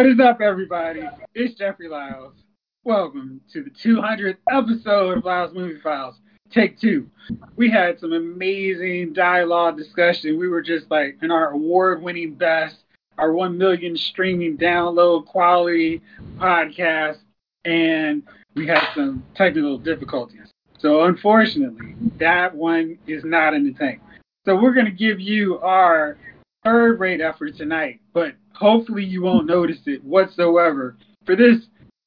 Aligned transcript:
What 0.00 0.08
is 0.08 0.18
up, 0.18 0.40
everybody? 0.40 1.02
It's 1.34 1.56
Jeffrey 1.56 1.86
Lyles. 1.86 2.32
Welcome 2.84 3.42
to 3.52 3.62
the 3.62 3.68
200th 3.68 4.38
episode 4.50 5.18
of 5.18 5.26
Lyles 5.26 5.52
Movie 5.52 5.78
Files. 5.78 6.14
Take 6.50 6.80
two. 6.80 7.10
We 7.56 7.68
had 7.70 8.00
some 8.00 8.14
amazing 8.14 9.12
dialogue 9.12 9.76
discussion. 9.76 10.38
We 10.38 10.48
were 10.48 10.62
just 10.62 10.90
like 10.90 11.18
in 11.20 11.30
our 11.30 11.50
award 11.50 12.00
winning 12.00 12.32
best, 12.32 12.76
our 13.18 13.34
1 13.34 13.58
million 13.58 13.94
streaming 13.94 14.56
download 14.56 15.26
quality 15.26 16.00
podcast, 16.38 17.18
and 17.66 18.22
we 18.54 18.66
had 18.66 18.88
some 18.94 19.22
technical 19.34 19.76
difficulties. 19.76 20.50
So, 20.78 21.04
unfortunately, 21.04 21.94
that 22.16 22.54
one 22.54 22.96
is 23.06 23.22
not 23.22 23.52
in 23.52 23.64
the 23.64 23.74
tank. 23.74 24.00
So, 24.46 24.56
we're 24.56 24.72
going 24.72 24.86
to 24.86 24.92
give 24.92 25.20
you 25.20 25.58
our 25.58 26.16
third 26.64 27.00
rate 27.00 27.20
effort 27.20 27.58
tonight, 27.58 28.00
but 28.14 28.32
hopefully 28.60 29.04
you 29.04 29.22
won't 29.22 29.46
notice 29.46 29.80
it 29.86 30.04
whatsoever 30.04 30.96
for 31.24 31.34
this 31.34 31.66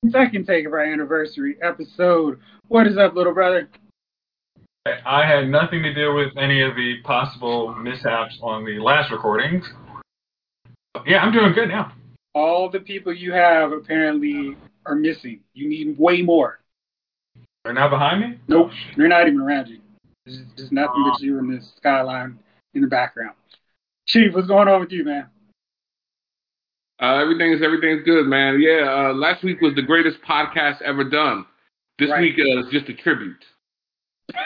second 0.09 0.45
take 0.45 0.65
of 0.65 0.73
our 0.73 0.83
anniversary 0.83 1.57
episode. 1.61 2.39
What 2.67 2.87
is 2.87 2.97
up, 2.97 3.15
little 3.15 3.33
brother? 3.33 3.67
I 4.85 5.25
had 5.25 5.49
nothing 5.49 5.81
to 5.83 5.93
do 5.93 6.13
with 6.13 6.37
any 6.37 6.61
of 6.61 6.75
the 6.75 6.97
possible 7.03 7.73
mishaps 7.75 8.37
on 8.41 8.65
the 8.65 8.79
last 8.79 9.11
recordings. 9.11 9.65
Yeah, 11.05 11.23
I'm 11.23 11.31
doing 11.31 11.53
good 11.53 11.69
now. 11.69 11.93
All 12.35 12.69
the 12.69 12.81
people 12.81 13.13
you 13.13 13.31
have 13.31 13.71
apparently 13.71 14.55
are 14.85 14.95
missing. 14.95 15.39
You 15.53 15.69
need 15.69 15.97
way 15.97 16.21
more. 16.21 16.59
They're 17.63 17.73
not 17.73 17.89
behind 17.89 18.21
me? 18.21 18.39
Nope, 18.47 18.71
they're 18.97 19.07
not 19.07 19.27
even 19.27 19.39
around 19.39 19.69
you. 19.69 19.79
There's, 20.25 20.41
there's 20.57 20.71
nothing 20.71 21.03
but 21.09 21.21
you 21.21 21.39
in 21.39 21.47
the 21.47 21.61
skyline 21.77 22.37
in 22.73 22.81
the 22.81 22.87
background. 22.87 23.35
Chief, 24.05 24.33
what's 24.33 24.47
going 24.47 24.67
on 24.67 24.81
with 24.81 24.91
you, 24.91 25.05
man? 25.05 25.29
Uh, 27.03 27.17
everything's 27.19 27.61
everything's 27.61 28.01
good, 28.05 28.25
man. 28.27 28.61
Yeah, 28.61 29.09
uh, 29.09 29.13
last 29.13 29.43
week 29.43 29.59
was 29.59 29.75
the 29.75 29.81
greatest 29.81 30.21
podcast 30.21 30.81
ever 30.83 31.03
done. 31.03 31.45
This 31.99 32.09
Right. 32.09 32.21
week 32.21 32.39
uh, 32.39 32.59
is 32.61 32.67
just 32.71 32.87
a 32.87 32.93
tribute. 32.93 33.43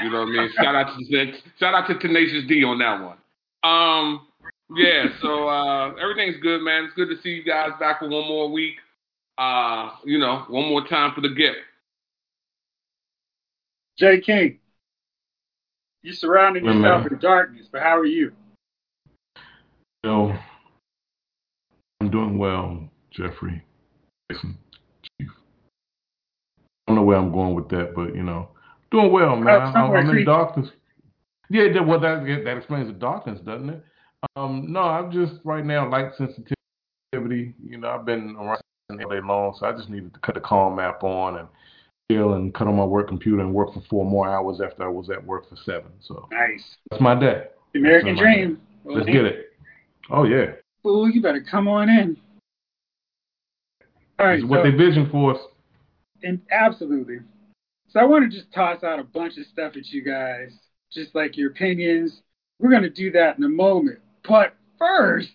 You 0.03 0.09
know 0.09 0.22
what 0.22 0.30
I 0.30 0.31
mean? 0.31 0.49
shout 0.55 0.73
out 0.73 0.97
to 0.97 1.33
shout 1.59 1.75
out 1.75 1.88
to 1.88 1.99
Tenacious 1.99 2.45
D 2.47 2.64
on 2.64 2.80
that 2.80 2.99
one. 2.99 3.17
Um, 3.64 4.27
yeah. 4.75 5.05
So 5.22 5.47
uh, 5.47 5.94
everything's 6.02 6.41
good, 6.41 6.61
man. 6.61 6.86
It's 6.86 6.95
good 6.95 7.09
to 7.09 7.22
see 7.22 7.30
you 7.30 7.44
guys 7.44 7.72
back 7.80 7.99
for 7.99 8.09
one 8.09 8.27
more 8.27 8.49
week. 8.52 8.77
Uh, 9.38 9.92
you 10.03 10.17
know, 10.17 10.45
one 10.49 10.67
more 10.67 10.83
time 10.88 11.14
for 11.14 11.21
the 11.21 11.30
gift. 11.30 11.59
Jay 13.99 14.19
King, 14.19 14.59
you 16.02 16.11
surrounded 16.14 16.64
Good 16.64 16.75
yourself 16.75 17.03
man. 17.03 17.14
in 17.14 17.19
darkness, 17.19 17.67
but 17.71 17.81
how 17.83 17.97
are 17.97 18.05
you? 18.05 18.31
So, 20.03 20.33
I'm 22.08 22.12
doing 22.12 22.38
well, 22.38 22.90
Jeffrey. 23.12 23.62
Jason, 24.32 24.58
Chief. 25.20 25.28
I 25.30 25.34
don't 26.88 26.95
know 26.95 27.04
where 27.04 27.18
I'm 27.18 27.34
going 27.34 27.54
with 27.54 27.68
that, 27.68 27.94
but 27.94 28.16
you 28.16 28.23
know, 28.23 28.48
doing 28.92 29.12
well, 29.12 29.36
man. 29.36 29.62
Uh, 29.62 29.66
I'm, 29.76 29.92
I'm 29.92 30.18
in 30.18 30.23
darkness. 30.23 30.70
Yeah, 31.50 31.73
that, 31.73 31.86
well, 31.86 32.00
that 32.00 32.23
that 32.45 32.56
explains 32.56 32.88
the 32.88 32.94
darkness, 32.94 33.42
doesn't 33.42 33.70
it? 33.72 33.84
Um, 34.38 34.72
no, 34.72 34.80
I'm 34.84 35.12
just 35.12 35.34
right 35.44 35.66
now 35.66 35.90
light 35.90 36.12
sensitivity. 36.18 37.54
You 37.62 37.78
know, 37.78 37.90
I've 37.90 38.06
been 38.06 38.38
around 38.39 38.62
all 38.89 39.10
day 39.10 39.20
long, 39.22 39.58
so 39.60 39.66
I 39.66 39.74
just 39.74 39.89
needed 39.89 40.14
to 40.14 40.20
cut 40.22 40.36
the 40.36 40.42
calm 40.42 40.80
app 40.80 41.04
on 41.04 41.39
and 41.39 41.48
chill 42.10 42.36
and 42.36 42.54
cut 42.54 42.70
on 42.70 42.78
my 42.78 42.86
work 42.86 43.10
computer 43.10 43.42
and 43.42 43.54
work 43.54 43.74
for 43.74 43.84
four 43.89 44.06
more 44.06 44.30
hours 44.30 44.62
after 44.62 44.86
I 44.86 44.88
was 44.88 45.10
at 45.10 45.26
work 45.26 45.50
for 45.50 45.58
seven. 45.66 45.92
So 46.00 46.30
Nice. 46.32 46.64
that's 46.89 47.02
my 47.02 47.20
day. 47.20 47.48
The 47.74 47.80
American 47.80 48.16
dream. 48.16 48.62
Let's 48.86 49.08
get 49.08 49.26
it. 49.26 49.48
Oh 50.10 50.24
yeah, 50.24 50.54
Fool, 50.87 51.09
you 51.09 51.21
better 51.21 51.42
come 51.42 51.67
on 51.67 51.89
in. 51.89 52.15
All 54.17 54.25
right, 54.25 54.39
it's 54.39 54.48
what 54.48 54.64
so- 54.64 54.71
they 54.71 54.77
vision 54.77 55.09
for 55.11 55.36
us. 55.36 55.42
And 56.23 56.42
absolutely. 56.49 57.20
So 57.89 57.99
I 57.99 58.05
want 58.05 58.23
to 58.30 58.36
just 58.36 58.52
toss 58.53 58.83
out 58.83 58.99
a 58.99 59.03
bunch 59.03 59.37
of 59.37 59.45
stuff 59.47 59.73
at 59.76 59.87
you 59.89 60.02
guys, 60.02 60.53
just 60.92 61.14
like 61.14 61.36
your 61.36 61.52
opinions. 61.52 62.21
We're 62.59 62.70
going 62.70 62.83
to 62.83 62.89
do 62.89 63.11
that 63.11 63.37
in 63.37 63.43
a 63.43 63.49
moment. 63.49 63.99
But 64.27 64.55
first, 64.80 65.30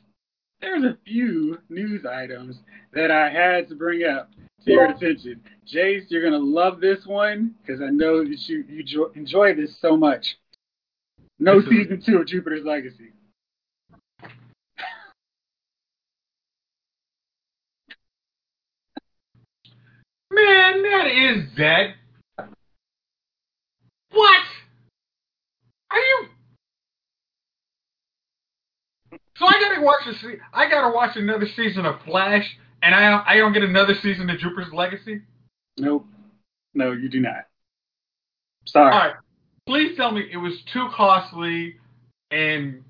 there's 0.63 0.85
a 0.85 0.97
few 1.07 1.59
news 1.69 2.07
items 2.07 2.57
that 2.95 3.11
I 3.11 3.29
had 3.29 3.69
to 3.69 3.75
bring 3.75 4.05
up 4.05 4.31
to 4.65 4.73
your 4.73 4.87
attention. 4.87 5.43
Jace, 5.71 6.07
you're 6.09 6.23
going 6.23 6.33
to 6.33 6.39
love 6.39 6.81
this 6.81 7.05
one 7.07 7.55
because 7.61 7.83
I 7.83 7.91
know 7.91 8.25
that 8.25 8.49
you, 8.49 8.65
you 8.69 8.83
jo- 8.83 9.13
enjoy 9.15 9.55
this 9.55 9.79
so 9.81 9.97
much. 9.99 10.39
No 11.39 11.61
This 11.61 11.65
is- 11.65 11.71
season 11.71 12.03
two 12.05 12.19
of 12.21 12.27
Jupiter's 12.27 12.65
Legacy. 12.65 13.13
Man, 20.33 20.83
that 20.83 21.07
is 21.09 21.57
dead. 21.57 21.95
What? 24.13 24.41
Are 25.91 25.99
you? 25.99 26.27
So 29.37 29.47
I 29.47 29.53
gotta 29.61 29.83
watch 29.83 30.01
the 30.07 30.15
se- 30.15 30.41
I 30.55 30.71
gotta 30.71 30.95
watch 30.95 31.17
another 31.17 31.47
season 31.55 31.85
of 31.85 32.01
Flash, 32.07 32.45
and 32.83 32.95
I 32.95 33.23
I 33.27 33.37
don't 33.37 33.53
get 33.53 33.63
another 33.63 33.95
season 34.03 34.31
of 34.31 34.39
Jupiter's 34.39 34.73
Legacy. 34.73 35.21
Nope. 35.77 36.07
No, 36.75 36.93
you 36.93 37.11
do 37.11 37.21
not. 37.21 37.47
Sorry. 38.67 38.93
All 38.93 38.99
right, 38.99 39.15
please 39.67 39.97
tell 39.97 40.13
me 40.13 40.27
it 40.33 40.39
was 40.39 40.55
too 40.73 40.89
costly, 40.95 41.77
and 42.31 42.83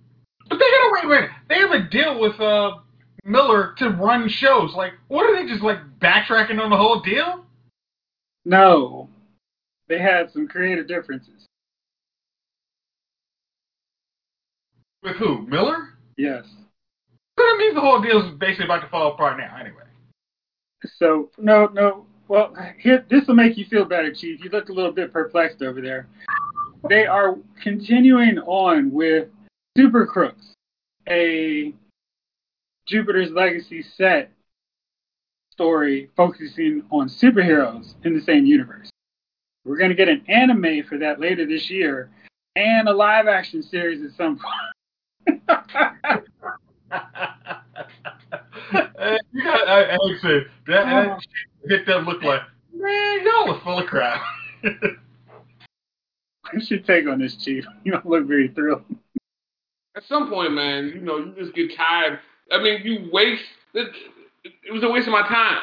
but 0.49 0.59
they 0.59 0.67
gotta 0.71 0.91
wait, 0.93 1.09
wait. 1.09 1.31
They 1.49 1.59
have 1.59 1.73
a 1.73 1.89
deal 1.89 2.21
with 2.21 2.39
uh 2.41 2.79
Millar 3.25 3.75
to 3.79 3.91
run 3.91 4.29
shows. 4.29 4.75
Like, 4.75 4.93
what 5.09 5.25
are 5.25 5.37
they 5.37 5.49
just 5.49 5.63
like 5.63 5.79
backtracking 6.01 6.61
on 6.61 6.71
the 6.71 6.77
whole 6.77 7.01
deal? 7.01 7.45
No. 8.45 9.09
They 9.89 9.99
had 9.99 10.33
some 10.33 10.49
creative 10.49 10.89
differences. 10.89 11.47
With 15.03 15.17
who? 15.17 15.47
Millar? 15.47 15.91
Yes. 16.17 16.45
So 17.39 17.45
that 17.45 17.57
means 17.59 17.75
the 17.75 17.81
whole 17.81 18.01
deal 18.01 18.25
is 18.25 18.35
basically 18.39 18.67
about 18.67 18.83
to 18.83 18.89
fall 18.89 19.13
apart 19.13 19.39
now, 19.39 19.57
anyway. 19.59 19.83
So 20.99 21.31
no, 21.39 21.67
no. 21.67 22.07
Well, 22.29 22.55
here 22.79 23.05
this 23.09 23.27
will 23.27 23.35
make 23.35 23.57
you 23.57 23.65
feel 23.67 23.85
better, 23.85 24.13
Chief. 24.13 24.43
You 24.43 24.51
look 24.51 24.69
a 24.69 24.73
little 24.73 24.93
bit 24.93 25.13
perplexed 25.13 25.63
over 25.63 25.81
there. 25.81 26.09
They 26.89 27.07
are 27.07 27.37
continuing 27.63 28.39
on 28.39 28.91
with 28.91 29.29
Super 29.77 30.07
Crooks, 30.07 30.55
a 31.09 31.73
Jupiter's 32.93 33.31
Legacy 33.31 33.83
set 33.83 34.31
story 35.51 36.11
focusing 36.15 36.83
on 36.91 37.09
superheroes 37.09 37.95
in 38.05 38.13
the 38.15 38.21
same 38.21 38.45
universe. 38.45 38.91
We're 39.65 39.79
going 39.79 39.89
to 39.89 39.97
get 39.97 40.11
an 40.11 40.23
anime 40.29 40.85
for 40.87 40.99
that 40.99 41.19
later 41.19 41.47
this 41.47 41.71
year, 41.71 42.11
and 42.55 42.87
a 42.89 42.93
live 42.93 43.29
action 43.29 43.63
series 43.63 44.03
at 44.03 44.15
some 44.17 44.39
point. 44.39 45.43
Uh, 49.03 49.19
you 49.33 49.43
got, 49.43 49.67
I, 49.67 49.83
I 49.95 49.99
would 50.01 50.21
say 50.21 50.41
that, 50.69 50.85
that 50.85 51.21
hit 51.67 51.87
that 51.87 52.05
look 52.05 52.23
like, 52.23 52.43
man, 52.73 53.25
y'all 53.25 53.55
are 53.55 53.61
full 53.61 53.79
of 53.79 53.87
crap. 53.87 54.23
What's 56.53 56.71
your 56.71 56.81
take 56.81 57.09
on 57.09 57.19
this, 57.19 57.35
Chief? 57.37 57.65
You 57.85 57.93
don't 57.93 58.07
look 58.07 58.27
very 58.27 58.49
thrilled. 58.49 58.85
At 59.97 60.05
some 60.05 60.29
point, 60.29 60.53
man, 60.53 60.93
you 60.95 61.01
know, 61.01 61.19
you 61.19 61.35
just 61.37 61.55
get 61.55 61.75
tired. 61.75 62.21
I 62.53 62.63
mean, 62.63 62.81
you 62.85 63.11
waste. 63.13 63.43
It, 63.75 63.89
it 64.45 64.73
was 64.73 64.83
a 64.85 64.89
waste 64.91 65.07
of 65.09 65.13
my 65.13 65.27
time. 65.29 65.59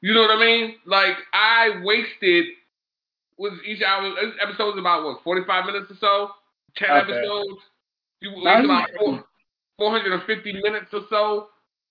You 0.00 0.14
know 0.14 0.22
what 0.22 0.30
I 0.30 0.40
mean? 0.40 0.76
Like 0.86 1.16
I 1.32 1.80
wasted. 1.84 2.46
Was 3.38 3.52
each 3.66 3.82
hour 3.82 4.12
episode 4.40 4.66
was 4.74 4.78
about 4.78 5.04
what 5.04 5.22
forty 5.24 5.42
five 5.46 5.66
minutes 5.66 5.90
or 5.90 5.96
so? 6.00 6.30
Ten 6.76 6.90
Okay. 6.90 7.10
episodes. 7.10 7.60
You 8.20 8.30
about 8.64 8.88
four, 8.98 9.24
450 9.78 10.52
minutes 10.62 10.86
or 10.92 11.02
so 11.10 11.48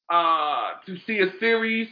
uh, 0.09 0.71
to 0.85 0.97
see 1.06 1.19
a 1.19 1.31
series, 1.39 1.88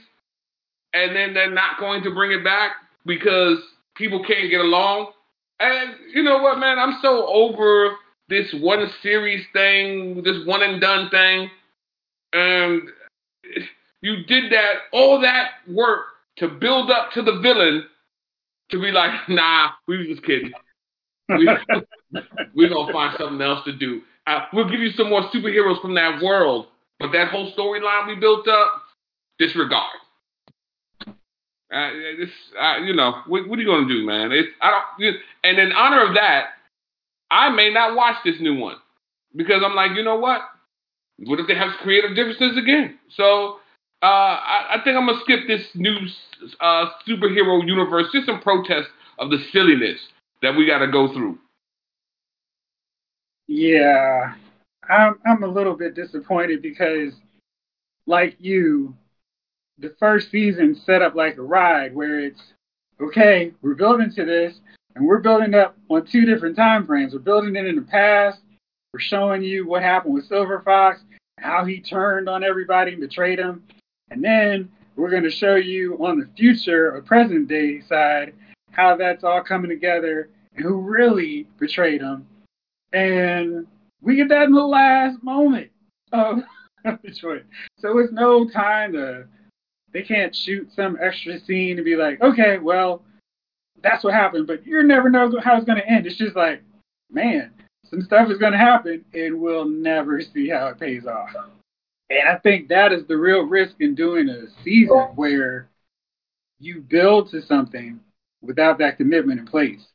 and 0.94 1.16
then 1.16 1.34
they're 1.34 1.52
not 1.52 1.80
going 1.80 2.04
to 2.04 2.12
bring 2.14 2.32
it 2.32 2.44
back 2.44 2.72
because 3.06 3.58
people 3.96 4.24
can't 4.24 4.50
get 4.50 4.62
along. 4.62 5.12
And 5.60 5.96
you 6.14 6.24
know 6.24 6.40
what, 6.40 6.60
man? 6.60 6.80
I'm 6.80 7.00
so 7.02 7.28
over 7.28 7.96
this 8.30 8.54
one 8.60 8.86
series 9.02 9.46
thing, 9.54 10.24
this 10.24 10.46
one 10.46 10.64
and 10.64 10.82
done 10.82 11.10
thing. 11.10 11.50
And 12.34 12.84
you 14.02 14.24
did 14.26 14.52
that, 14.52 14.74
all 14.92 15.22
that 15.22 15.52
work 15.68 16.06
to 16.38 16.48
build 16.48 16.90
up 16.90 17.12
to 17.14 17.22
the 17.22 17.40
villain 17.40 17.86
to 18.72 18.82
be 18.82 18.92
like, 18.92 19.12
nah, 19.30 19.72
we 19.88 19.98
was 19.98 20.08
just 20.08 20.24
kidding. 20.24 20.52
We, 21.30 21.50
we're 22.56 22.70
gonna 22.70 22.92
find 22.92 23.16
something 23.18 23.42
else 23.42 23.64
to 23.66 23.74
do. 23.74 24.02
Uh, 24.28 24.46
we'll 24.54 24.70
give 24.70 24.80
you 24.80 24.92
some 24.92 25.10
more 25.10 25.24
superheroes 25.30 25.82
from 25.82 25.96
that 25.96 26.22
world, 26.22 26.68
but 27.00 27.12
that 27.14 27.30
whole 27.30 27.52
storyline 27.54 28.08
we 28.08 28.16
built 28.16 28.48
up, 28.48 28.70
disregard. 29.40 29.96
Uh, 31.74 31.90
this, 32.20 32.30
uh, 32.60 32.78
you 32.84 32.94
know, 32.94 33.22
what, 33.28 33.48
what 33.48 33.58
are 33.58 33.62
you 33.62 33.68
gonna 33.68 33.88
do, 33.88 34.06
man? 34.06 34.32
It's 34.32 34.50
I 34.62 34.72
don't. 34.72 35.16
And 35.44 35.58
in 35.58 35.72
honor 35.72 36.06
of 36.06 36.16
that, 36.16 36.50
I 37.32 37.50
may 37.50 37.72
not 37.72 37.96
watch 37.96 38.18
this 38.26 38.42
new 38.42 38.58
one 38.58 38.76
because 39.36 39.64
I'm 39.66 39.74
like, 39.74 39.92
you 39.96 40.04
know 40.04 40.18
what? 40.18 40.42
What 41.26 41.40
if 41.40 41.48
they 41.48 41.56
have 41.56 41.72
creative 41.82 42.16
differences 42.16 42.58
again? 42.58 43.00
So 43.16 43.60
Uh, 44.04 44.42
I, 44.42 44.78
I 44.78 44.84
think 44.84 44.98
I'm 44.98 45.06
gonna 45.06 45.20
skip 45.22 45.42
this 45.48 45.62
new 45.76 45.96
uh, 46.60 46.90
superhero 47.08 47.64
universe 47.68 48.08
just 48.12 48.28
in 48.28 48.40
protest 48.40 48.90
of 49.20 49.30
the 49.30 49.38
silliness 49.52 50.00
that 50.42 50.56
we 50.56 50.66
got 50.66 50.80
to 50.80 50.88
go 50.88 51.14
through. 51.14 51.38
Yeah, 53.48 54.34
I'm 54.90 55.20
I'm 55.24 55.44
a 55.44 55.48
little 55.48 55.76
bit 55.76 55.94
disappointed 55.94 56.64
because, 56.64 57.14
like 58.08 58.38
you, 58.40 58.96
the 59.78 59.94
first 60.00 60.32
season 60.32 60.74
set 60.84 61.04
up 61.04 61.14
like 61.14 61.38
a 61.38 61.44
ride 61.44 61.94
where 61.94 62.22
it's 62.22 62.42
okay, 63.00 63.54
we're 63.62 63.76
building 63.76 64.12
to 64.16 64.26
this, 64.26 64.60
and 64.96 65.06
we're 65.06 65.20
building 65.20 65.54
up 65.54 65.78
on 65.90 66.08
two 66.08 66.26
different 66.26 66.56
time 66.56 66.88
frames. 66.88 67.14
We're 67.14 67.20
building 67.20 67.56
it 67.56 67.68
in 67.68 67.76
the 67.76 67.84
past. 67.84 68.40
We're 68.94 69.00
showing 69.00 69.44
you 69.44 69.68
what 69.68 69.84
happened 69.84 70.16
with 70.16 70.26
Silver 70.26 70.62
Fox, 70.66 71.02
how 71.38 71.66
he 71.66 71.80
turned 71.80 72.30
on 72.30 72.44
everybody 72.44 72.94
and 72.94 73.02
betrayed 73.02 73.40
him, 73.40 73.64
and 74.10 74.24
then 74.24 74.70
we're 74.96 75.10
going 75.10 75.24
to 75.24 75.32
show 75.32 75.56
you 75.56 75.96
on 76.06 76.20
the 76.20 76.30
future 76.38 76.94
or 76.94 77.02
present 77.02 77.48
day 77.48 77.82
side 77.82 78.34
how 78.72 78.96
that's 78.96 79.24
all 79.24 79.44
coming 79.44 79.70
together 79.70 80.30
and 80.56 80.66
who 80.66 80.82
really 80.82 81.48
betrayed 81.60 82.02
him. 82.02 82.28
And 82.94 83.68
we 84.02 84.16
get 84.16 84.30
that 84.30 84.44
in 84.44 84.54
the 84.54 84.62
last 84.62 85.22
moment 85.24 85.70
of, 86.12 86.40
Detroit. 87.04 87.44
So 87.78 87.98
it's 88.00 88.12
no 88.12 88.50
time 88.50 88.94
to, 88.94 89.26
they 89.94 90.02
can't 90.02 90.36
shoot 90.36 90.72
some 90.74 90.98
extra 91.00 91.40
scene 91.40 91.78
and 91.78 91.86
be 91.86 91.96
like, 91.96 92.22
okay, 92.22 92.58
well, 92.58 93.04
that's 93.82 94.04
what 94.04 94.14
happened, 94.14 94.48
but 94.48 94.66
you 94.66 94.82
never 94.84 95.10
know 95.10 95.32
how 95.44 95.56
it's 95.58 95.66
going 95.66 95.78
to 95.78 95.88
end. 95.88 96.06
It's 96.06 96.18
just 96.18 96.36
like, 96.36 96.64
man, 97.12 97.52
some 97.92 98.02
stuff 98.02 98.32
is 98.32 98.38
going 98.38 98.54
to 98.54 98.58
happen 98.58 99.04
and 99.14 99.40
we'll 99.40 99.68
never 99.68 100.22
see 100.22 100.50
how 100.50 100.68
it 100.68 100.80
pays 100.80 101.06
off. 101.06 101.30
And 102.10 102.28
I 102.28 102.38
think 102.38 102.70
that 102.70 102.92
is 102.92 103.06
the 103.06 103.18
real 103.18 103.42
risk 103.42 103.76
in 103.80 103.96
doing 103.96 104.30
a 104.30 104.48
season 104.64 105.12
where 105.16 105.70
you 106.60 106.82
build 106.82 107.30
to 107.32 107.42
something 107.42 108.00
without 108.42 108.78
that 108.80 108.98
commitment 108.98 109.40
in 109.40 109.46
place. 109.46 109.86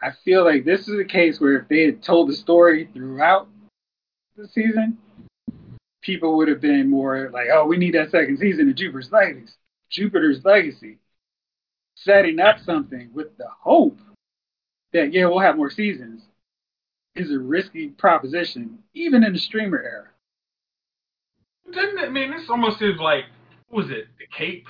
I 0.00 0.10
feel 0.24 0.44
like 0.44 0.64
this 0.64 0.88
is 0.88 0.98
a 0.98 1.04
case 1.04 1.40
where 1.40 1.58
if 1.58 1.68
they 1.68 1.84
had 1.84 2.02
told 2.02 2.28
the 2.28 2.34
story 2.34 2.88
throughout 2.92 3.48
the 4.36 4.48
season, 4.48 4.98
people 6.00 6.36
would 6.36 6.48
have 6.48 6.60
been 6.60 6.88
more 6.88 7.30
like, 7.30 7.48
"Oh, 7.52 7.66
we 7.66 7.76
need 7.76 7.94
that 7.94 8.10
second 8.10 8.38
season 8.38 8.68
of 8.68 8.74
Jupiter's 8.74 9.12
Legacy." 9.12 9.54
Jupiter's 9.90 10.44
Legacy, 10.44 10.98
setting 11.94 12.40
up 12.40 12.58
something 12.60 13.10
with 13.12 13.36
the 13.36 13.46
hope 13.60 13.98
that 14.92 15.12
yeah, 15.12 15.26
we'll 15.26 15.38
have 15.38 15.56
more 15.56 15.70
seasons, 15.70 16.22
is 17.14 17.30
a 17.30 17.38
risky 17.38 17.88
proposition, 17.88 18.78
even 18.94 19.24
in 19.24 19.32
the 19.32 19.38
streamer 19.38 19.82
era. 19.82 20.08
Didn't 21.72 21.98
it, 21.98 22.06
I 22.06 22.08
mean 22.10 22.30
this 22.30 22.48
almost 22.48 22.78
seems 22.78 23.00
like 23.00 23.24
what 23.68 23.84
was 23.84 23.90
it 23.90 24.06
the 24.18 24.26
Cape? 24.36 24.66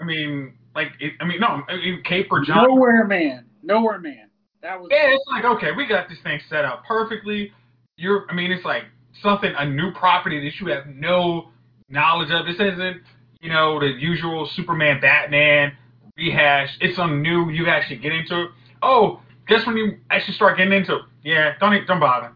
I 0.00 0.04
mean, 0.04 0.54
like 0.74 0.92
it, 1.00 1.14
I 1.20 1.24
mean 1.26 1.40
no, 1.40 1.62
I 1.68 1.76
mean 1.76 2.02
Cape 2.04 2.28
or 2.30 2.42
John. 2.44 2.64
Nowhere 2.64 3.04
Man, 3.06 3.44
Nowhere 3.62 3.98
Man. 3.98 4.30
That 4.62 4.80
was 4.80 4.88
yeah. 4.90 5.08
It's 5.08 5.24
like 5.30 5.44
okay, 5.44 5.72
we 5.72 5.86
got 5.86 6.08
this 6.08 6.18
thing 6.22 6.40
set 6.48 6.64
up 6.64 6.84
perfectly. 6.86 7.52
You're, 7.96 8.26
I 8.30 8.34
mean, 8.34 8.50
it's 8.50 8.64
like 8.64 8.84
something 9.20 9.52
a 9.58 9.66
new 9.66 9.92
property 9.92 10.42
that 10.44 10.58
you 10.60 10.72
have 10.72 10.86
no 10.86 11.50
knowledge 11.88 12.30
of. 12.30 12.46
This 12.46 12.56
isn't 12.56 13.02
you 13.40 13.50
know 13.50 13.80
the 13.80 13.86
usual 13.86 14.46
Superman, 14.46 15.00
Batman 15.00 15.72
rehash. 16.16 16.76
It's 16.80 16.96
something 16.96 17.22
new. 17.22 17.50
You 17.50 17.66
actually 17.66 17.98
get 17.98 18.12
into 18.12 18.42
it. 18.42 18.50
Oh, 18.82 19.20
guess 19.48 19.66
when 19.66 19.76
you 19.76 19.98
actually 20.10 20.34
start 20.34 20.56
getting 20.58 20.72
into 20.72 20.96
it? 20.96 21.02
Yeah, 21.24 21.54
don't 21.60 21.86
don't 21.86 22.00
bother. 22.00 22.32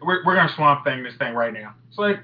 We're 0.00 0.24
we're 0.24 0.34
gonna 0.34 0.52
swamp 0.54 0.84
thing 0.84 1.02
this 1.02 1.14
thing 1.18 1.34
right 1.34 1.52
now. 1.52 1.74
It's 1.88 1.98
like 1.98 2.18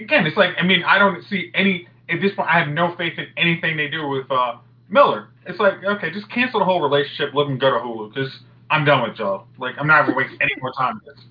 again, 0.00 0.26
it's 0.26 0.36
like 0.36 0.54
I 0.58 0.62
mean, 0.62 0.82
I 0.84 0.98
don't 0.98 1.24
see 1.28 1.50
any 1.54 1.88
at 2.08 2.20
this 2.20 2.32
point. 2.34 2.48
I 2.48 2.58
have 2.58 2.68
no 2.68 2.94
faith 2.96 3.18
in 3.18 3.26
anything 3.36 3.76
they 3.76 3.88
do 3.88 4.08
with 4.08 4.30
uh, 4.30 4.56
Millar. 4.88 5.28
It's 5.46 5.58
like 5.58 5.84
okay, 5.84 6.10
just 6.10 6.30
cancel 6.30 6.60
the 6.60 6.64
whole 6.64 6.80
relationship. 6.80 7.34
Let 7.34 7.44
them 7.44 7.58
go 7.58 7.70
to 7.70 7.78
Hulu 7.78 8.14
because 8.14 8.32
I'm 8.70 8.84
done 8.84 9.08
with 9.08 9.18
y'all. 9.18 9.46
Like 9.58 9.74
I'm 9.78 9.86
not 9.86 10.06
gonna 10.06 10.16
waste 10.16 10.34
any 10.40 10.52
more 10.60 10.72
time 10.72 11.00
with 11.04 11.16
this. 11.16 11.24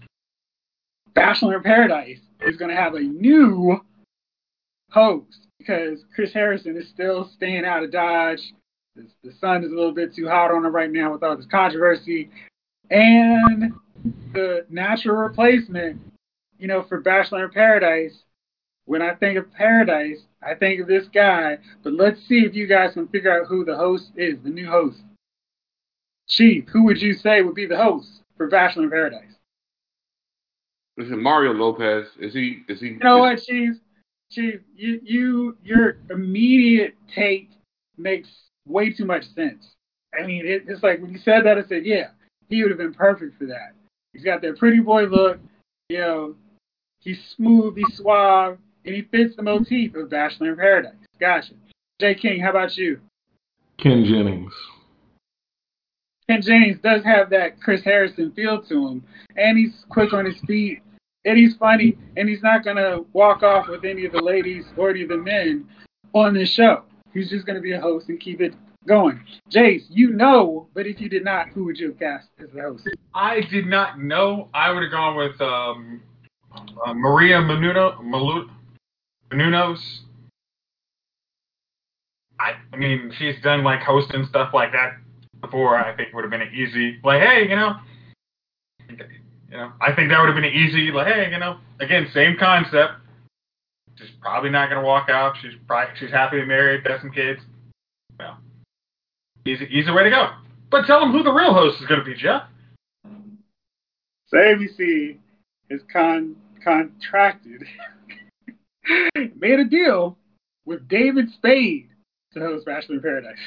Bachelor 1.14 1.58
in 1.58 1.64
Paradise 1.64 2.20
is 2.42 2.58
gonna 2.58 2.76
have 2.76 2.94
a 2.94 3.00
new 3.00 3.82
host 4.92 5.48
because 5.58 6.04
Chris 6.14 6.32
Harrison 6.34 6.78
is 6.78 6.88
still 6.90 7.30
staying 7.36 7.66
out 7.66 7.84
of 7.84 7.92
Dodge. 7.92 8.54
The, 8.98 9.06
the 9.24 9.36
sun 9.40 9.64
is 9.64 9.72
a 9.72 9.76
little 9.76 9.94
bit 9.94 10.16
too 10.16 10.28
hot 10.28 10.52
on 10.52 10.66
him 10.66 10.74
right 10.74 10.92
now 10.92 11.14
with 11.14 11.24
all 11.24 11.38
this 11.38 11.46
controversy, 11.46 12.30
and 12.90 13.72
the 14.34 14.66
natural 14.70 15.18
replacement, 15.18 16.02
you 16.58 16.68
know, 16.68 16.82
for 16.82 17.00
Bachelor 17.00 17.46
in 17.46 17.52
Paradise 17.52 18.24
when 18.86 19.02
I 19.02 19.14
think 19.14 19.38
of 19.38 19.54
Paradise, 19.54 20.22
I 20.42 20.56
think 20.56 20.82
of 20.82 20.88
this 20.88 21.08
guy. 21.14 21.60
But 21.84 21.94
let's 21.94 22.26
see 22.26 22.40
if 22.40 22.56
you 22.56 22.66
guys 22.68 22.94
can 22.94 23.08
figure 23.10 23.40
out 23.40 23.48
who 23.48 23.66
the 23.66 23.76
host 23.76 24.12
is, 24.16 24.40
the 24.44 24.50
new 24.50 24.68
host. 24.68 25.02
Chief, 26.28 26.66
who 26.70 26.84
would 26.86 27.02
you 27.02 27.14
say 27.14 27.42
would 27.42 27.54
be 27.54 27.68
the 27.68 27.78
host 27.78 28.22
for 28.38 28.48
Bachelor 28.48 28.86
in 28.86 28.90
Paradise? 28.90 29.36
Is 30.98 31.12
it 31.12 31.18
Mario 31.18 31.54
Lopez? 31.54 32.08
Is 32.20 32.34
he? 32.34 32.64
Is 32.68 32.80
he? 32.80 32.88
You 32.88 33.00
know 33.00 33.20
what, 33.20 33.44
Chief? 33.44 33.76
Chief, 34.32 34.62
you, 34.76 35.00
you, 35.04 35.58
your 35.64 35.98
immediate 36.10 36.96
take 37.14 37.50
makes 37.98 38.30
way 38.68 38.92
too 38.92 39.06
much 39.06 39.26
sense. 39.34 39.76
I 40.18 40.26
mean, 40.26 40.46
it, 40.46 40.64
it's 40.68 40.84
like 40.84 41.02
when 41.02 41.12
you 41.12 41.20
said 41.20 41.46
that, 41.46 41.58
I 41.58 41.64
said, 41.64 41.86
yeah, 41.86 42.10
he 42.50 42.62
would 42.62 42.72
have 42.72 42.78
been 42.78 42.94
perfect 42.94 43.38
for 43.38 43.46
that. 43.46 43.74
He's 44.14 44.24
got 44.24 44.42
that 44.42 44.58
pretty 44.58 44.80
boy 44.80 45.04
look. 45.04 45.40
You 45.90 46.00
know, 46.00 46.36
he's 47.00 47.20
smooth, 47.36 47.76
he's 47.76 47.98
suave 47.98 48.58
and 48.88 48.96
he 48.96 49.02
fits 49.04 49.36
the 49.36 49.44
motif 49.44 49.96
of 49.96 50.10
Bachelor 50.10 50.52
in 50.52 50.56
Paradise. 50.56 50.94
Gotcha. 51.20 51.54
Jay 52.00 52.16
King, 52.16 52.40
how 52.40 52.52
about 52.52 52.78
you? 52.78 53.00
Ken 53.78 54.06
Jennings. 54.06 54.54
Ken 56.28 56.42
Jennings 56.42 56.80
does 56.82 57.04
have 57.04 57.30
that 57.30 57.62
Chris 57.62 57.84
Harrison 57.84 58.32
feel 58.32 58.62
to 58.64 58.88
him, 58.88 59.04
and 59.36 59.58
he's 59.58 59.86
quick 59.90 60.14
on 60.14 60.26
his 60.26 60.40
feet, 60.42 60.80
and 61.26 61.38
he's 61.38 61.56
funny, 61.58 61.98
and 62.16 62.28
he's 62.28 62.42
not 62.42 62.64
gonna 62.64 63.02
walk 63.14 63.44
off 63.44 63.68
with 63.68 63.84
any 63.84 64.06
of 64.06 64.14
the 64.14 64.22
ladies 64.22 64.66
or 64.78 64.90
any 64.90 65.04
of 65.04 65.10
the 65.10 65.18
men 65.18 65.68
on 66.14 66.34
this 66.34 66.50
show. 66.50 66.84
He's 67.18 67.30
just 67.30 67.46
gonna 67.46 67.62
be 67.62 67.72
a 67.74 67.82
host 67.82 68.10
and 68.10 68.20
keep 68.20 68.42
it 68.42 68.54
going. 68.88 69.20
Jace, 69.52 69.86
you 69.90 70.12
know, 70.12 70.68
but 70.74 70.86
if 70.86 71.02
you 71.02 71.10
did 71.10 71.24
not, 71.24 71.50
who 71.50 71.66
would 71.66 71.78
you 71.78 71.88
have 71.88 72.00
cast 72.00 72.28
as 72.40 72.50
the 72.54 72.62
host? 72.62 72.88
I 73.14 73.42
did 73.50 73.66
not 73.66 74.00
know. 74.00 74.50
I 74.54 74.72
would 74.72 74.84
have 74.84 74.92
gone 74.92 75.16
with 75.18 75.40
um, 75.42 76.02
uh, 76.86 76.94
Maria 76.94 77.38
Menuno, 77.38 78.02
Malu, 78.04 78.50
Nuno's. 79.32 80.02
I, 82.40 82.54
I 82.72 82.76
mean, 82.78 83.12
she's 83.18 83.36
done 83.44 83.64
like 83.64 83.82
hosting 83.82 84.26
stuff 84.30 84.54
like 84.54 84.72
that 84.74 84.98
before. 85.42 85.76
I 85.76 85.96
think 85.96 86.10
it 86.10 86.16
would 86.16 86.24
have 86.24 86.32
been 86.32 86.42
an 86.42 86.54
easy, 86.54 87.00
like, 87.04 87.22
hey, 87.22 87.48
you 87.50 87.56
know, 87.56 87.78
you 88.90 89.58
know, 89.58 89.72
I 89.82 89.92
think 89.94 90.10
that 90.12 90.20
would 90.20 90.28
have 90.28 90.36
been 90.36 90.46
an 90.46 90.54
easy, 90.54 90.92
like, 90.92 91.08
hey, 91.08 91.32
you 91.32 91.40
know, 91.40 91.58
again, 91.80 92.08
same 92.14 92.38
concept. 92.38 92.94
She's 93.98 94.10
probably 94.22 94.50
not 94.50 94.70
gonna 94.70 94.86
walk 94.86 95.10
out. 95.10 95.36
She's 95.42 95.54
probably 95.68 95.94
she's 96.00 96.12
happily 96.12 96.46
married, 96.46 96.84
got 96.84 97.02
some 97.02 97.12
kids. 97.12 97.42
Well, 98.20 98.38
easy, 99.46 99.68
easy 99.72 99.92
way 99.92 100.04
to 100.04 100.10
go. 100.10 100.32
But 100.70 100.86
tell 100.86 101.00
them 101.00 101.12
who 101.12 101.24
the 101.24 101.32
real 101.32 101.54
host 101.54 101.82
is 101.82 101.88
gonna 101.88 102.04
be, 102.04 102.16
Jeff. 102.16 102.44
So 104.28 104.38
ABC 104.38 105.18
is 105.70 105.82
con 105.92 106.36
contracted 106.64 107.64
made 109.40 109.60
a 109.60 109.66
deal 109.66 110.18
with 110.66 110.88
David 110.88 111.30
Spade 111.32 111.90
to 112.34 112.40
host 112.40 112.66
Bachelor 112.66 112.96
in 112.96 113.02
Paradise. 113.02 113.38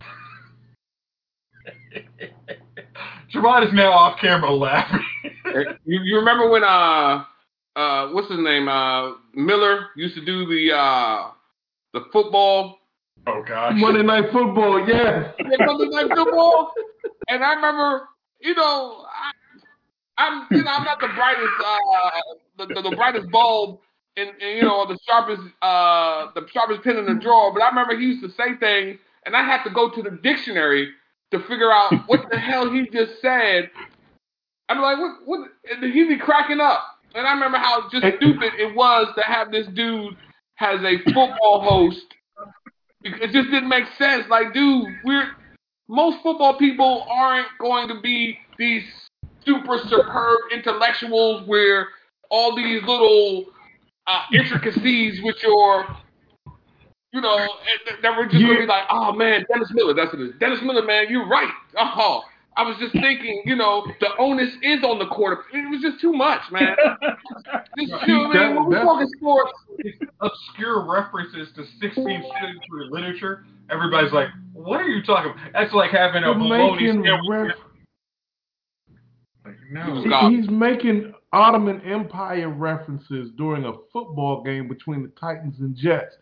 Jerron 3.34 3.66
is 3.66 3.72
now 3.72 3.92
off 3.92 4.20
camera 4.20 4.52
laughing. 4.52 5.04
you, 5.84 6.00
you 6.02 6.16
remember 6.16 6.50
when 6.50 6.64
uh 6.64 7.24
uh 7.76 8.08
what's 8.08 8.28
his 8.28 8.38
name 8.38 8.68
uh 8.68 9.12
Miller 9.34 9.88
used 9.96 10.14
to 10.14 10.24
do 10.24 10.46
the 10.46 10.74
uh 10.76 11.30
the 11.92 12.04
football. 12.12 12.78
Oh 13.26 13.42
gosh. 13.46 13.74
Monday 13.76 14.02
Night 14.02 14.32
Football, 14.32 14.86
yes. 14.88 15.34
Monday 15.40 15.88
Night 15.88 16.08
Football, 16.08 16.72
and 17.28 17.44
I 17.44 17.54
remember, 17.54 18.08
you 18.40 18.54
know, 18.54 19.04
I, 19.08 19.32
I'm 20.18 20.46
you 20.50 20.62
know 20.62 20.70
I'm 20.70 20.84
not 20.84 21.00
the 21.00 21.08
brightest 21.08 21.52
uh 21.64 22.10
the, 22.58 22.74
the, 22.74 22.90
the 22.90 22.96
brightest 22.96 23.30
bulb 23.30 23.80
and, 24.16 24.30
and 24.40 24.56
you 24.56 24.62
know 24.62 24.86
the 24.86 24.98
sharpest 25.06 25.42
uh 25.62 26.26
the 26.34 26.46
sharpest 26.52 26.82
pen 26.82 26.96
in 26.96 27.06
the 27.06 27.14
drawer. 27.14 27.52
But 27.52 27.62
I 27.62 27.68
remember 27.68 27.96
he 27.96 28.06
used 28.06 28.22
to 28.22 28.30
say 28.30 28.56
things, 28.58 28.98
and 29.24 29.36
I 29.36 29.42
had 29.44 29.62
to 29.64 29.70
go 29.70 29.90
to 29.90 30.02
the 30.02 30.18
dictionary 30.22 30.90
to 31.30 31.40
figure 31.40 31.72
out 31.72 31.92
what 32.06 32.28
the 32.30 32.38
hell 32.38 32.70
he 32.70 32.88
just 32.90 33.20
said. 33.20 33.70
I'm 34.68 34.80
like, 34.80 34.98
what? 34.98 35.16
What? 35.24 35.50
And 35.70 35.92
he'd 35.92 36.08
be 36.08 36.18
cracking 36.18 36.60
up, 36.60 36.82
and 37.14 37.26
I 37.26 37.32
remember 37.32 37.58
how 37.58 37.88
just 37.90 38.04
stupid 38.16 38.52
it 38.58 38.74
was 38.74 39.08
to 39.16 39.22
have 39.22 39.50
this 39.50 39.66
dude 39.68 40.16
has 40.54 40.80
a 40.82 40.98
football 41.12 41.60
host. 41.60 42.06
It 43.04 43.32
just 43.32 43.50
didn't 43.50 43.68
make 43.68 43.84
sense. 43.98 44.26
Like, 44.28 44.54
dude, 44.54 44.86
we're 45.04 45.28
most 45.88 46.22
football 46.22 46.56
people 46.56 47.06
aren't 47.10 47.48
going 47.58 47.88
to 47.88 48.00
be 48.00 48.38
these 48.58 48.84
super 49.44 49.78
superb 49.88 50.38
intellectuals 50.52 51.46
where 51.46 51.88
all 52.30 52.54
these 52.56 52.82
little 52.84 53.46
uh, 54.06 54.22
intricacies 54.32 55.20
with 55.22 55.36
your, 55.42 55.84
you 57.12 57.20
know, 57.20 57.48
that 58.02 58.16
were 58.16 58.24
just 58.24 58.36
yeah. 58.36 58.46
gonna 58.48 58.60
be 58.60 58.66
like, 58.66 58.84
oh 58.90 59.12
man, 59.12 59.44
Dennis 59.52 59.70
Miller, 59.72 59.94
that's 59.94 60.12
what 60.12 60.22
it 60.22 60.30
is. 60.30 60.34
Dennis 60.38 60.60
Miller, 60.62 60.84
man, 60.84 61.06
you're 61.10 61.28
right. 61.28 61.52
Oh, 61.76 62.22
I 62.56 62.62
was 62.62 62.76
just 62.78 62.92
thinking, 62.92 63.42
you 63.44 63.56
know, 63.56 63.86
the 64.00 64.08
onus 64.18 64.50
is 64.62 64.84
on 64.84 64.98
the 64.98 65.06
quarterback. 65.06 65.46
It 65.54 65.70
was 65.70 65.80
just 65.80 66.00
too 66.00 66.12
much, 66.12 66.40
man. 66.50 66.76
just, 67.78 68.06
you 68.06 68.14
know, 68.14 68.32
that, 68.32 68.54
when 68.54 68.68
we 68.68 68.74
talking 68.74 69.08
sports, 69.16 69.52
obscure 70.20 70.84
references 70.90 71.48
to 71.54 71.62
16th 71.62 72.04
century 72.04 72.88
literature, 72.90 73.46
everybody's 73.70 74.12
like, 74.12 74.28
"What 74.52 74.80
are 74.80 74.88
you 74.88 75.02
talking 75.02 75.32
about?" 75.32 75.52
That's 75.52 75.72
like 75.72 75.92
having 75.92 76.24
a 76.24 76.34
bologna 76.34 76.92
ref- 77.28 77.56
like, 79.44 79.56
no. 79.70 80.04
Oh, 80.12 80.30
he's 80.30 80.48
making 80.50 81.14
Ottoman 81.32 81.80
Empire 81.80 82.50
references 82.50 83.30
during 83.36 83.64
a 83.64 83.72
football 83.92 84.42
game 84.42 84.68
between 84.68 85.02
the 85.02 85.08
Titans 85.18 85.58
and 85.60 85.74
Jets. 85.74 86.16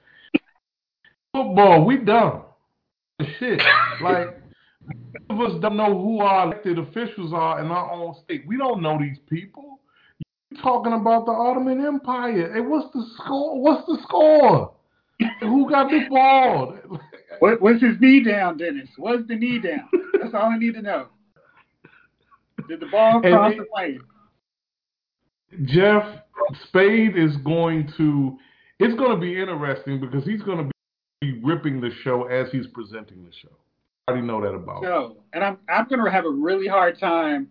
Football, 1.35 1.85
we 1.85 1.99
dumb. 1.99 2.45
Shit, 3.39 3.61
like 4.01 4.39
of 5.30 5.40
us 5.40 5.61
don't 5.61 5.76
know 5.76 6.00
who 6.00 6.20
our 6.20 6.47
elected 6.47 6.78
officials 6.78 7.32
are 7.32 7.61
in 7.61 7.66
our 7.70 7.90
own 7.90 8.14
state. 8.25 8.44
We 8.47 8.56
don't 8.56 8.82
know 8.82 8.99
these 8.99 9.18
people. 9.28 9.80
You're 10.50 10.62
talking 10.62 10.92
about 10.92 11.26
the 11.26 11.32
Ottoman 11.32 11.85
Empire. 11.85 12.52
Hey, 12.52 12.61
what's 12.61 12.92
the 12.92 13.04
score? 13.16 13.61
What's 13.61 13.87
the 13.87 13.99
score? 14.02 14.75
who 15.40 15.68
got 15.68 15.90
the 15.90 16.00
ball? 16.09 16.76
What, 17.38 17.61
what's 17.62 17.82
his 17.82 17.97
knee 18.00 18.23
down, 18.23 18.59
Dennis? 18.59 18.88
What's 18.97 19.26
the 19.28 19.37
knee 19.37 19.61
down? 19.61 19.88
That's 20.20 20.35
all 20.35 20.50
I 20.50 20.59
need 20.59 20.75
to 20.75 20.82
know. 20.82 21.06
Did 22.68 22.80
the 22.80 22.87
ball 22.87 23.20
cross 23.20 23.54
the 23.56 23.64
plane? 23.73 24.00
Jeff 25.64 26.04
Spade 26.68 27.16
is 27.16 27.37
going 27.38 27.92
to. 27.97 28.38
It's 28.78 28.94
going 28.99 29.11
to 29.11 29.20
be 29.20 29.40
interesting 29.40 30.00
because 30.00 30.25
he's 30.25 30.42
going 30.42 30.59
to 30.59 30.70
be 31.20 31.40
ripping 31.42 31.80
the 31.80 31.90
show 32.02 32.25
as 32.25 32.50
he's 32.50 32.66
presenting 32.68 33.25
the 33.25 33.32
show 33.32 33.56
know 34.17 34.40
that 34.40 34.55
about. 34.55 34.83
No, 34.83 35.17
and 35.33 35.45
I'm 35.45 35.59
I'm 35.69 35.87
gonna 35.88 36.11
have 36.11 36.25
a 36.25 36.31
really 36.31 36.67
hard 36.67 36.99
time 36.99 37.49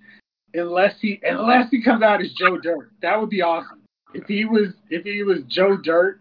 unless 0.53 0.99
he 0.99 1.19
unless 1.23 1.69
he 1.69 1.81
comes 1.81 2.03
out 2.03 2.21
as 2.21 2.31
Joe 2.33 2.57
Dirt. 2.57 2.91
That 3.01 3.19
would 3.19 3.29
be 3.29 3.41
awesome. 3.41 3.81
If 4.13 4.27
he 4.27 4.45
was 4.45 4.69
if 4.89 5.03
he 5.03 5.23
was 5.23 5.39
Joe 5.47 5.77
Dirt 5.77 6.19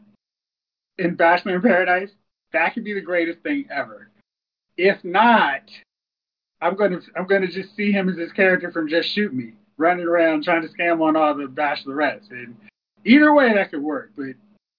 in 0.99 1.15
Bachelor 1.15 1.57
in 1.57 1.63
Paradise, 1.63 2.11
that 2.53 2.75
could 2.75 2.85
be 2.85 2.95
the 2.95 3.01
greatest 3.01 3.41
thing 3.41 3.67
ever. 3.71 4.11
If 4.77 5.03
not, 5.05 5.63
I'm 6.61 6.77
gonna 6.77 7.01
I'm 7.17 7.27
gonna 7.27 7.49
just 7.49 7.75
see 7.77 7.93
him 7.93 8.09
as 8.09 8.17
his 8.17 8.33
character 8.33 8.71
from 8.71 8.89
Just 8.89 9.09
Shoot 9.11 9.35
Me, 9.35 9.53
running 9.77 10.07
around 10.07 10.45
trying 10.45 10.63
to 10.63 10.69
scam 10.69 11.01
on 11.03 11.17
all 11.17 11.35
the 11.35 11.45
bachelorettes. 11.45 12.31
And 12.31 12.57
either 13.05 13.33
way, 13.35 13.53
that 13.55 13.71
could 13.71 13.83
work. 13.83 14.13
But 14.17 14.35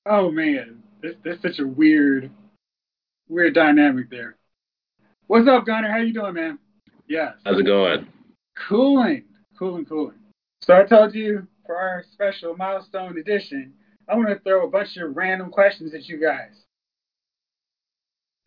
oh 0.06 0.32
man, 0.32 0.84
this 1.02 1.16
this 1.24 1.42
such 1.42 1.60
a 1.60 1.68
weird 1.68 2.30
weird 3.28 3.54
dynamic 3.54 4.10
there. 4.10 4.36
What's 5.30 5.48
up, 5.48 5.64
Gunner? 5.64 5.92
How 5.92 6.00
you 6.00 6.12
doing, 6.12 6.34
man? 6.34 6.58
Yes. 7.08 7.34
How's 7.46 7.60
it 7.60 7.64
going? 7.68 8.08
Cooling, 8.68 9.26
cooling, 9.60 9.86
cooling. 9.86 10.18
So 10.60 10.74
I 10.74 10.86
told 10.86 11.14
you 11.14 11.46
for 11.68 11.76
our 11.76 12.04
special 12.14 12.58
milestone 12.58 13.16
edition, 13.16 13.72
I 14.08 14.16
want 14.16 14.30
to 14.30 14.40
throw 14.40 14.66
a 14.66 14.72
bunch 14.72 14.98
of 14.98 15.16
random 15.16 15.52
questions 15.52 15.94
at 15.94 16.10
you 16.10 16.20
guys. 16.20 16.64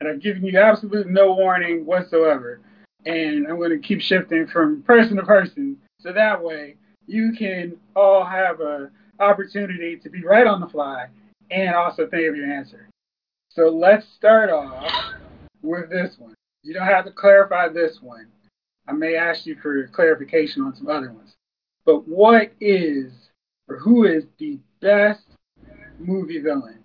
And 0.00 0.10
I've 0.10 0.20
given 0.20 0.44
you 0.44 0.58
absolute 0.58 1.06
no 1.08 1.34
warning 1.34 1.86
whatsoever. 1.86 2.60
And 3.06 3.46
I'm 3.46 3.58
going 3.58 3.70
to 3.70 3.78
keep 3.78 4.00
shifting 4.00 4.48
from 4.48 4.82
person 4.82 5.16
to 5.18 5.22
person. 5.22 5.76
So 6.00 6.12
that 6.12 6.42
way 6.42 6.74
you 7.06 7.30
can 7.38 7.76
all 7.94 8.24
have 8.24 8.60
an 8.60 8.90
opportunity 9.20 9.98
to 9.98 10.10
be 10.10 10.24
right 10.24 10.48
on 10.48 10.60
the 10.60 10.66
fly 10.66 11.06
and 11.48 11.76
also 11.76 12.08
think 12.08 12.28
of 12.28 12.34
your 12.34 12.52
answer. 12.52 12.88
So 13.50 13.68
let's 13.68 14.04
start 14.16 14.50
off 14.50 14.90
with 15.62 15.88
this 15.88 16.16
one. 16.18 16.34
You 16.62 16.74
don't 16.74 16.86
have 16.86 17.04
to 17.06 17.10
clarify 17.10 17.68
this 17.68 17.98
one. 18.00 18.28
I 18.86 18.92
may 18.92 19.16
ask 19.16 19.46
you 19.46 19.56
for 19.60 19.86
clarification 19.88 20.62
on 20.62 20.76
some 20.76 20.88
other 20.88 21.12
ones. 21.12 21.34
But 21.84 22.06
what 22.06 22.52
is 22.60 23.12
or 23.68 23.78
who 23.78 24.04
is 24.04 24.24
the 24.38 24.58
best 24.80 25.22
movie 25.98 26.40
villain? 26.40 26.78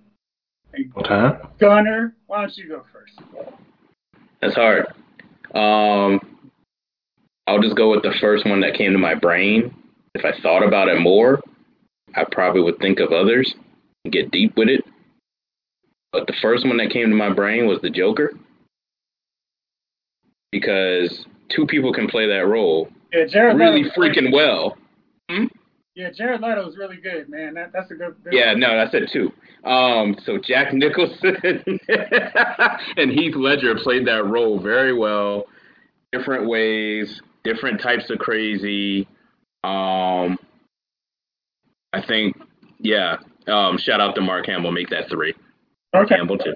Okay. 0.98 1.38
Gunner, 1.60 2.16
why 2.26 2.42
don't 2.42 2.58
you 2.58 2.70
go 2.70 2.84
first? 2.92 3.20
That's 4.42 4.56
hard. 4.56 4.88
Um, 5.54 6.20
I'll 7.48 7.62
just 7.62 7.76
go 7.76 7.92
with 7.92 8.04
the 8.04 8.14
first 8.20 8.46
one 8.46 8.62
that 8.62 8.76
came 8.76 8.92
to 8.94 9.00
my 9.00 9.16
brain. 9.16 9.76
If 10.14 10.26
I 10.26 10.40
thought 10.42 10.64
about 10.64 10.88
it 10.88 11.00
more, 11.00 11.40
I 12.16 12.24
probably 12.32 12.62
would 12.62 12.80
think 12.80 13.00
of 13.00 13.12
others 13.12 13.54
and 14.04 14.14
get 14.14 14.32
deep 14.32 14.56
with 14.58 14.70
it. 14.70 14.84
But 16.12 16.26
the 16.28 16.34
first 16.42 16.66
one 16.66 16.78
that 16.78 16.92
came 16.92 17.10
to 17.10 17.16
my 17.16 17.32
brain 17.32 17.68
was 17.68 17.80
the 17.82 17.90
Joker 17.90 18.32
because 20.52 21.26
two 21.50 21.66
people 21.66 21.94
can 21.94 22.08
play 22.08 22.28
that 22.28 22.48
role 22.48 22.90
yeah, 23.12 23.26
Jared 23.26 23.58
really 23.58 23.90
freaking 23.98 24.32
well. 24.32 24.78
Hmm? 25.30 25.46
Yeah, 25.96 26.12
Jared 26.12 26.42
Leto 26.42 26.68
is 26.70 26.78
really 26.78 26.98
good, 26.98 27.30
man. 27.30 27.56
That, 27.56 27.72
that's 27.74 27.90
a 27.90 27.96
good. 27.96 28.16
yeah, 28.32 28.52
one. 28.52 28.60
no, 28.60 28.78
that's 28.78 28.94
it 28.94 29.10
too. 29.12 29.32
Um, 29.68 30.16
so 30.24 30.38
Jack 30.38 30.74
Nicholson 30.74 31.36
and 32.98 33.12
Heath 33.12 33.36
Ledger 33.36 33.76
played 33.76 34.06
that 34.08 34.26
role 34.26 34.60
very 34.60 34.94
well, 34.94 35.46
different 36.12 36.48
ways, 36.48 37.22
different 37.44 37.82
types 37.82 38.10
of 38.10 38.20
crazy. 38.20 39.08
Um, 39.64 40.38
I 41.94 42.06
think, 42.06 42.38
yeah. 42.80 43.18
Um, 43.48 43.78
shout 43.78 44.00
out 44.00 44.14
to 44.16 44.22
Mark 44.22 44.46
Hamill, 44.46 44.72
make 44.72 44.90
that 44.90 45.10
three. 45.10 45.34
Mark 45.94 46.08
okay. 46.08 46.18
Hamill 46.18 46.38
too. 46.38 46.54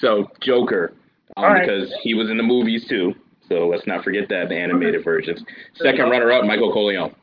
So 0.00 0.28
Joker, 0.40 0.94
um, 1.36 1.44
right. 1.44 1.66
because 1.66 1.92
he 2.02 2.14
was 2.14 2.30
in 2.30 2.36
the 2.36 2.42
movies 2.42 2.86
too. 2.88 3.14
So 3.48 3.68
let's 3.68 3.86
not 3.86 4.04
forget 4.04 4.28
that 4.28 4.48
the 4.48 4.56
animated 4.56 5.04
versions. 5.04 5.42
Second 5.74 6.10
runner 6.10 6.30
up, 6.32 6.44
Michael 6.44 6.72
Corleone. 6.72 7.14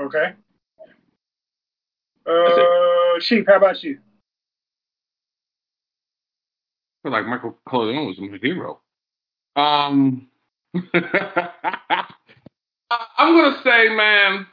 Okay. 0.00 0.32
Uh, 2.24 3.18
Chief, 3.20 3.44
how 3.46 3.56
about 3.56 3.82
you? 3.82 3.98
I 6.94 7.08
feel 7.08 7.12
like 7.12 7.26
Michael 7.26 7.58
Corleone 7.68 8.06
was 8.06 8.18
my 8.18 8.38
hero. 8.40 8.80
Um, 9.56 10.28
I'm 13.18 13.34
gonna 13.34 13.60
say, 13.64 13.88
man, 13.88 14.46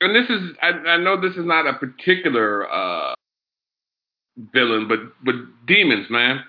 and 0.00 0.16
this 0.16 0.28
is 0.28 0.56
I, 0.60 0.68
I 0.68 0.96
know 0.96 1.20
this 1.20 1.36
is 1.36 1.44
not 1.44 1.66
a 1.66 1.74
particular 1.74 2.68
uh, 2.70 3.14
villain, 4.52 4.88
but 4.88 5.00
but 5.24 5.34
demons, 5.66 6.08
man. 6.10 6.42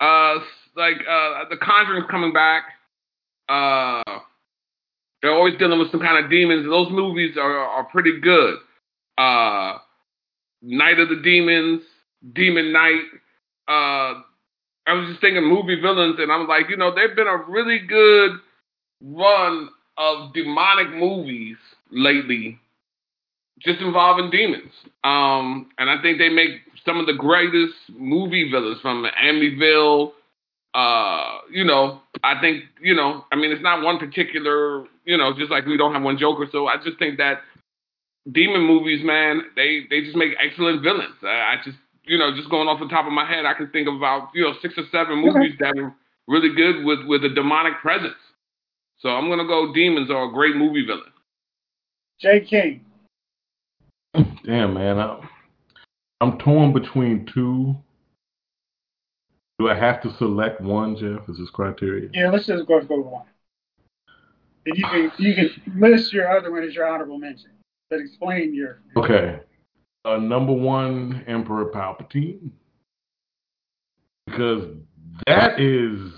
Uh, 0.00 0.38
like 0.76 0.96
uh, 1.08 1.44
the 1.50 1.56
Conjuring's 1.60 2.06
coming 2.10 2.32
back. 2.32 2.64
Uh, 3.48 4.02
they're 5.22 5.32
always 5.32 5.58
dealing 5.58 5.78
with 5.78 5.90
some 5.90 6.00
kind 6.00 6.22
of 6.22 6.30
demons. 6.30 6.66
Those 6.66 6.90
movies 6.90 7.36
are 7.36 7.58
are 7.58 7.84
pretty 7.84 8.20
good. 8.20 8.56
Uh, 9.18 9.78
Night 10.62 10.98
of 10.98 11.08
the 11.08 11.20
Demons, 11.22 11.82
Demon 12.34 12.72
Night. 12.72 13.02
Uh, 13.68 14.22
I 14.86 14.94
was 14.94 15.08
just 15.08 15.20
thinking 15.20 15.44
movie 15.44 15.80
villains, 15.80 16.16
and 16.18 16.32
I 16.32 16.36
was 16.36 16.48
like, 16.48 16.68
you 16.68 16.76
know, 16.76 16.94
they've 16.94 17.14
been 17.14 17.26
a 17.26 17.36
really 17.36 17.78
good 17.78 18.32
run 19.02 19.68
of 19.96 20.32
demonic 20.32 20.90
movies 20.94 21.56
lately, 21.90 22.58
just 23.60 23.80
involving 23.80 24.30
demons. 24.30 24.72
Um, 25.04 25.70
and 25.78 25.90
I 25.90 26.00
think 26.02 26.18
they 26.18 26.28
make 26.28 26.62
some 26.84 26.98
of 26.98 27.06
the 27.06 27.14
greatest 27.14 27.74
movie 27.88 28.50
villains 28.50 28.80
from 28.80 29.06
Amityville 29.22 30.12
uh, 30.74 31.38
you 31.50 31.64
know, 31.64 32.00
I 32.22 32.40
think, 32.40 32.64
you 32.80 32.94
know, 32.94 33.24
I 33.32 33.36
mean, 33.36 33.50
it's 33.50 33.62
not 33.62 33.82
one 33.82 33.98
particular, 33.98 34.84
you 35.04 35.16
know, 35.16 35.32
just 35.36 35.50
like 35.50 35.66
we 35.66 35.76
don't 35.76 35.92
have 35.94 36.02
one 36.02 36.18
Joker. 36.18 36.46
So 36.52 36.68
I 36.68 36.76
just 36.84 36.98
think 36.98 37.18
that 37.18 37.40
demon 38.30 38.62
movies, 38.62 39.04
man, 39.04 39.42
they 39.56 39.86
they 39.90 40.02
just 40.02 40.16
make 40.16 40.32
excellent 40.40 40.82
villains. 40.82 41.16
I, 41.22 41.26
I 41.26 41.56
just, 41.64 41.76
you 42.04 42.18
know, 42.18 42.34
just 42.36 42.50
going 42.50 42.68
off 42.68 42.78
the 42.78 42.88
top 42.88 43.06
of 43.06 43.12
my 43.12 43.26
head, 43.26 43.46
I 43.46 43.54
can 43.54 43.68
think 43.70 43.88
of 43.88 43.94
about, 43.96 44.28
you 44.34 44.42
know, 44.42 44.54
six 44.62 44.74
or 44.76 44.84
seven 44.92 45.18
movies 45.18 45.54
that 45.58 45.76
are 45.76 45.94
really 46.28 46.54
good 46.54 46.84
with 46.84 47.00
with 47.06 47.24
a 47.24 47.30
demonic 47.30 47.74
presence. 47.82 48.14
So 49.00 49.08
I'm 49.08 49.28
gonna 49.28 49.46
go. 49.46 49.72
Demons 49.74 50.10
are 50.10 50.28
a 50.28 50.32
great 50.32 50.54
movie 50.54 50.86
villain. 50.86 51.12
Jay 52.20 52.46
King. 52.48 52.84
Damn 54.44 54.74
man, 54.74 54.98
I'm, 54.98 55.28
I'm 56.20 56.38
torn 56.38 56.72
between 56.72 57.26
two 57.26 57.76
do 59.60 59.68
I 59.68 59.74
have 59.74 60.00
to 60.02 60.16
select 60.16 60.62
one, 60.62 60.96
Jeff? 60.96 61.28
Is 61.28 61.36
this 61.36 61.50
criteria? 61.50 62.08
Yeah, 62.14 62.30
let's 62.30 62.46
just 62.46 62.66
go 62.66 62.80
for 62.86 63.02
one. 63.02 63.26
And 64.64 64.76
you 64.76 64.84
can 64.84 65.12
you 65.18 65.34
can 65.34 65.50
list 65.78 66.14
your 66.14 66.34
other 66.34 66.50
one 66.50 66.62
as 66.62 66.74
your 66.74 66.86
honorable 66.86 67.18
mention, 67.18 67.50
but 67.90 68.00
explain 68.00 68.54
your. 68.54 68.80
Okay, 68.96 69.40
uh, 70.06 70.16
number 70.16 70.54
one, 70.54 71.24
Emperor 71.26 71.70
Palpatine, 71.70 72.50
because 74.26 74.64
that 75.26 75.60
is. 75.60 76.10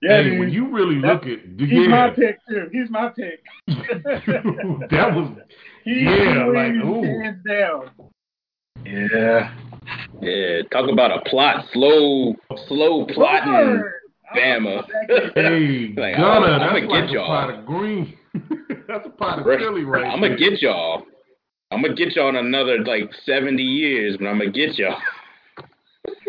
Yeah, 0.00 0.22
hey, 0.22 0.38
when 0.38 0.48
you 0.48 0.68
really 0.70 0.94
look 0.94 1.24
at, 1.26 1.40
he's 1.58 1.70
yeah. 1.70 1.88
my 1.88 2.10
pick 2.10 2.38
too. 2.48 2.68
He's 2.72 2.88
my 2.88 3.10
pick. 3.10 3.42
that 3.66 5.12
was, 5.12 5.36
he, 5.84 6.04
yeah, 6.04 6.44
he 6.44 6.50
like 6.52 6.72
ooh. 6.84 7.02
hands 7.02 7.42
down. 7.46 7.90
Yeah. 8.92 9.54
Yeah, 10.20 10.62
talk 10.70 10.90
about 10.90 11.16
a 11.16 11.28
plot, 11.28 11.64
slow, 11.72 12.34
slow 12.66 13.06
plotting. 13.06 13.52
Lord! 13.52 13.92
Bama. 14.36 14.82
Oh, 15.10 15.30
hey, 15.34 15.94
Like, 15.96 16.16
Gunner, 16.16 16.48
I'm- 16.48 16.60
I'ma 16.60 16.72
like 16.72 16.88
get 16.88 17.04
a 17.10 17.12
y'all. 17.12 17.26
pot 17.26 17.50
of 17.54 17.64
green. 17.66 18.16
that's 18.88 19.06
a 19.06 19.10
pot 19.10 19.38
of 19.40 19.46
Right. 19.46 19.58
chili 19.58 19.84
right 19.84 20.04
I'm 20.04 20.20
gonna 20.20 20.36
get 20.36 20.60
y'all. 20.60 21.04
I'm 21.70 21.80
gonna 21.82 21.94
get 21.94 22.14
y'all 22.16 22.28
in 22.30 22.36
another 22.36 22.78
like 22.84 23.10
70 23.24 23.62
years, 23.62 24.16
but 24.18 24.26
I'm 24.26 24.38
gonna 24.38 24.50
get 24.50 24.76
y'all. 24.78 24.98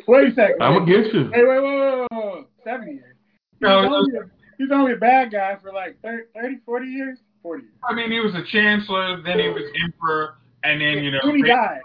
Wait 0.07 0.29
a 0.31 0.33
second. 0.35 0.61
I'm 0.61 0.79
gonna 0.79 0.85
get 0.85 1.13
you. 1.13 1.29
Hey, 1.33 1.43
wait, 1.43 1.61
wait, 1.61 1.79
wait, 1.79 2.07
wait, 2.11 2.33
wait. 2.35 2.45
Seven 2.63 2.87
years. 2.87 3.15
He's, 3.51 3.61
No, 3.61 3.79
it 3.83 3.87
only 3.87 4.17
a, 4.17 4.21
he's 4.57 4.71
only 4.71 4.93
a 4.93 4.97
bad 4.97 5.31
guy 5.31 5.57
for 5.61 5.71
like 5.73 5.97
30, 6.01 6.23
30 6.35 6.57
40 6.65 6.85
years? 6.87 7.17
40 7.43 7.63
years. 7.63 7.73
I 7.89 7.93
mean, 7.93 8.11
he 8.11 8.19
was 8.19 8.33
a 8.33 8.43
chancellor, 8.51 9.21
then 9.23 9.39
he 9.39 9.49
was 9.49 9.63
emperor, 9.83 10.35
and 10.63 10.79
then 10.81 11.03
you 11.03 11.11
know. 11.11 11.19
when 11.23 11.35
he 11.35 11.43
died. 11.43 11.79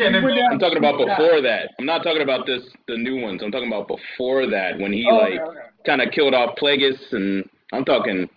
Yeah, 0.00 0.10
then, 0.12 0.22
When 0.24 0.32
he 0.34 0.40
went 0.40 0.52
I'm 0.54 0.58
talking 0.58 0.78
about 0.78 0.96
before 0.98 1.40
died. 1.40 1.44
that. 1.44 1.70
I'm 1.78 1.86
not 1.86 2.02
talking 2.02 2.22
about 2.22 2.46
this 2.46 2.62
the 2.88 2.96
new 2.96 3.20
ones. 3.20 3.42
I'm 3.44 3.50
talking 3.52 3.68
about 3.68 3.86
before 3.88 4.46
that 4.46 4.78
when 4.78 4.92
he 4.92 5.06
Oh, 5.10 5.16
like 5.16 5.40
okay, 5.40 5.42
okay. 5.42 5.58
kind 5.84 6.00
of 6.00 6.10
killed 6.12 6.32
off 6.34 6.56
Plagueis 6.56 6.96
and 7.12 7.44
I'm 7.72 7.84
talking 7.84 8.28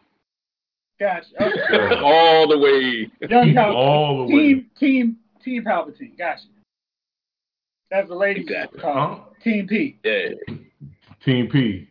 Gotcha. 1.00 1.25
Okay. 1.41 1.96
All 2.03 2.48
the 2.48 2.58
way. 2.60 3.10
Young 3.29 3.53
Palpatine. 3.53 3.75
All 3.79 4.27
the 4.27 4.36
way. 4.36 4.41
Team, 4.53 4.70
team, 4.79 5.17
team 5.43 5.63
Palpatine. 5.63 6.17
Gotcha. 6.17 6.43
That's 7.89 8.08
the 8.10 8.15
lady 8.15 8.41
Exactly. 8.41 8.79
called 8.79 9.20
Huh? 9.20 9.25
Team 9.43 9.67
P. 9.67 9.98
Yeah. 10.03 10.29
Team 11.25 11.50
P. 11.50 11.88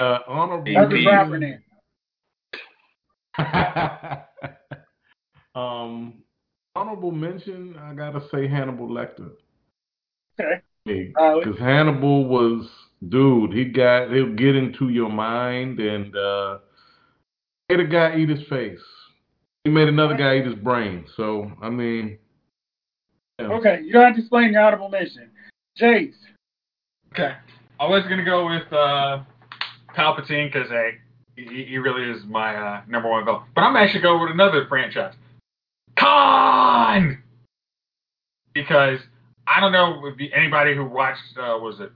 Uh, 0.00 0.18
honorable. 0.26 0.72
That's 0.74 0.92
his 0.92 1.06
rapper 1.06 1.38
name. 1.38 1.60
um, 5.54 6.14
honorable 6.76 7.12
mention. 7.12 7.76
I 7.80 7.94
gotta 7.94 8.20
say 8.32 8.48
Hannibal 8.48 8.88
Lecter. 8.88 9.30
Okay. 10.38 11.12
Uh, 11.18 11.36
Because 11.38 11.58
Hannibal 11.58 12.26
was, 12.26 12.68
dude. 13.08 13.52
He 13.52 13.66
got. 13.66 14.10
He'll 14.10 14.34
get 14.34 14.56
into 14.56 14.88
your 14.88 15.10
mind 15.10 15.78
and 15.80 16.14
uh, 16.16 16.58
made 17.68 17.80
a 17.80 17.86
guy 17.86 18.16
eat 18.16 18.28
his 18.28 18.46
face. 18.48 18.80
He 19.64 19.70
made 19.70 19.88
another 19.88 20.16
guy 20.16 20.38
eat 20.38 20.46
his 20.46 20.56
brain. 20.56 21.06
So 21.16 21.50
I 21.62 21.70
mean. 21.70 22.18
yeah. 23.38 23.46
Okay, 23.46 23.80
you 23.84 23.92
don't 23.92 24.04
have 24.04 24.14
to 24.14 24.20
explain 24.20 24.52
your 24.52 24.62
honorable 24.62 24.88
mention. 24.88 25.30
Jace. 25.80 26.12
okay. 27.12 27.34
I 27.80 27.88
was 27.88 28.04
gonna 28.08 28.24
go 28.24 28.46
with 28.46 28.72
uh, 28.72 29.22
Palpatine 29.96 30.52
because 30.52 30.68
hey, 30.68 30.90
he, 31.36 31.64
he 31.64 31.78
really 31.78 32.10
is 32.10 32.24
my 32.26 32.54
uh, 32.54 32.82
number 32.88 33.08
one 33.08 33.24
goal. 33.24 33.42
But 33.54 33.62
I'm 33.62 33.76
actually 33.76 34.02
going 34.02 34.20
with 34.22 34.30
another 34.30 34.66
franchise, 34.68 35.14
Khan, 35.98 37.22
because 38.52 38.98
I 39.46 39.60
don't 39.60 39.72
know 39.72 40.06
if 40.06 40.32
anybody 40.34 40.74
who 40.74 40.84
watched 40.84 41.20
uh, 41.36 41.58
was 41.58 41.80
it 41.80 41.90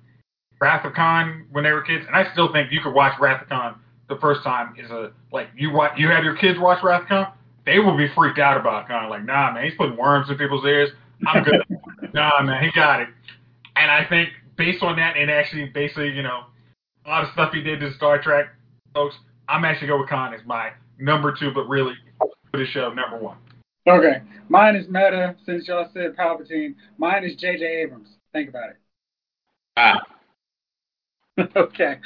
Wrath 0.61 0.85
of 0.85 0.95
Khan 0.95 1.47
when 1.51 1.65
they 1.65 1.73
were 1.73 1.83
kids, 1.83 2.05
and 2.07 2.17
I 2.17 2.31
still 2.33 2.53
think 2.53 2.73
you 2.73 2.81
could 2.81 2.95
watch 2.95 3.19
Wrath 3.21 3.43
of 3.43 3.49
Khan 3.49 3.81
the 4.09 4.17
first 4.17 4.43
time 4.43 4.75
is 4.79 4.91
a 4.91 5.13
like 5.33 5.49
you 5.57 5.71
watch 5.71 5.93
you 5.97 6.09
have 6.09 6.25
your 6.25 6.37
kids 6.37 6.59
watch 6.59 6.83
Wrath 6.83 7.03
of 7.03 7.09
Khan, 7.09 7.33
they 7.67 7.79
will 7.79 7.97
be 7.97 8.09
freaked 8.15 8.39
out 8.39 8.59
about 8.59 8.89
Khan. 8.89 9.11
Like, 9.11 9.25
nah, 9.25 9.53
man, 9.53 9.65
he's 9.65 9.75
putting 9.77 9.97
worms 9.97 10.31
in 10.31 10.39
people's 10.39 10.65
ears. 10.65 10.91
I'm 11.27 11.45
good. 11.45 11.63
nah, 12.15 12.43
man, 12.43 12.65
he 12.65 12.71
got 12.73 13.01
it. 13.01 13.09
And 13.77 13.91
I 13.91 14.07
think 14.09 14.31
based 14.57 14.83
on 14.83 14.97
that, 14.97 15.17
and 15.17 15.31
actually 15.31 15.67
basically, 15.67 16.11
you 16.11 16.23
know, 16.23 16.45
a 17.05 17.09
lot 17.09 17.25
of 17.25 17.31
stuff 17.33 17.53
he 17.53 17.63
did 17.63 17.81
to 17.81 17.93
Star 17.95 18.21
Trek, 18.21 18.47
folks, 18.95 19.15
I'm 19.49 19.65
actually 19.65 19.89
going 19.89 20.01
with 20.01 20.11
Khan 20.11 20.35
as 20.35 20.41
my 20.47 20.71
number 20.99 21.35
two, 21.39 21.51
but 21.55 21.69
really 21.69 21.95
for 22.51 22.59
the 22.59 22.67
show 22.67 22.93
number 22.93 23.19
one. 23.19 23.37
Okay. 23.89 24.23
Mine 24.49 24.77
is 24.77 24.87
Meta, 24.89 25.35
since 25.45 25.69
y'all 25.69 25.89
said 25.93 26.17
Palpatine. 26.17 26.75
Mine 26.99 27.25
is 27.25 27.37
J.J. 27.37 27.65
Abrams. 27.65 28.09
Think 28.33 28.49
about 28.51 28.71
it. 28.71 28.77
Ah, 29.77 30.01
okay. 31.57 31.99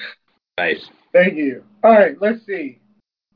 nice. 0.59 0.89
Thank 1.13 1.37
you. 1.37 1.65
All 1.83 1.93
right, 1.93 2.21
let's 2.21 2.45
see. 2.47 2.79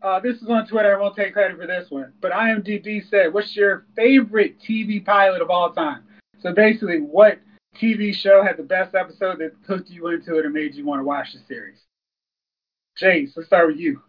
Uh, 0.03 0.21
this 0.21 0.37
is 0.37 0.49
on 0.49 0.67
Twitter. 0.67 0.97
I 0.97 1.01
won't 1.01 1.17
take 1.17 1.33
credit 1.33 1.59
for 1.59 1.67
this 1.67 1.91
one. 1.91 2.13
But 2.21 2.33
IMDb 2.33 3.09
said, 3.09 3.33
what's 3.33 3.57
your 3.57 3.87
favorite 3.97 4.57
TV 4.61 5.05
pilot 5.05 5.43
of 5.43 5.51
all 5.51 5.73
time? 5.73 6.05
So 6.41 6.53
basically, 6.53 6.99
what 6.99 7.39
TV 7.81 8.15
show 8.15 8.43
had 8.43 8.57
the 8.57 8.63
best 8.63 8.95
episode 8.95 9.39
that 9.39 9.53
hooked 9.67 9.91
you 9.91 10.09
into 10.09 10.39
it 10.39 10.45
and 10.45 10.55
made 10.55 10.75
you 10.75 10.85
want 10.85 11.01
to 11.01 11.05
watch 11.05 11.33
the 11.33 11.41
series? 11.49 11.79
James, 12.97 13.33
let's 13.37 13.49
start 13.49 13.69
with 13.69 13.79
you. 13.79 14.03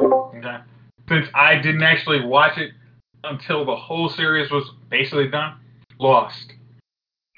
Okay. 0.00 0.58
Since 1.08 1.26
I 1.34 1.56
didn't 1.56 1.82
actually 1.82 2.24
watch 2.24 2.58
it 2.58 2.70
until 3.26 3.64
the 3.64 3.76
whole 3.76 4.08
series 4.08 4.50
was 4.50 4.70
basically 4.90 5.28
done, 5.28 5.56
Lost. 5.98 6.52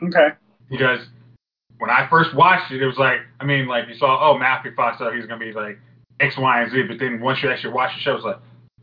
Okay. 0.03 0.29
Because 0.71 1.01
when 1.79 1.91
I 1.91 2.07
first 2.09 2.35
watched 2.35 2.73
it, 2.73 2.83
it 2.83 2.87
was 2.87 2.99
like, 2.99 3.21
I 3.41 3.45
mean, 3.45 3.67
like 3.67 3.89
you 3.89 3.95
saw, 3.95 4.31
oh, 4.31 4.39
Matthew 4.39 4.75
Fox, 4.75 4.99
so 4.99 5.11
he's 5.11 5.27
gonna 5.27 5.45
be 5.45 5.53
like 5.53 5.79
X, 6.21 6.37
Y, 6.37 6.63
and 6.63 6.71
Z. 6.71 6.83
But 6.89 6.99
then 6.99 7.21
once 7.21 7.43
you 7.43 7.51
actually 7.51 7.73
watch 7.73 7.95
the 7.95 8.01
show, 8.01 8.15
it's 8.17 8.25
like, 8.25 8.39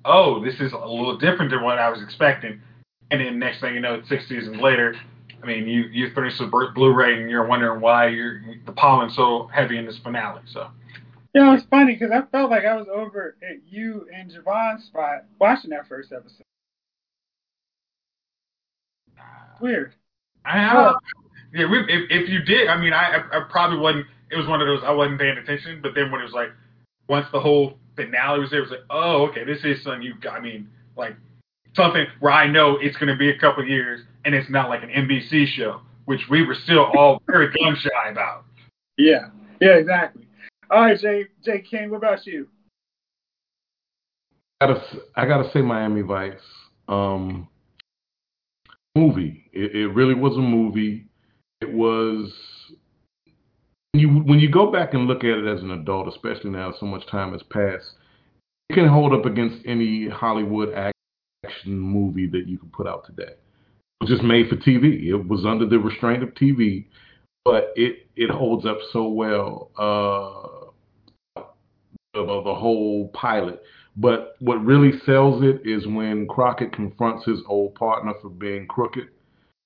oh, 0.06 0.44
this 0.44 0.60
is 0.60 0.72
a 0.72 0.78
little 0.78 1.18
different 1.18 1.52
than 1.52 1.64
what 1.64 1.80
I 1.80 1.90
was 1.90 2.02
expecting. 2.02 2.62
And 3.12 3.22
then 3.22 3.40
next 3.40 3.62
thing 3.62 3.74
you 3.74 3.82
know, 3.82 4.02
six 4.08 4.28
seasons 4.28 4.58
later, 4.58 4.96
I 5.44 5.46
mean, 5.46 5.68
you 5.68 5.84
you 5.92 6.12
finish 6.14 6.38
the 6.38 6.48
Blu- 6.48 6.72
Blu-ray 6.74 7.22
and 7.22 7.30
you're 7.30 7.46
wondering 7.46 7.82
why 7.82 8.08
you're 8.08 8.42
the 8.66 8.72
pollen's 8.72 9.16
so 9.16 9.48
heavy 9.54 9.78
in 9.78 9.86
this 9.86 10.00
finale. 10.00 10.42
So 10.48 10.70
You 11.34 11.42
know, 11.44 11.54
it's 11.54 11.66
funny 11.66 11.94
because 11.94 12.12
I 12.12 12.22
felt 12.32 12.50
like 12.50 12.66
I 12.66 12.76
was 12.76 12.88
over 12.88 13.36
at 13.48 13.58
you 13.68 14.08
and 14.14 14.32
Javon's 14.32 14.86
spot 14.86 15.26
watching 15.40 15.70
that 15.72 15.88
first 15.88 16.12
episode. 16.12 16.45
Weird. 19.62 19.94
I 20.46 20.74
don't 20.74 20.96
Yeah, 21.54 21.70
we, 21.70 21.80
if 21.80 22.10
if 22.10 22.30
you 22.30 22.42
did, 22.44 22.68
I 22.68 22.78
mean, 22.78 22.94
I 22.94 23.18
I 23.18 23.38
I 23.40 23.44
probably 23.50 23.80
wasn't. 23.80 24.06
It 24.32 24.38
was 24.38 24.48
one 24.48 24.62
of 24.62 24.68
those 24.68 24.82
I 24.84 24.92
wasn't 24.92 25.20
paying 25.20 25.38
attention. 25.38 25.80
But 25.82 25.94
then 25.96 26.12
when 26.12 26.22
it 26.22 26.26
was 26.26 26.34
like, 26.34 26.50
once 27.08 27.28
the 27.32 27.40
whole 27.40 27.78
finale 27.96 28.40
was 28.40 28.50
there, 28.50 28.60
it 28.60 28.64
was 28.64 28.72
like, 28.72 28.86
oh, 28.90 29.28
okay, 29.28 29.44
this 29.44 29.64
is 29.64 29.84
something 29.84 30.02
you. 30.02 30.14
I 30.30 30.40
mean, 30.40 30.68
like 30.98 31.16
something 31.76 32.06
where 32.20 32.34
I 32.34 32.48
know 32.48 32.78
it's 32.82 32.98
going 32.98 33.10
to 33.10 33.18
be 33.18 33.30
a 33.30 33.38
couple 33.38 33.64
of 33.64 33.70
years, 33.70 34.02
and 34.26 34.34
it's 34.34 34.50
not 34.50 34.70
like 34.70 34.84
an 34.84 34.90
NBC 34.90 35.48
show, 35.48 35.82
which 36.06 36.22
we 36.30 36.46
were 36.46 36.56
still 36.64 36.86
all 36.98 37.22
very 37.28 37.52
gun 37.52 37.76
shy 37.80 38.10
about. 38.10 38.46
Yeah. 38.98 39.30
Yeah, 39.62 39.76
exactly. 39.76 40.28
All 40.70 40.82
right, 40.82 41.00
Jay, 41.00 41.28
Jay 41.44 41.62
King, 41.62 41.92
what 41.92 41.98
about 41.98 42.26
you? 42.26 42.48
I 44.62 44.68
gotta, 44.68 44.80
s- 44.80 44.96
I 45.16 45.26
gotta 45.26 45.50
say 45.52 45.62
Miami 45.62 46.02
Vice. 46.02 46.40
Um, 46.88 47.48
movie. 48.96 49.50
It, 49.54 49.76
it 49.76 49.88
really 49.88 50.14
was 50.14 50.36
a 50.38 50.42
movie. 50.42 51.06
It 51.62 51.72
was 51.72 52.32
when 53.92 54.02
you 54.02 54.10
when 54.10 54.40
you 54.40 54.50
go 54.50 54.72
back 54.72 54.94
and 54.94 55.08
look 55.08 55.24
at 55.24 55.38
it 55.38 55.48
as 55.48 55.62
an 55.62 55.72
adult, 55.72 56.08
especially 56.08 56.52
now 56.52 56.74
so 56.80 56.86
much 56.86 57.06
time 57.08 57.32
has 57.32 57.44
passed. 57.44 57.94
It 58.70 58.74
can 58.74 58.88
hold 58.88 59.14
up 59.14 59.26
against 59.26 59.66
any 59.66 60.10
Hollywood 60.10 60.74
action 60.74 61.80
movie 61.80 62.28
that 62.28 62.48
you 62.48 62.58
could 62.58 62.74
put 62.74 62.88
out 62.88 63.06
today. 63.06 63.32
It 63.32 64.02
was 64.02 64.10
just 64.10 64.24
made 64.24 64.50
for 64.50 64.56
TV. 64.56 65.08
It 65.08 65.28
was 65.28 65.46
under 65.46 65.66
the 65.66 65.80
restraint 65.80 66.24
of 66.24 66.34
TV, 66.34 66.86
but 67.44 67.72
it 67.76 68.08
it 68.16 68.30
holds 68.30 68.66
up 68.66 68.78
so 68.92 69.08
well. 69.08 69.72
Uh, 69.78 70.56
the, 72.16 72.24
the 72.24 72.56
whole 72.56 73.10
pilot. 73.10 73.62
But 73.98 74.36
what 74.40 74.64
really 74.66 75.00
sells 75.06 75.42
it 75.44 75.62
is 75.66 75.88
when 75.88 76.28
Crockett 76.28 76.74
confronts 76.74 77.26
his 77.26 77.40
old 77.48 77.76
partner 77.76 78.14
for 78.22 78.30
being 78.30 78.68
crooked. 78.68 79.08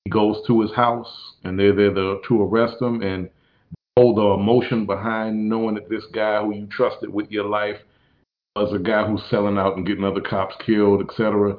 He 0.06 0.12
goes 0.12 0.38
to 0.48 0.62
his 0.62 0.72
house, 0.74 1.08
and 1.44 1.60
they're 1.60 1.74
there 1.74 1.94
to, 1.94 2.44
arrest 2.44 2.82
him. 2.82 3.02
And 3.02 3.30
all 3.96 4.14
the 4.14 4.42
emotion 4.42 4.86
behind 4.86 5.50
knowing 5.50 5.76
that 5.76 5.90
this 5.90 6.06
guy 6.14 6.42
who 6.42 6.54
you 6.54 6.68
trusted 6.68 7.12
with 7.12 7.32
your 7.32 7.46
life 7.46 7.78
was 8.56 8.74
a 8.74 8.80
guy 8.80 9.06
who's 9.06 9.22
selling 9.30 9.58
out 9.58 9.78
and 9.78 9.86
getting 9.86 10.04
other 10.04 10.22
cops 10.22 10.56
killed, 10.66 11.02
etc. 11.02 11.58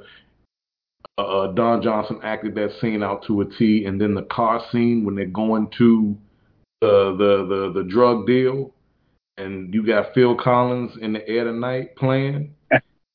Uh, 1.18 1.48
Don 1.48 1.82
Johnson 1.82 2.20
acted 2.22 2.54
that 2.54 2.70
scene 2.80 3.02
out 3.02 3.24
to 3.26 3.40
a 3.40 3.44
T, 3.44 3.84
and 3.84 4.00
then 4.00 4.14
the 4.14 4.22
car 4.22 4.62
scene 4.70 5.04
when 5.04 5.16
they're 5.16 5.26
going 5.26 5.68
to 5.78 6.16
the 6.80 7.16
the 7.18 7.46
the, 7.46 7.82
the 7.82 7.88
drug 7.88 8.26
deal, 8.26 8.72
and 9.36 9.74
you 9.74 9.84
got 9.84 10.14
Phil 10.14 10.36
Collins 10.36 10.92
in 11.00 11.12
the 11.12 11.28
air 11.28 11.44
tonight 11.44 11.96
playing. 11.96 12.54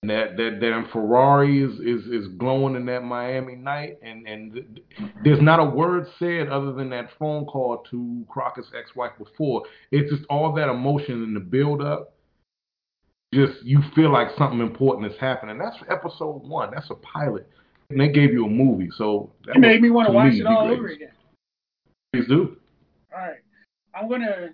And 0.02 0.12
that, 0.12 0.38
that 0.38 0.60
damn 0.60 0.88
Ferrari 0.90 1.64
is, 1.64 1.80
is, 1.80 2.06
is 2.08 2.28
glowing 2.38 2.76
in 2.76 2.86
that 2.86 3.04
Miami 3.04 3.56
night, 3.56 3.98
and, 4.04 4.28
and 4.28 4.54
th- 4.54 4.66
there's 5.24 5.42
not 5.42 5.60
a 5.60 5.66
word 5.66 6.06
said 6.20 6.48
other 6.48 6.74
than 6.74 6.92
that 6.92 7.10
phone 7.18 7.46
call 7.46 7.84
to 7.90 8.24
Crockett's 8.30 8.68
ex-wife 8.78 9.14
before. 9.18 9.64
It's 9.92 10.12
just 10.12 10.24
all 10.30 10.54
that 10.54 10.70
emotion 10.70 11.24
and 11.24 11.36
the 11.36 11.40
build-up. 11.40 12.14
Just 13.34 13.64
you 13.64 13.82
feel 13.96 14.14
like 14.14 14.28
something 14.38 14.60
important 14.60 15.12
is 15.12 15.18
happening. 15.20 15.58
That's 15.58 15.78
episode 15.90 16.48
one. 16.48 16.70
That's 16.72 16.90
a 16.92 16.96
pilot, 16.96 17.50
and 17.90 18.00
they 18.00 18.10
gave 18.10 18.32
you 18.32 18.46
a 18.46 18.50
movie. 18.50 18.90
So 18.96 19.32
that 19.46 19.56
You 19.56 19.62
made 19.62 19.82
me 19.82 19.90
want 19.90 20.08
to 20.08 20.14
watch 20.14 20.34
it 20.34 20.46
all 20.46 20.72
over 20.72 20.88
again. 20.88 21.12
Please 22.14 22.28
do. 22.28 22.58
All 23.12 23.20
right. 23.20 23.40
I'm 23.96 24.08
going 24.08 24.22
to. 24.22 24.50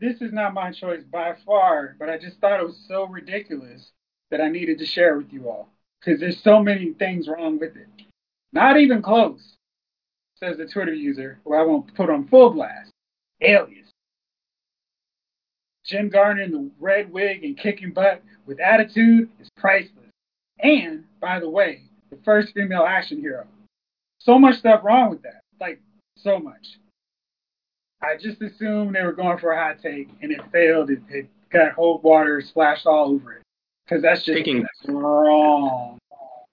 This 0.00 0.22
is 0.22 0.32
not 0.32 0.54
my 0.54 0.70
choice 0.70 1.02
by 1.10 1.34
far, 1.44 1.96
but 1.98 2.08
I 2.08 2.18
just 2.18 2.38
thought 2.40 2.60
it 2.60 2.66
was 2.66 2.84
so 2.88 3.06
ridiculous 3.06 3.90
that 4.30 4.40
I 4.40 4.48
needed 4.48 4.78
to 4.78 4.86
share 4.86 5.16
with 5.16 5.32
you 5.32 5.48
all 5.48 5.68
because 6.00 6.20
there's 6.20 6.42
so 6.42 6.62
many 6.62 6.92
things 6.92 7.28
wrong 7.28 7.58
with 7.58 7.76
it. 7.76 7.88
Not 8.52 8.78
even 8.78 9.02
close. 9.02 9.56
says 10.36 10.56
the 10.56 10.66
Twitter 10.66 10.94
user, 10.94 11.40
who 11.44 11.54
I 11.54 11.62
won't 11.62 11.94
put 11.94 12.10
on 12.10 12.28
full 12.28 12.50
blast, 12.50 12.90
alias. 13.40 13.90
Jen 15.84 16.08
Garner 16.08 16.42
in 16.42 16.50
the 16.50 16.70
red 16.80 17.12
wig 17.12 17.44
and 17.44 17.58
kicking 17.58 17.92
butt 17.92 18.22
with 18.46 18.60
attitude 18.60 19.28
is 19.40 19.48
priceless. 19.56 20.10
And, 20.60 21.04
by 21.20 21.40
the 21.40 21.48
way, 21.48 21.82
the 22.10 22.18
first 22.24 22.54
female 22.54 22.84
action 22.84 23.20
hero. 23.20 23.46
So 24.18 24.38
much 24.38 24.58
stuff 24.58 24.82
wrong 24.82 25.10
with 25.10 25.22
that. 25.22 25.42
Like, 25.60 25.80
so 26.16 26.38
much. 26.38 26.78
I 28.02 28.16
just 28.16 28.40
assumed 28.40 28.94
they 28.94 29.02
were 29.02 29.12
going 29.12 29.38
for 29.38 29.52
a 29.52 29.62
hot 29.62 29.82
take, 29.82 30.08
and 30.22 30.30
it 30.30 30.40
failed. 30.52 30.90
It, 30.90 31.00
it 31.08 31.28
got 31.50 31.74
cold 31.74 32.02
water 32.02 32.40
splashed 32.40 32.86
all 32.86 33.10
over 33.10 33.34
it. 33.34 33.42
Because 33.84 34.02
that's 34.02 34.24
just 34.24 34.48
wrong. 34.88 35.98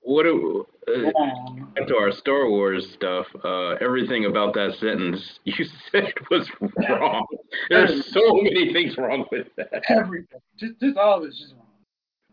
What 0.04 0.24
do, 0.24 0.65
uh, 0.88 1.12
wrong. 1.12 1.74
to 1.88 1.96
our 1.96 2.12
Star 2.12 2.50
Wars 2.50 2.88
stuff, 2.96 3.28
uh, 3.44 3.76
everything 3.82 4.26
about 4.26 4.54
that 4.56 4.74
sentence 4.80 5.39
you 5.46 5.65
said 5.91 6.13
was 6.30 6.50
wrong. 6.89 7.26
There's 7.70 8.12
so 8.12 8.34
many 8.34 8.74
things 8.74 8.98
wrong 8.98 9.26
with 9.32 9.48
that. 9.58 9.84
Everything. 9.89 10.39
Just, 10.58 10.80
just 10.80 10.98
all 10.98 11.20
of 11.20 11.24
it's 11.24 11.39
just 11.39 11.54
wrong. 11.54 11.62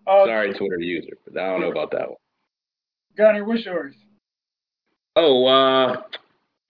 Oh, 0.06 0.26
Sorry, 0.26 0.54
Twitter 0.54 0.80
user, 0.80 1.18
but 1.26 1.40
I 1.40 1.46
don't 1.48 1.60
know 1.60 1.70
about 1.70 1.90
that 1.90 2.08
one. 2.08 2.16
Gunner, 3.16 3.44
what's 3.44 3.64
yours? 3.66 3.94
Oh, 5.16 5.44
uh, 5.46 5.96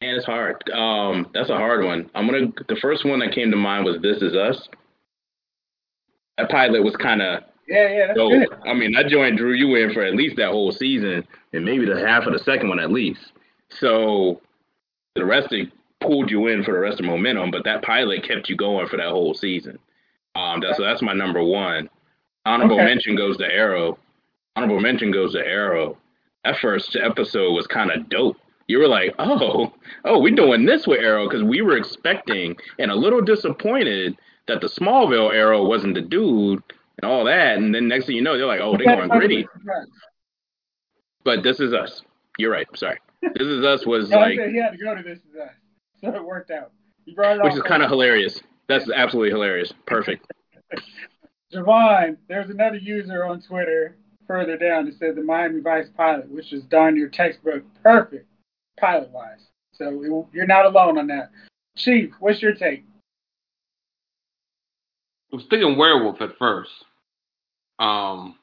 man, 0.00 0.16
it's 0.16 0.26
hard. 0.26 0.56
Um, 0.70 1.30
that's 1.32 1.50
a 1.50 1.56
hard 1.56 1.84
one. 1.84 2.10
I'm 2.14 2.26
gonna. 2.26 2.48
The 2.68 2.78
first 2.82 3.04
one 3.04 3.20
that 3.20 3.32
came 3.32 3.50
to 3.50 3.56
mind 3.56 3.84
was 3.84 4.00
"This 4.02 4.22
Is 4.22 4.34
Us." 4.34 4.68
That 6.36 6.48
pilot 6.48 6.82
was 6.82 6.96
kind 6.96 7.22
of 7.22 7.44
Yeah, 7.68 7.88
yeah, 7.90 8.06
that's 8.08 8.18
dope. 8.18 8.32
good. 8.32 8.48
I 8.66 8.72
mean, 8.74 8.92
that 8.92 9.08
joint 9.08 9.36
drew 9.36 9.52
you 9.52 9.74
in 9.76 9.92
for 9.92 10.02
at 10.02 10.14
least 10.14 10.36
that 10.36 10.48
whole 10.50 10.72
season, 10.72 11.26
and 11.52 11.64
maybe 11.64 11.84
the 11.84 12.00
half 12.06 12.24
of 12.26 12.32
the 12.32 12.38
second 12.38 12.68
one 12.70 12.80
at 12.80 12.90
least. 12.90 13.32
So 13.68 14.40
the 15.14 15.24
rest 15.24 15.52
of 15.52 15.66
pulled 16.00 16.30
you 16.30 16.46
in 16.46 16.64
for 16.64 16.72
the 16.72 16.78
rest 16.78 17.00
of 17.00 17.06
momentum, 17.06 17.50
but 17.50 17.64
that 17.64 17.82
pilot 17.82 18.22
kept 18.26 18.48
you 18.48 18.56
going 18.56 18.86
for 18.88 18.96
that 18.96 19.08
whole 19.10 19.34
season. 19.34 19.78
Um, 20.34 20.60
that's 20.60 20.76
so 20.78 20.84
that's 20.84 21.02
my 21.02 21.12
number 21.12 21.42
one. 21.42 21.90
Honorable 22.46 22.76
Okay. 22.76 22.84
mention 22.84 23.16
goes 23.16 23.36
to 23.38 23.44
Arrow. 23.44 23.98
Honorable 24.56 24.80
mention 24.80 25.10
goes 25.10 25.32
to 25.32 25.40
Arrow. 25.46 25.98
That 26.44 26.58
first 26.58 26.96
episode 26.96 27.52
was 27.52 27.66
kind 27.66 27.90
of 27.90 28.08
dope. 28.08 28.36
You 28.68 28.78
were 28.78 28.88
like, 28.88 29.14
oh, 29.18 29.72
oh, 30.04 30.18
we're 30.20 30.34
doing 30.34 30.64
this 30.64 30.86
with 30.86 31.00
Arrow 31.00 31.28
because 31.28 31.42
we 31.42 31.60
were 31.62 31.76
expecting 31.76 32.56
and 32.78 32.90
a 32.90 32.94
little 32.94 33.20
disappointed 33.20 34.16
that 34.46 34.60
the 34.62 34.68
Smallville 34.68 35.34
Arrow 35.34 35.64
wasn't 35.66 35.94
the 35.94 36.00
dude 36.00 36.62
and 37.00 37.10
all 37.10 37.24
that. 37.24 37.56
And 37.56 37.74
then 37.74 37.88
next 37.88 38.06
thing 38.06 38.16
you 38.16 38.22
know, 38.22 38.36
they're 38.36 38.46
like, 38.46 38.60
oh, 38.60 38.76
they're 38.76 38.96
going 38.96 39.08
gritty. 39.08 39.46
But 41.24 41.42
this 41.42 41.60
is 41.60 41.72
us. 41.72 42.02
You're 42.38 42.52
right. 42.52 42.66
Sorry. 42.76 42.98
This 43.22 43.46
is 43.46 43.64
us 43.64 43.86
was 43.86 44.10
No, 44.10 44.18
like, 44.18 44.38
he 44.38 44.58
had 44.58 44.70
to 44.70 44.78
go 44.78 44.94
to 44.94 45.02
this 45.02 45.18
is 45.18 45.36
us. 45.40 45.50
So 46.00 46.14
it 46.14 46.24
worked 46.24 46.52
out. 46.52 46.70
You 47.06 47.16
brought 47.16 47.38
it 47.38 47.42
which 47.42 47.54
is 47.54 47.62
kind 47.62 47.82
of 47.82 47.90
hilarious. 47.90 48.40
That's 48.68 48.88
absolutely 48.88 49.30
hilarious. 49.30 49.72
Perfect. 49.84 50.24
Javon, 51.52 52.18
there's 52.28 52.50
another 52.50 52.76
user 52.76 53.24
on 53.24 53.42
Twitter 53.42 53.96
further 54.28 54.56
down 54.56 54.84
that 54.84 54.96
said 54.96 55.16
the 55.16 55.22
Miami 55.22 55.60
Vice 55.60 55.88
pilot, 55.96 56.30
which 56.30 56.52
is 56.52 56.62
darn 56.64 56.94
near 56.94 57.08
textbook 57.08 57.64
perfect 57.82 58.28
pilot 58.78 59.10
wise. 59.10 59.48
So 59.72 59.88
it, 59.88 60.26
you're 60.32 60.46
not 60.46 60.66
alone 60.66 60.98
on 60.98 61.08
that. 61.08 61.32
Chief, 61.76 62.12
what's 62.20 62.40
your 62.40 62.54
take? 62.54 62.84
I 65.32 65.36
was 65.36 65.46
thinking 65.50 65.76
werewolf 65.76 66.20
at 66.20 66.38
first. 66.38 66.70
Um, 67.78 68.36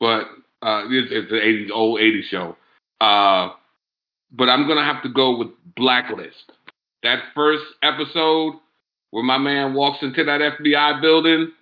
but 0.00 0.26
uh, 0.62 0.84
it's, 0.88 1.08
it's 1.10 1.30
an 1.30 1.38
80s, 1.38 1.70
old 1.72 2.00
80s 2.00 2.24
show. 2.24 2.56
Uh, 3.00 3.50
but 4.32 4.48
I'm 4.48 4.66
to 4.78 4.84
have 4.84 5.02
to 5.02 5.08
go 5.08 5.36
with 5.36 5.48
Blacklist. 5.76 6.52
That 7.02 7.22
first 7.34 7.64
episode 7.82 8.54
where 9.10 9.24
my 9.24 9.38
man 9.38 9.74
walks 9.74 9.98
into 10.02 10.24
that 10.24 10.40
FBI 10.40 11.00
building, 11.02 11.52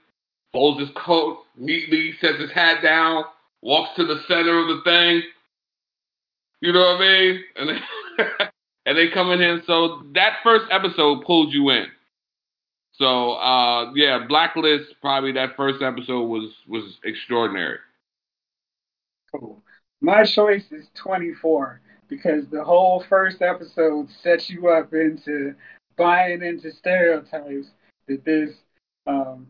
folds 0.53 0.81
his 0.81 0.91
coat 0.97 1.39
neatly, 1.57 2.15
sets 2.21 2.39
his 2.39 2.53
hat 2.53 2.83
down, 2.83 3.25
walks 3.63 3.91
to 3.97 4.07
the 4.07 4.21
center 4.29 4.59
of 4.59 4.69
the 4.69 4.81
thing. 4.85 5.23
You 6.61 6.73
know 6.73 6.81
what 6.81 6.97
I 6.97 7.01
mean? 7.01 7.41
And 7.57 7.69
they, 7.71 8.25
and 8.87 8.99
they 8.99 9.11
come 9.11 9.31
in 9.31 9.41
here. 9.41 9.63
So 9.67 10.03
that 10.15 10.39
first 10.43 10.67
episode 10.71 11.25
pulled 11.25 11.53
you 11.53 11.71
in. 11.71 11.87
So 13.01 13.33
uh, 13.33 13.93
yeah, 13.95 14.27
Blacklist 14.29 14.95
probably 15.01 15.33
that 15.33 15.57
first 15.57 15.83
episode 15.83 16.25
was 16.25 16.53
was 16.69 16.99
extraordinary. 17.03 17.79
Cool. 19.35 19.63
My 20.03 20.25
choice 20.25 20.65
is 20.71 20.87
24 20.95 21.81
because 22.09 22.47
the 22.49 22.63
whole 22.63 23.05
first 23.09 23.41
episode 23.41 24.09
sets 24.23 24.51
you 24.51 24.69
up 24.69 24.93
into 24.93 25.55
buying 25.97 26.43
into 26.43 26.71
stereotypes 26.73 27.69
that 28.07 28.25
this 28.25 28.51
um, 29.07 29.47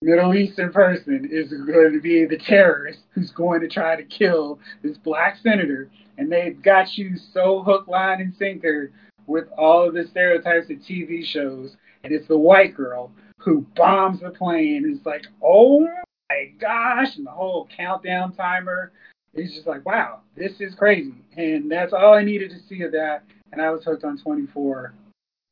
Middle 0.00 0.34
Eastern 0.34 0.72
person 0.72 1.28
is 1.30 1.52
going 1.52 1.92
to 1.92 2.00
be 2.00 2.24
the 2.24 2.38
terrorist 2.38 3.00
who's 3.12 3.30
going 3.30 3.60
to 3.60 3.68
try 3.68 3.96
to 3.96 4.04
kill 4.04 4.58
this 4.82 4.96
black 4.98 5.36
senator. 5.42 5.90
And 6.16 6.30
they've 6.30 6.60
got 6.62 6.96
you 6.96 7.16
so 7.32 7.62
hook, 7.62 7.88
line, 7.88 8.20
and 8.20 8.34
sinker 8.34 8.92
with 9.26 9.48
all 9.56 9.88
of 9.88 9.94
the 9.94 10.04
stereotypes 10.10 10.70
of 10.70 10.78
TV 10.78 11.24
shows. 11.24 11.76
And 12.02 12.12
it's 12.12 12.28
the 12.28 12.38
white 12.38 12.74
girl 12.74 13.12
who 13.38 13.66
bombs 13.76 14.20
the 14.20 14.30
plane. 14.30 14.84
It's 14.86 15.06
like, 15.06 15.24
oh 15.42 15.88
my 16.28 16.52
gosh. 16.60 17.16
And 17.16 17.26
the 17.26 17.30
whole 17.30 17.68
countdown 17.76 18.34
timer 18.34 18.92
it's 19.36 19.54
just 19.54 19.66
like, 19.66 19.84
wow, 19.84 20.20
this 20.36 20.52
is 20.60 20.74
crazy. 20.74 21.14
And 21.36 21.70
that's 21.70 21.92
all 21.92 22.14
I 22.14 22.22
needed 22.22 22.50
to 22.50 22.60
see 22.68 22.82
of 22.82 22.92
that. 22.92 23.24
And 23.52 23.60
I 23.60 23.70
was 23.70 23.84
hooked 23.84 24.04
on 24.04 24.18
24 24.18 24.94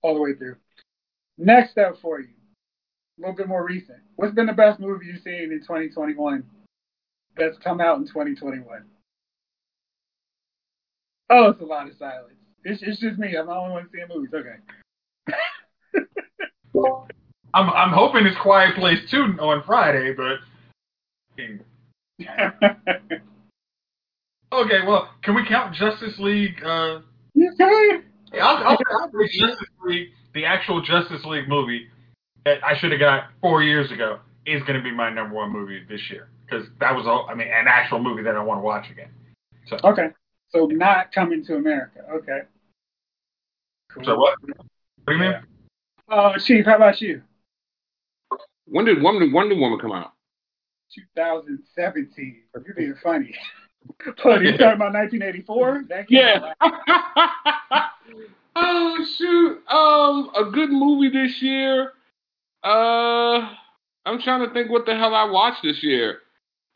all 0.03 0.15
the 0.15 0.21
way 0.21 0.35
through. 0.35 0.57
Next 1.39 1.79
up 1.79 1.97
for 2.01 2.21
you, 2.21 2.29
a 3.19 3.21
little 3.21 3.37
bit 3.37 3.49
more 3.49 3.67
recent. 3.67 3.99
What's 4.17 4.35
been 4.35 4.47
the 4.47 4.53
best 4.53 4.79
movie 4.79 5.07
you've 5.07 5.23
seen 5.23 5.53
in 5.53 5.61
2021 5.61 6.45
that's 7.37 7.59
come 7.59 7.81
out 7.81 7.99
in 7.99 8.07
2021? 8.07 8.85
Oh, 11.31 11.49
it's 11.49 11.61
a 11.61 11.65
lot 11.65 11.89
of 11.89 11.97
silence. 11.97 12.35
It's, 12.65 12.83
it's 12.83 13.01
just 13.01 13.19
me. 13.19 13.37
I'm 13.37 13.47
the 13.47 13.53
only 13.53 13.73
one 13.73 13.89
seeing 13.93 14.07
movies. 14.09 14.31
Okay. 14.35 14.57
I'm 17.55 17.69
I'm 17.71 17.93
hoping 17.93 18.27
it's 18.27 18.37
Quiet 18.41 18.75
Place 18.77 18.99
2 19.11 19.37
on 19.41 19.63
Friday, 19.65 20.15
but 20.15 20.39
okay. 24.53 24.81
Well, 24.87 25.11
can 25.23 25.35
we 25.35 25.47
count 25.47 25.75
Justice 25.75 26.19
League? 26.19 26.63
Uh, 26.65 27.01
you 27.35 27.53
can. 27.59 28.05
yeah, 28.33 28.47
I'll, 28.47 28.57
I'll, 28.69 28.79
I'll 28.91 29.11
say 29.11 29.39
Justice 29.39 29.69
League, 29.85 30.09
the 30.35 30.45
actual 30.45 30.81
Justice 30.83 31.25
League 31.25 31.49
movie 31.49 31.89
that 32.45 32.65
I 32.65 32.79
should 32.79 32.91
have 32.91 33.01
got 33.01 33.25
four 33.41 33.63
years 33.63 33.91
ago, 33.93 34.19
is 34.47 34.63
going 34.63 34.79
to 34.79 34.83
be 34.83 34.91
my 34.93 35.11
number 35.11 35.35
one 35.35 35.53
movie 35.53 35.83
this 35.89 36.01
year 36.11 36.29
because 36.47 36.67
that 36.81 36.95
was 36.95 37.07
all. 37.07 37.27
I 37.29 37.35
mean, 37.35 37.49
an 37.49 37.67
actual 37.69 37.99
movie 37.99 38.23
that 38.23 38.35
I 38.35 38.43
want 38.43 38.59
to 38.59 38.63
watch 38.63 38.91
again. 38.91 39.11
So, 39.67 39.79
Okay. 39.85 40.09
So 40.51 40.67
not 40.67 41.13
coming 41.13 41.45
to 41.47 41.57
America. 41.57 42.01
Okay. 42.13 42.41
Cool. 43.95 44.05
so 44.05 44.17
what? 44.17 44.39
What 44.43 44.57
do 45.07 45.13
you 45.15 45.19
mean? 45.19 45.33
Yeah. 46.09 46.15
Uh, 46.15 46.39
Chief, 46.39 46.65
how 46.65 46.77
about 46.77 47.01
you? 47.01 47.23
When 48.67 48.85
did 48.85 49.03
Wonder, 49.03 49.29
Wonder 49.33 49.55
Woman 49.55 49.79
come 49.79 49.93
out? 49.93 50.13
2017. 50.95 52.43
You're 52.55 52.75
being 52.75 52.95
funny. 53.03 53.35
What, 54.23 54.43
you 54.43 54.53
talking 54.53 54.77
about 54.77 54.93
1984? 54.93 55.87
Yeah. 56.09 56.53
oh 58.55 59.07
shoot. 59.19 59.61
Um, 59.69 60.31
a 60.37 60.51
good 60.53 60.71
movie 60.71 61.11
this 61.11 61.43
year. 61.43 61.93
Uh, 62.63 63.49
I'm 64.07 64.21
trying 64.21 64.47
to 64.47 64.55
think 64.55 64.71
what 64.71 64.87
the 64.87 64.95
hell 64.97 65.17
I 65.17 65.25
watched 65.25 65.65
this 65.65 65.83
year. 65.83 66.19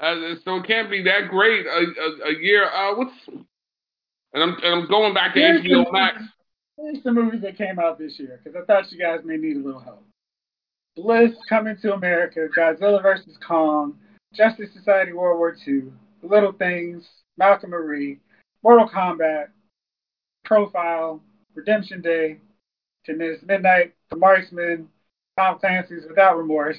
Uh, 0.01 0.35
so 0.45 0.57
it 0.57 0.67
can't 0.67 0.91
be 0.91 1.05
that 1.05 1.29
great. 1.29 1.65
A, 1.67 1.71
a, 1.71 2.31
a 2.31 2.39
year. 2.41 2.69
Uh, 2.69 2.97
what's? 2.97 3.15
And 3.29 4.43
I'm 4.43 4.57
and 4.65 4.83
I'm 4.83 4.89
going 4.89 5.15
back 5.15 5.35
to 5.35 5.41
Here's 5.41 5.63
HBO 5.63 5.93
Max. 5.93 6.23
Some 7.03 7.15
movies 7.15 7.41
that 7.43 7.57
came 7.57 7.79
out 7.79 7.99
this 7.99 8.19
year 8.19 8.41
because 8.43 8.61
I 8.61 8.65
thought 8.67 8.93
you 8.93 8.99
guys 8.99 9.21
may 9.25 9.37
need 9.37 9.57
a 9.57 9.61
little 9.61 9.81
help. 9.81 10.05
Bliss 10.95 11.33
Coming 11.49 11.77
to 11.83 11.95
America, 11.95 12.49
Godzilla 12.57 13.03
vs. 13.03 13.37
Kong, 13.47 13.99
Justice 14.35 14.71
Society 14.75 15.13
World 15.13 15.39
War 15.39 15.57
II, 15.67 15.93
The 16.23 16.27
Little 16.27 16.53
Things, 16.53 17.05
Malcolm 17.39 17.71
Marie, 17.71 18.19
Mortal 18.63 18.89
Kombat, 18.89 19.49
Profile, 20.45 21.21
Redemption 21.55 22.03
Day, 22.03 22.39
To 23.07 23.15
Miss 23.15 23.39
Midnight, 23.47 23.95
The 24.11 24.17
Marksman, 24.17 24.89
Tom 25.39 25.59
Clancy's 25.59 26.05
Without 26.09 26.37
Remorse, 26.37 26.79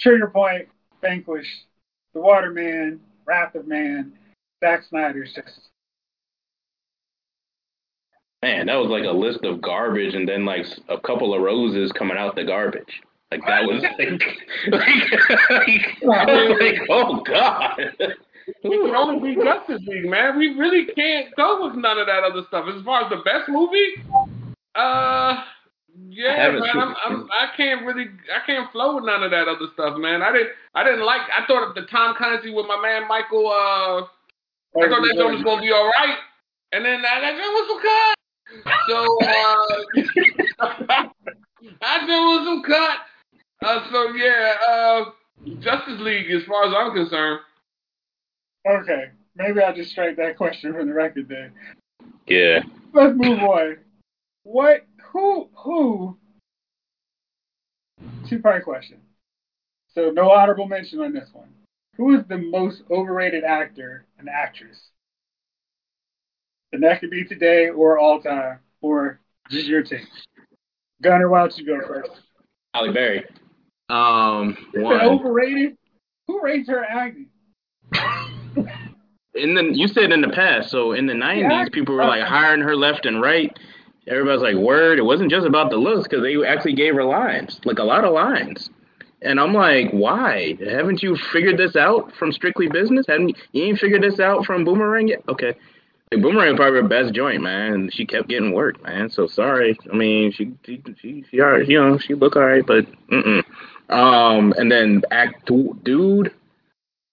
Trigger 0.00 0.28
Point, 0.28 0.68
Vanquish, 1.00 1.46
The 2.14 2.20
Waterman, 2.20 3.00
Wrath 3.24 3.54
of 3.54 3.66
Man, 3.66 4.12
Zack 4.60 4.84
Snyder's 4.88 5.32
Justice. 5.34 5.68
Man, 8.42 8.66
that 8.66 8.76
was 8.76 8.88
like 8.88 9.04
a 9.04 9.10
list 9.10 9.44
of 9.44 9.60
garbage, 9.60 10.14
and 10.14 10.28
then 10.28 10.44
like 10.44 10.64
a 10.88 10.98
couple 11.00 11.34
of 11.34 11.42
roses 11.42 11.90
coming 11.92 12.16
out 12.16 12.36
the 12.36 12.44
garbage. 12.44 13.02
Like 13.30 13.40
that 13.46 13.64
was 13.64 13.82
like, 13.98 14.22
like, 14.68 16.00
like, 16.02 16.28
I 16.28 16.46
like, 16.48 16.80
oh 16.88 17.20
god. 17.22 17.80
We 18.64 18.78
can 18.78 18.94
only 18.94 19.34
be 19.34 19.42
Justice 19.42 19.82
League, 19.86 20.08
man. 20.08 20.38
We 20.38 20.54
really 20.54 20.86
can't 20.94 21.34
go 21.36 21.66
with 21.66 21.76
none 21.76 21.98
of 21.98 22.06
that 22.06 22.24
other 22.24 22.44
stuff. 22.48 22.64
As 22.74 22.82
far 22.82 23.04
as 23.04 23.10
the 23.10 23.16
best 23.16 23.48
movie, 23.48 23.92
uh, 24.74 25.42
yeah, 26.08 26.36
haven't 26.36 26.60
man, 26.60 26.78
I'm. 26.78 26.94
I'm, 27.04 27.28
I 27.30 27.48
can't 27.56 27.84
really, 27.84 28.06
I 28.34 28.46
can't 28.46 28.70
flow 28.72 28.94
with 28.94 29.04
none 29.04 29.22
of 29.22 29.30
that 29.32 29.48
other 29.48 29.66
stuff, 29.74 29.98
man. 29.98 30.22
I 30.22 30.32
didn't, 30.32 30.50
I 30.74 30.84
didn't 30.84 31.04
like. 31.04 31.22
I 31.30 31.44
thought 31.46 31.68
of 31.68 31.74
the 31.74 31.82
Tom 31.90 32.14
Clancy 32.16 32.54
with 32.54 32.66
my 32.66 32.80
man 32.80 33.06
Michael. 33.06 33.48
Uh, 33.48 34.06
I 34.80 34.88
thought 34.88 35.02
that 35.02 35.14
joint 35.18 35.34
was 35.34 35.42
gonna 35.44 35.60
be 35.60 35.72
all 35.72 35.86
right, 35.86 36.16
and 36.72 36.84
then 36.84 37.02
that, 37.02 37.20
that 37.20 37.32
joint 37.32 37.52
was 37.52 37.82
cut. 37.82 38.17
So 38.88 39.18
uh, 39.22 39.66
that 40.58 42.00
joint 42.00 42.08
was 42.08 42.44
some 42.46 42.62
cut. 42.62 42.98
Uh, 43.64 43.90
so 43.90 44.12
yeah, 44.14 44.54
uh, 44.68 45.04
Justice 45.60 46.00
League, 46.00 46.30
as 46.30 46.44
far 46.44 46.64
as 46.64 46.74
I'm 46.76 46.94
concerned. 46.94 47.40
Okay, 48.68 49.10
maybe 49.36 49.60
I'll 49.60 49.74
just 49.74 49.90
strike 49.90 50.16
that 50.16 50.36
question 50.36 50.72
from 50.72 50.86
the 50.86 50.94
record 50.94 51.28
then. 51.28 51.52
Yeah. 52.26 52.60
Let's 52.92 53.16
move 53.16 53.40
on. 53.40 53.76
What? 54.42 54.86
Who? 55.12 55.48
Who? 55.64 56.18
Two 58.28 58.38
part 58.40 58.64
question. 58.64 58.98
So 59.94 60.10
no 60.10 60.30
honorable 60.30 60.66
mention 60.66 61.00
on 61.00 61.12
this 61.12 61.28
one. 61.32 61.48
Who 61.96 62.16
is 62.16 62.24
the 62.28 62.38
most 62.38 62.82
overrated 62.90 63.44
actor 63.44 64.06
and 64.18 64.28
actress? 64.28 64.78
And 66.72 66.82
that 66.82 67.00
could 67.00 67.10
be 67.10 67.24
today 67.24 67.68
or 67.68 67.98
all 67.98 68.20
time 68.20 68.58
or 68.82 69.20
just 69.50 69.66
your 69.66 69.82
take. 69.82 70.02
Gunner, 71.02 71.28
why 71.28 71.40
don't 71.40 71.56
you 71.58 71.66
go 71.66 71.80
first? 71.86 72.10
Halle 72.74 72.92
Berry. 72.92 73.24
Um, 73.88 74.56
You 74.74 74.82
one. 74.82 75.00
overrated? 75.00 75.76
Who 76.26 76.42
rates 76.42 76.68
her 76.68 76.84
acting? 76.84 77.28
In 79.34 79.54
the 79.54 79.70
you 79.72 79.86
said 79.86 80.10
in 80.10 80.20
the 80.20 80.30
past, 80.30 80.68
so 80.68 80.92
in 80.92 81.06
the 81.06 81.14
nineties, 81.14 81.44
Yeah. 81.48 81.66
people 81.70 81.94
were 81.94 82.04
like 82.04 82.24
hiring 82.24 82.60
her 82.60 82.74
left 82.74 83.06
and 83.06 83.22
right. 83.22 83.56
Everybody's 84.08 84.42
like, 84.42 84.56
"Word!" 84.56 84.98
It 84.98 85.02
wasn't 85.02 85.30
just 85.30 85.46
about 85.46 85.70
the 85.70 85.76
looks 85.76 86.08
because 86.08 86.22
they 86.24 86.34
actually 86.44 86.72
gave 86.72 86.94
her 86.94 87.04
lines, 87.04 87.60
like 87.64 87.78
a 87.78 87.84
lot 87.84 88.04
of 88.04 88.12
lines. 88.12 88.68
And 89.22 89.38
I'm 89.38 89.52
like, 89.54 89.90
why? 89.92 90.56
Haven't 90.64 91.02
you 91.04 91.16
figured 91.32 91.56
this 91.56 91.76
out 91.76 92.12
from 92.16 92.32
Strictly 92.32 92.68
Business? 92.68 93.06
Haven't 93.06 93.36
you 93.52 93.62
ain't 93.64 93.78
figured 93.78 94.02
this 94.02 94.18
out 94.18 94.44
from 94.44 94.64
Boomerang 94.64 95.06
yet? 95.08 95.22
Okay. 95.28 95.54
Like, 96.12 96.22
Boomerang 96.22 96.56
probably 96.56 96.80
her 96.80 96.88
best 96.88 97.14
joint, 97.14 97.42
man. 97.42 97.72
And 97.72 97.94
she 97.94 98.06
kept 98.06 98.28
getting 98.28 98.52
work, 98.52 98.82
man. 98.82 99.10
So 99.10 99.26
sorry. 99.26 99.78
I 99.92 99.96
mean, 99.96 100.32
she 100.32 100.52
she 100.64 100.82
she, 101.00 101.24
she 101.30 101.40
alright, 101.40 101.68
you 101.68 101.80
know, 101.80 101.98
she 101.98 102.14
look 102.14 102.36
alright, 102.36 102.66
but 102.66 102.86
mm 103.08 103.24
mm. 103.24 103.44
Um, 103.90 104.52
and 104.58 104.70
then 104.70 105.02
act 105.10 105.46
dude, 105.46 106.34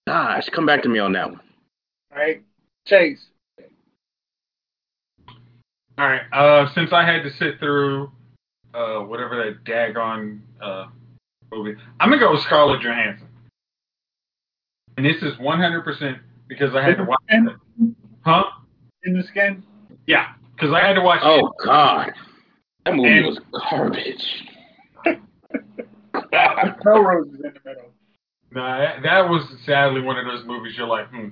gosh, 0.06 0.48
come 0.50 0.66
back 0.66 0.82
to 0.82 0.88
me 0.88 0.98
on 0.98 1.12
that 1.12 1.30
one. 1.30 1.40
All 2.12 2.18
right, 2.18 2.42
Chase. 2.86 3.24
All 5.98 6.06
right. 6.06 6.22
Uh, 6.32 6.68
since 6.74 6.92
I 6.92 7.04
had 7.04 7.22
to 7.22 7.30
sit 7.30 7.58
through 7.58 8.12
uh, 8.74 8.98
whatever 9.00 9.36
that 9.36 9.64
daggone 9.64 10.40
uh, 10.60 10.86
movie, 11.50 11.76
I'm 11.98 12.10
gonna 12.10 12.20
go 12.20 12.32
with 12.32 12.42
Scarlett 12.42 12.82
Johansson. 12.82 13.28
And 14.98 15.04
this 15.04 15.22
is 15.22 15.34
100% 15.34 16.18
because 16.48 16.74
I 16.74 16.82
had 16.82 16.96
to 16.98 17.04
watch 17.04 17.20
it. 17.28 17.56
Huh? 18.24 18.44
In 19.06 19.14
this 19.14 19.30
game? 19.30 19.62
Yeah, 20.06 20.32
because 20.54 20.72
I 20.72 20.80
had 20.86 20.94
to 20.94 21.00
watch. 21.00 21.20
Oh 21.22 21.52
God, 21.64 22.12
that 22.84 22.94
movie 22.94 23.18
And- 23.18 23.26
was 23.26 23.38
garbage. 23.70 24.44
Melrose 26.84 27.28
is 27.28 27.34
in 27.34 27.40
the 27.42 27.60
middle. 27.64 27.90
Nah, 28.52 28.78
that, 28.78 29.02
that 29.02 29.28
was 29.28 29.42
sadly 29.64 30.00
one 30.00 30.16
of 30.18 30.24
those 30.24 30.44
movies 30.46 30.74
you're 30.76 30.86
like, 30.86 31.08
hmm, 31.10 31.28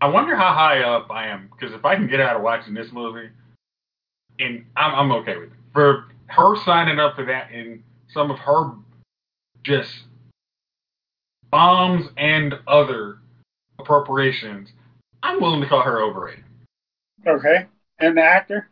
I 0.00 0.08
wonder 0.08 0.36
how 0.36 0.52
high 0.52 0.82
up 0.82 1.10
I 1.10 1.26
am 1.28 1.48
because 1.50 1.74
if 1.74 1.84
I 1.84 1.96
can 1.96 2.06
get 2.08 2.20
out 2.20 2.36
of 2.36 2.42
watching 2.42 2.74
this 2.74 2.92
movie, 2.92 3.28
and 4.38 4.64
I'm, 4.76 4.94
I'm 4.94 5.12
okay 5.22 5.36
with 5.36 5.48
it. 5.48 5.58
For 5.72 6.06
her 6.26 6.56
signing 6.64 6.98
up 6.98 7.16
for 7.16 7.24
that 7.26 7.50
and 7.52 7.82
some 8.12 8.30
of 8.30 8.38
her 8.38 8.72
just 9.64 9.90
bombs 11.50 12.06
and 12.16 12.54
other 12.66 13.18
appropriations, 13.78 14.70
I'm 15.22 15.40
willing 15.40 15.60
to 15.62 15.68
call 15.68 15.82
her 15.82 16.02
overrated. 16.02 16.44
Okay. 17.26 17.66
And 17.98 18.16
the 18.16 18.22
actor? 18.22 18.68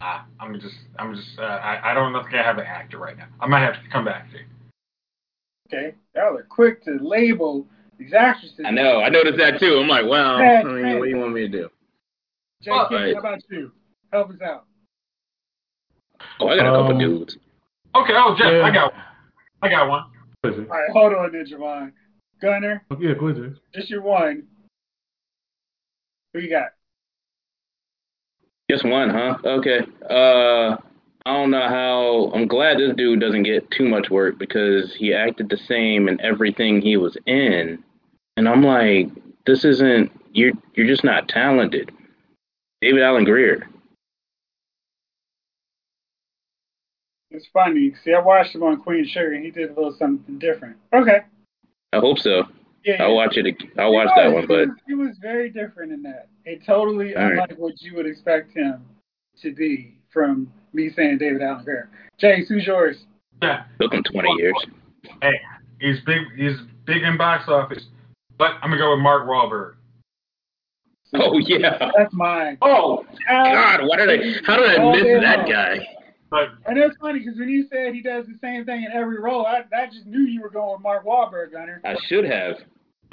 Ah, 0.00 0.26
I'm 0.38 0.60
just, 0.60 0.74
I'm 0.98 1.14
just, 1.14 1.38
uh, 1.38 1.42
I, 1.42 1.90
I 1.90 1.94
don't 1.94 2.12
know 2.12 2.18
if 2.20 2.26
I 2.32 2.36
have 2.36 2.58
an 2.58 2.66
actor 2.66 2.98
right 2.98 3.16
now. 3.16 3.26
I 3.40 3.46
might 3.46 3.60
have 3.60 3.74
to 3.74 3.88
come 3.90 4.04
back 4.04 4.30
to 4.32 4.38
you. 4.38 4.44
Okay. 5.68 5.96
Y'all 6.14 6.36
are 6.36 6.42
quick 6.42 6.84
to 6.84 6.98
label 7.00 7.66
these 7.98 8.12
actresses. 8.12 8.60
I 8.64 8.70
know. 8.70 9.00
I 9.00 9.08
noticed 9.08 9.38
that 9.38 9.58
too. 9.58 9.78
I'm 9.80 9.88
like, 9.88 10.06
well, 10.06 10.36
I 10.36 10.62
mean, 10.62 10.98
what 10.98 11.04
do 11.04 11.10
you 11.10 11.16
want 11.18 11.32
me 11.32 11.40
to 11.42 11.48
do? 11.48 11.68
Jay 12.62 12.70
Well, 12.70 12.88
right. 12.90 13.14
how 13.14 13.20
about 13.20 13.42
you? 13.50 13.72
Help 14.12 14.30
us 14.30 14.36
out. 14.44 14.66
Oh, 16.40 16.48
I 16.48 16.56
got 16.56 16.66
a 16.66 16.70
couple 16.78 16.92
Um, 16.92 16.98
dudes. 16.98 17.36
Okay, 17.94 18.12
oh 18.14 18.34
Jeff, 18.38 18.52
Yeah. 18.52 18.64
I 18.64 18.70
got, 18.72 18.92
I 19.62 19.68
got 19.68 19.88
one. 19.88 20.04
Go. 20.42 20.50
All 20.50 20.66
right, 20.68 20.90
hold 20.92 21.14
on 21.14 21.32
there, 21.32 21.44
Javon. 21.44 21.92
Gunner, 22.40 22.84
Yeah, 23.00 23.14
go 23.14 23.32
just 23.74 23.88
your 23.88 24.02
one. 24.02 24.46
Who 26.34 26.40
you 26.40 26.50
got? 26.50 26.70
Just 28.68 28.84
one, 28.84 29.08
huh? 29.08 29.36
Okay. 29.44 29.80
Uh, 30.10 30.76
I 31.26 31.32
don't 31.32 31.50
know 31.50 31.68
how. 31.68 32.32
I'm 32.34 32.48
glad 32.48 32.78
this 32.78 32.94
dude 32.96 33.20
doesn't 33.20 33.44
get 33.44 33.70
too 33.70 33.88
much 33.88 34.10
work 34.10 34.38
because 34.38 34.94
he 34.94 35.14
acted 35.14 35.48
the 35.48 35.56
same 35.56 36.08
in 36.08 36.20
everything 36.20 36.80
he 36.80 36.96
was 36.96 37.16
in, 37.26 37.82
and 38.36 38.48
I'm 38.48 38.62
like, 38.62 39.08
this 39.46 39.64
isn't. 39.64 40.10
You're 40.32 40.52
you're 40.74 40.88
just 40.88 41.04
not 41.04 41.28
talented. 41.28 41.92
David 42.80 43.02
Alan 43.02 43.24
Grier. 43.24 43.68
It's 47.30 47.46
funny. 47.52 47.94
See, 48.04 48.12
I 48.12 48.20
watched 48.20 48.54
him 48.54 48.62
on 48.64 48.80
Queen 48.80 49.06
Sugar, 49.06 49.32
and 49.32 49.44
he 49.44 49.50
did 49.50 49.70
a 49.70 49.74
little 49.74 49.92
something 49.92 50.38
different. 50.38 50.76
Okay. 50.92 51.20
I 51.92 51.98
hope 51.98 52.18
so. 52.18 52.44
Yeah. 52.84 53.02
I'll 53.02 53.14
watch 53.14 53.36
it. 53.36 53.46
I'll 53.78 53.92
watch 53.92 54.06
was, 54.06 54.12
that 54.16 54.32
one, 54.32 54.46
but 54.46 54.68
was, 54.68 54.76
he 54.86 54.94
was 54.94 55.16
very 55.20 55.50
different 55.50 55.92
in 55.92 56.02
that. 56.02 56.28
It 56.44 56.60
totally 56.66 57.14
All 57.16 57.22
right. 57.22 57.32
unlike 57.32 57.54
what 57.56 57.80
you 57.80 57.94
would 57.94 58.06
expect 58.06 58.54
him 58.54 58.84
to 59.42 59.54
be 59.54 59.98
from 60.12 60.52
me 60.72 60.90
saying 60.94 61.18
David 61.18 61.42
Alan 61.42 61.64
Grier. 61.64 61.90
Jace, 62.22 62.46
who's 62.48 62.66
yours? 62.66 62.96
Yeah. 63.42 63.64
took 63.80 63.94
him 63.94 64.02
20 64.02 64.28
years. 64.38 64.54
Hey, 65.22 65.40
he's 65.80 65.98
big. 66.06 66.22
He's 66.36 66.56
big 66.86 67.02
in 67.02 67.16
box 67.16 67.44
office, 67.48 67.84
but 68.38 68.52
I'm 68.62 68.70
gonna 68.70 68.78
go 68.78 68.92
with 68.92 69.00
Mark 69.00 69.26
Wahlberg. 69.26 69.74
Oh 71.14 71.38
yeah. 71.38 71.90
That's 71.96 72.12
mine. 72.12 72.58
Oh 72.60 73.04
God, 73.28 73.80
why 73.84 73.96
did 73.96 74.10
I? 74.10 74.40
How 74.46 74.56
did 74.56 74.78
I 74.78 74.92
miss 74.92 75.02
day 75.02 75.20
that 75.20 75.48
guy? 75.48 75.86
But 76.30 76.48
And 76.66 76.78
it's 76.78 76.96
funny 77.00 77.20
because 77.20 77.38
when 77.38 77.48
you 77.48 77.66
said 77.70 77.94
he 77.94 78.02
does 78.02 78.26
the 78.26 78.36
same 78.40 78.64
thing 78.64 78.82
in 78.84 78.90
every 78.92 79.20
role, 79.20 79.46
I, 79.46 79.64
I 79.76 79.86
just 79.86 80.06
knew 80.06 80.22
you 80.22 80.40
were 80.40 80.50
going 80.50 80.72
with 80.72 80.82
Mark 80.82 81.04
Wahlberg, 81.04 81.52
Gunner. 81.52 81.80
I 81.84 81.94
should 82.08 82.24
have. 82.24 82.56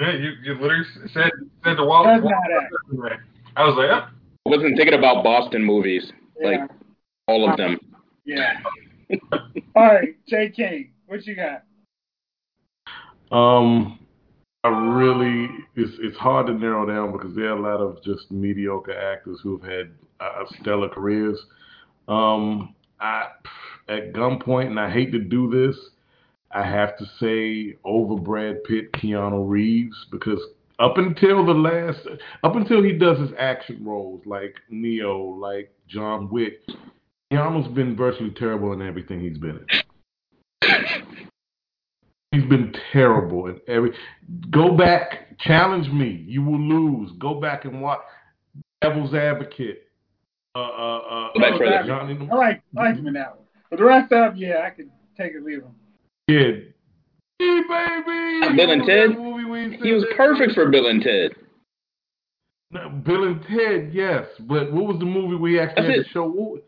Yeah, 0.00 0.12
you 0.12 0.30
you 0.44 0.54
literally 0.54 0.84
said 1.12 1.30
said 1.64 1.76
the 1.76 1.84
Wall. 1.84 2.04
Does 2.04 2.22
not 2.24 2.32
act. 2.32 3.22
I 3.56 3.64
was 3.64 3.74
like, 3.76 3.90
oh, 3.90 4.08
I 4.46 4.50
wasn't 4.50 4.76
thinking 4.76 4.94
about 4.98 5.22
Boston 5.22 5.62
movies, 5.64 6.10
Yeah. 6.40 6.48
like 6.48 6.70
all 7.28 7.48
of 7.50 7.56
them. 7.56 7.78
yeah. 8.24 8.54
All 9.76 9.84
right, 9.86 10.16
Jay 10.26 10.48
King, 10.50 10.92
what 11.06 11.26
you 11.26 11.36
got? 11.36 11.64
Um, 13.30 13.98
I 14.64 14.68
really 14.68 15.48
it's 15.76 15.92
it's 16.00 16.16
hard 16.16 16.46
to 16.46 16.54
narrow 16.54 16.86
down 16.86 17.12
because 17.12 17.34
there 17.34 17.50
are 17.52 17.56
a 17.56 17.60
lot 17.60 17.80
of 17.82 18.02
just 18.02 18.30
mediocre 18.30 18.96
actors 18.98 19.38
who've 19.42 19.62
had 19.62 19.90
uh, 20.20 20.44
stellar 20.60 20.88
careers. 20.88 21.38
Um, 22.08 22.74
I 23.00 23.28
at 23.88 24.12
gunpoint, 24.12 24.68
and 24.68 24.80
I 24.80 24.90
hate 24.90 25.12
to 25.12 25.18
do 25.18 25.50
this, 25.50 25.76
I 26.54 26.64
have 26.64 26.96
to 26.98 27.04
say 27.18 27.76
over 27.84 28.16
Brad 28.16 28.62
Pitt, 28.64 28.92
Keanu 28.92 29.48
Reeves, 29.48 29.96
because 30.10 30.40
up 30.78 30.98
until 30.98 31.44
the 31.46 31.52
last, 31.52 32.00
up 32.42 32.56
until 32.56 32.82
he 32.82 32.92
does 32.92 33.18
his 33.18 33.30
action 33.38 33.84
roles 33.84 34.22
like 34.26 34.56
Neo, 34.68 35.18
like 35.18 35.72
John 35.88 36.28
Wick, 36.30 36.60
Keanu's 37.32 37.72
been 37.74 37.96
virtually 37.96 38.30
terrible 38.36 38.72
in 38.72 38.82
everything 38.82 39.20
he's 39.20 39.38
been 39.38 39.60
in. 40.62 41.28
He's 42.32 42.44
been 42.48 42.74
terrible 42.92 43.46
in 43.48 43.60
every. 43.68 43.92
Go 44.50 44.76
back, 44.76 45.38
challenge 45.40 45.88
me. 45.88 46.24
You 46.26 46.42
will 46.42 46.60
lose. 46.60 47.12
Go 47.18 47.40
back 47.40 47.64
and 47.66 47.82
watch 47.82 48.00
Devil's 48.80 49.12
Advocate. 49.14 49.82
Uh, 50.54 50.58
uh, 50.58 50.98
uh, 50.98 51.28
Go 51.34 51.40
back 51.40 51.52
Oh, 51.54 51.58
further. 51.58 51.92
I 51.92 52.34
like, 52.36 52.62
I 52.76 52.82
like 52.84 52.96
him 52.96 53.06
in 53.06 53.14
that 53.14 53.36
one. 53.36 53.46
But 53.70 53.78
the 53.78 53.84
rest 53.84 54.12
of 54.12 54.32
them, 54.32 54.36
yeah, 54.36 54.64
I 54.66 54.70
could 54.70 54.90
take 55.16 55.32
it, 55.32 55.42
leave 55.42 55.60
them. 55.62 55.74
Yeah. 56.32 56.50
Hey, 57.38 57.60
baby. 57.68 58.56
Bill 58.56 58.70
and 58.70 58.86
Ted? 58.86 59.10
That 59.10 59.18
movie 59.18 59.44
we 59.44 59.60
ain't 59.60 59.82
He 59.82 59.92
was 59.92 60.04
perfect 60.16 60.54
for 60.54 60.68
Bill 60.70 60.86
and 60.88 61.02
Ted. 61.02 61.32
No, 62.70 62.88
Bill 62.88 63.24
and 63.24 63.42
Ted, 63.42 63.90
yes. 63.92 64.26
But 64.40 64.72
what 64.72 64.86
was 64.86 64.98
the 64.98 65.04
movie 65.04 65.36
we 65.36 65.60
actually 65.60 65.82
That's 65.82 65.88
had 65.88 65.98
it. 65.98 66.04
to 66.04 66.10
show? 66.10 66.26
What, 66.26 66.62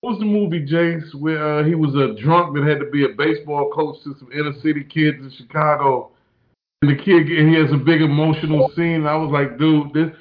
what 0.00 0.10
was 0.10 0.18
the 0.20 0.26
movie, 0.26 0.64
Jace, 0.64 1.12
where 1.14 1.58
uh, 1.60 1.64
he 1.64 1.74
was 1.74 1.94
a 1.96 2.20
drunk 2.22 2.54
that 2.54 2.64
had 2.64 2.78
to 2.78 2.90
be 2.90 3.04
a 3.04 3.08
baseball 3.08 3.70
coach 3.74 3.96
to 4.04 4.14
some 4.18 4.30
inner 4.32 4.52
city 4.62 4.84
kids 4.84 5.18
in 5.18 5.32
Chicago? 5.36 6.12
And 6.82 6.92
the 6.92 7.02
kid, 7.02 7.26
and 7.26 7.52
he 7.52 7.60
has 7.60 7.72
a 7.72 7.76
big 7.76 8.02
emotional 8.02 8.70
scene. 8.76 9.02
And 9.02 9.08
I 9.08 9.16
was 9.16 9.32
like, 9.32 9.58
dude, 9.58 9.92
this, 9.92 10.14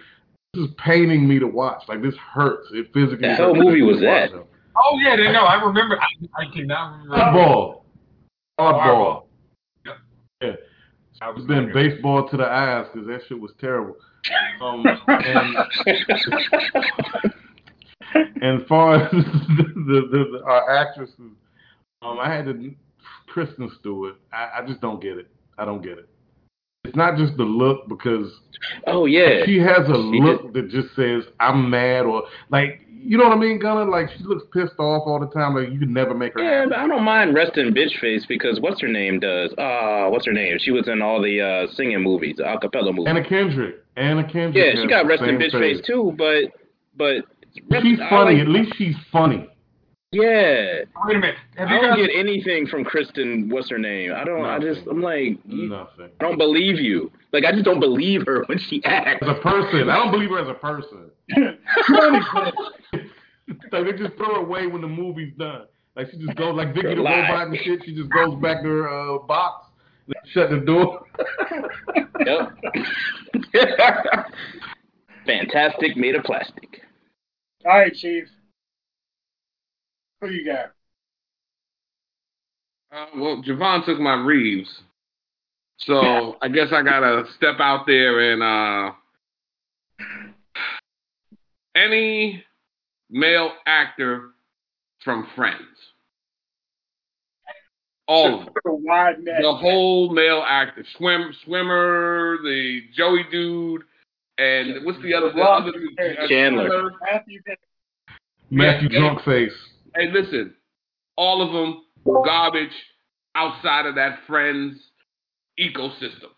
this 0.53 0.65
is 0.65 0.73
paining 0.83 1.27
me 1.27 1.37
to 1.37 1.45
watch. 1.45 1.83
Like 1.87 2.01
this 2.01 2.15
hurts. 2.15 2.69
It 2.71 2.87
physically. 2.93 3.27
The 3.27 3.35
hell 3.35 3.53
hurts 3.53 3.63
movie 3.63 3.83
was 3.83 3.99
that? 3.99 4.31
him. 4.31 4.43
Oh 4.75 4.97
yeah, 5.03 5.15
no, 5.31 5.41
I 5.41 5.63
remember. 5.63 5.99
I, 5.99 6.41
I 6.41 6.45
cannot 6.53 7.03
remember. 7.03 7.15
Oddball. 7.15 7.81
Oddball. 8.59 8.83
Oddball. 8.83 9.23
Yep. 9.85 9.97
Yeah. 10.41 10.55
I 11.21 11.29
was 11.29 11.39
It's 11.39 11.47
been 11.47 11.65
like, 11.65 11.73
baseball 11.73 12.29
to 12.29 12.37
the 12.37 12.45
eyes 12.45 12.85
because 12.93 13.07
that 13.07 13.21
shit 13.27 13.39
was 13.39 13.51
terrible. 13.59 13.95
Um, 14.61 14.85
and 15.07 15.57
and 18.41 18.61
as 18.61 18.67
far 18.67 18.95
as 18.95 19.11
the, 19.11 19.63
the, 19.87 20.27
the 20.31 20.43
our 20.45 20.69
actresses, 20.69 21.15
um, 22.01 22.19
I 22.19 22.33
had 22.33 22.45
to 22.45 22.75
Kristen 23.27 23.71
Stewart. 23.79 24.15
I, 24.31 24.59
I 24.59 24.65
just 24.65 24.81
don't 24.81 25.01
get 25.01 25.17
it. 25.17 25.27
I 25.57 25.65
don't 25.65 25.81
get 25.81 25.97
it. 25.97 26.09
It's 26.87 26.95
not 26.95 27.17
just 27.17 27.35
the 27.37 27.43
look 27.43 27.87
because 27.87 28.31
oh 28.87 29.05
yeah. 29.05 29.45
she 29.45 29.57
has 29.59 29.87
a 29.87 29.93
She 29.93 30.21
look 30.21 30.53
that 30.53 30.69
just 30.69 30.95
says 30.95 31.23
I'm 31.39 31.69
mad 31.69 32.05
or 32.05 32.23
like 32.49 32.81
you 32.99 33.17
know 33.17 33.25
what 33.25 33.37
I 33.37 33.39
mean, 33.39 33.57
Gunner? 33.59 33.85
Like 33.85 34.09
she 34.17 34.23
looks 34.23 34.43
pissed 34.51 34.77
off 34.79 35.03
all 35.05 35.19
the 35.19 35.27
time. 35.27 35.55
Like 35.55 35.71
you 35.71 35.79
can 35.79 35.93
never 35.93 36.13
make 36.13 36.33
her 36.33 36.41
Yeah, 36.43 36.57
happy. 36.59 36.69
but 36.71 36.79
I 36.79 36.87
don't 36.87 37.03
mind 37.03 37.35
resting 37.35 37.73
bitch 37.73 37.97
face 38.01 38.25
because 38.27 38.59
what's 38.59 38.81
her 38.81 38.87
name 38.89 39.19
does? 39.19 39.53
Uh, 39.57 40.07
what's 40.09 40.25
her 40.25 40.33
name? 40.33 40.57
She 40.59 40.71
was 40.71 40.87
in 40.87 41.01
all 41.01 41.21
the 41.21 41.39
uh 41.41 41.73
singing 41.75 42.01
movies, 42.01 42.35
the 42.37 42.43
acapella 42.43 42.89
movies. 42.93 43.05
Anna 43.07 43.23
Kendrick. 43.27 43.75
Anna 43.95 44.23
Kendrick. 44.29 44.55
yeah, 44.75 44.81
she 44.81 44.87
got 44.87 45.05
resting 45.05 45.37
bitch 45.37 45.51
face 45.51 45.79
too, 45.85 46.13
but 46.17 46.51
but 46.97 47.23
She's 47.81 47.97
funny. 48.09 48.35
like- 48.35 48.41
At 48.41 48.47
least 48.49 48.75
she's 48.77 48.95
funny. 49.11 49.47
Yeah. 50.11 50.83
Wait 51.05 51.15
a 51.15 51.19
minute. 51.19 51.35
Have 51.57 51.67
I 51.67 51.75
you 51.75 51.81
don't 51.81 51.97
guys? 51.97 52.07
get 52.07 52.15
anything 52.15 52.67
from 52.67 52.83
Kristen. 52.83 53.49
What's 53.49 53.69
her 53.69 53.77
name? 53.77 54.13
I 54.15 54.23
don't. 54.23 54.45
I 54.45 54.59
just. 54.59 54.81
I'm 54.87 55.01
like, 55.01 55.37
Nothing. 55.45 56.09
I 56.19 56.23
don't 56.23 56.37
believe 56.37 56.79
you. 56.79 57.11
Like 57.33 57.43
I 57.45 57.51
just 57.51 57.65
don't 57.65 57.79
believe 57.79 58.25
her 58.25 58.43
when 58.47 58.57
she 58.69 58.83
acts. 58.85 59.21
As 59.21 59.29
a 59.29 59.41
person, 59.41 59.89
I 59.89 59.95
don't 59.97 60.11
believe 60.11 60.29
her 60.29 60.39
as 60.39 60.47
a 60.49 60.53
person. 60.53 61.11
like 63.71 63.85
they 63.85 63.91
just 63.93 64.15
throw 64.17 64.35
her 64.35 64.41
away 64.41 64.67
when 64.67 64.81
the 64.81 64.87
movie's 64.87 65.33
done. 65.37 65.63
Like 65.95 66.09
she 66.11 66.17
just 66.17 66.35
goes 66.37 66.55
like 66.55 66.73
Vicky 66.75 66.95
the 66.95 67.01
Lie. 67.01 67.21
robot 67.29 67.47
and 67.47 67.57
shit. 67.57 67.81
She 67.85 67.95
just 67.95 68.09
goes 68.11 68.35
back 68.41 68.61
to 68.61 68.67
her 68.69 68.87
uh, 68.89 69.17
box, 69.19 69.67
and 70.07 70.15
shut 70.31 70.49
the 70.49 70.57
door. 70.59 71.01
Yep. 72.25 72.49
Fantastic, 75.25 75.95
made 75.95 76.15
of 76.15 76.23
plastic. 76.23 76.81
All 77.65 77.77
right, 77.79 77.93
Chief. 77.93 78.25
Who 80.21 80.29
you 80.29 80.45
got? 80.45 80.73
Uh, 82.91 83.05
well, 83.15 83.43
Javon 83.43 83.85
took 83.85 83.99
my 83.99 84.15
Reeves, 84.15 84.69
so 85.79 86.37
I 86.41 86.47
guess 86.47 86.67
I 86.71 86.81
gotta 86.81 87.25
step 87.35 87.59
out 87.59 87.85
there 87.85 88.31
and 88.31 88.41
uh, 88.41 88.95
any 91.75 92.43
male 93.09 93.51
actor 93.65 94.29
from 95.03 95.27
Friends, 95.35 95.61
all 98.07 98.39
of 98.39 98.45
them. 98.45 98.53
The 98.63 98.73
wide 98.83 99.19
net. 99.19 99.41
the 99.41 99.53
whole 99.53 100.13
male 100.13 100.43
actor, 100.47 100.85
swim, 100.97 101.33
Schwimmer, 101.45 102.37
the 102.41 102.81
Joey 102.95 103.25
dude, 103.29 103.83
and 104.37 104.85
what's 104.85 105.01
the 105.03 105.13
other, 105.13 105.31
the 105.33 105.41
other 105.41 105.71
dude? 105.71 106.29
Chandler. 106.29 106.91
Matthew 107.01 107.41
Perry. 107.43 107.57
Matthew 108.49 108.89
Yeah. 108.91 109.49
Drunk 110.05 110.13
face. 110.13 110.31
Hey, 110.31 110.37
listen, 110.39 110.53
all 111.15 111.41
of 111.41 111.53
them 111.53 111.81
garbage 112.23 112.71
outside 113.35 113.85
of 113.85 113.95
that 113.95 114.19
Friends 114.27 114.79
ecosystem. 115.59 116.29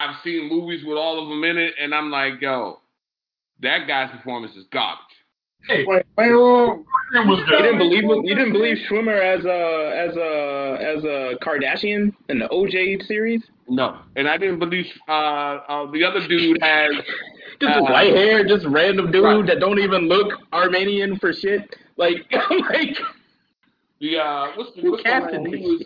I've 0.00 0.16
seen 0.22 0.48
movies 0.48 0.84
with 0.84 0.98
all 0.98 1.22
of 1.22 1.28
them 1.28 1.42
in 1.44 1.56
it, 1.56 1.74
and 1.80 1.94
I'm 1.94 2.10
like, 2.10 2.40
yo, 2.40 2.80
that 3.62 3.86
guy's 3.88 4.10
performance 4.10 4.54
is 4.56 4.66
garbage. 4.72 5.02
Hey, 5.66 5.84
Wait, 5.86 6.04
wait, 6.16 6.28
wait, 6.28 6.34
You 7.14 7.44
didn't 7.58 7.78
believe 7.78 8.02
you 8.24 8.34
didn't 8.34 8.52
believe 8.52 8.76
Schwimmer 8.88 9.20
as 9.20 9.44
a 9.44 9.96
as 9.96 10.16
a 10.16 10.78
as 10.80 11.04
a 11.04 11.44
Kardashian 11.44 12.12
in 12.28 12.38
the 12.38 12.46
OJ 12.48 13.04
series? 13.06 13.42
No, 13.68 13.98
and 14.14 14.28
I 14.28 14.36
didn't 14.36 14.60
believe 14.60 14.86
uh, 15.08 15.12
uh, 15.12 15.90
the 15.90 16.04
other 16.04 16.26
dude 16.28 16.58
has. 16.62 16.90
Just 17.60 17.78
Uh, 17.78 17.80
white 17.82 18.14
hair, 18.14 18.44
just 18.46 18.66
random 18.66 19.10
dude 19.10 19.24
right. 19.24 19.46
that 19.46 19.58
don't 19.60 19.78
even 19.78 20.08
look 20.08 20.34
Armenian 20.52 21.18
for 21.18 21.32
shit. 21.32 21.74
Like 21.96 22.26
like 22.70 22.96
The 24.00 24.18
uh, 24.18 24.46
what's 24.56 24.74
the 24.76 24.82
Who 24.82 24.90
what's 24.92 25.02
the? 25.04 25.50
He 25.50 25.62
was 25.66 25.82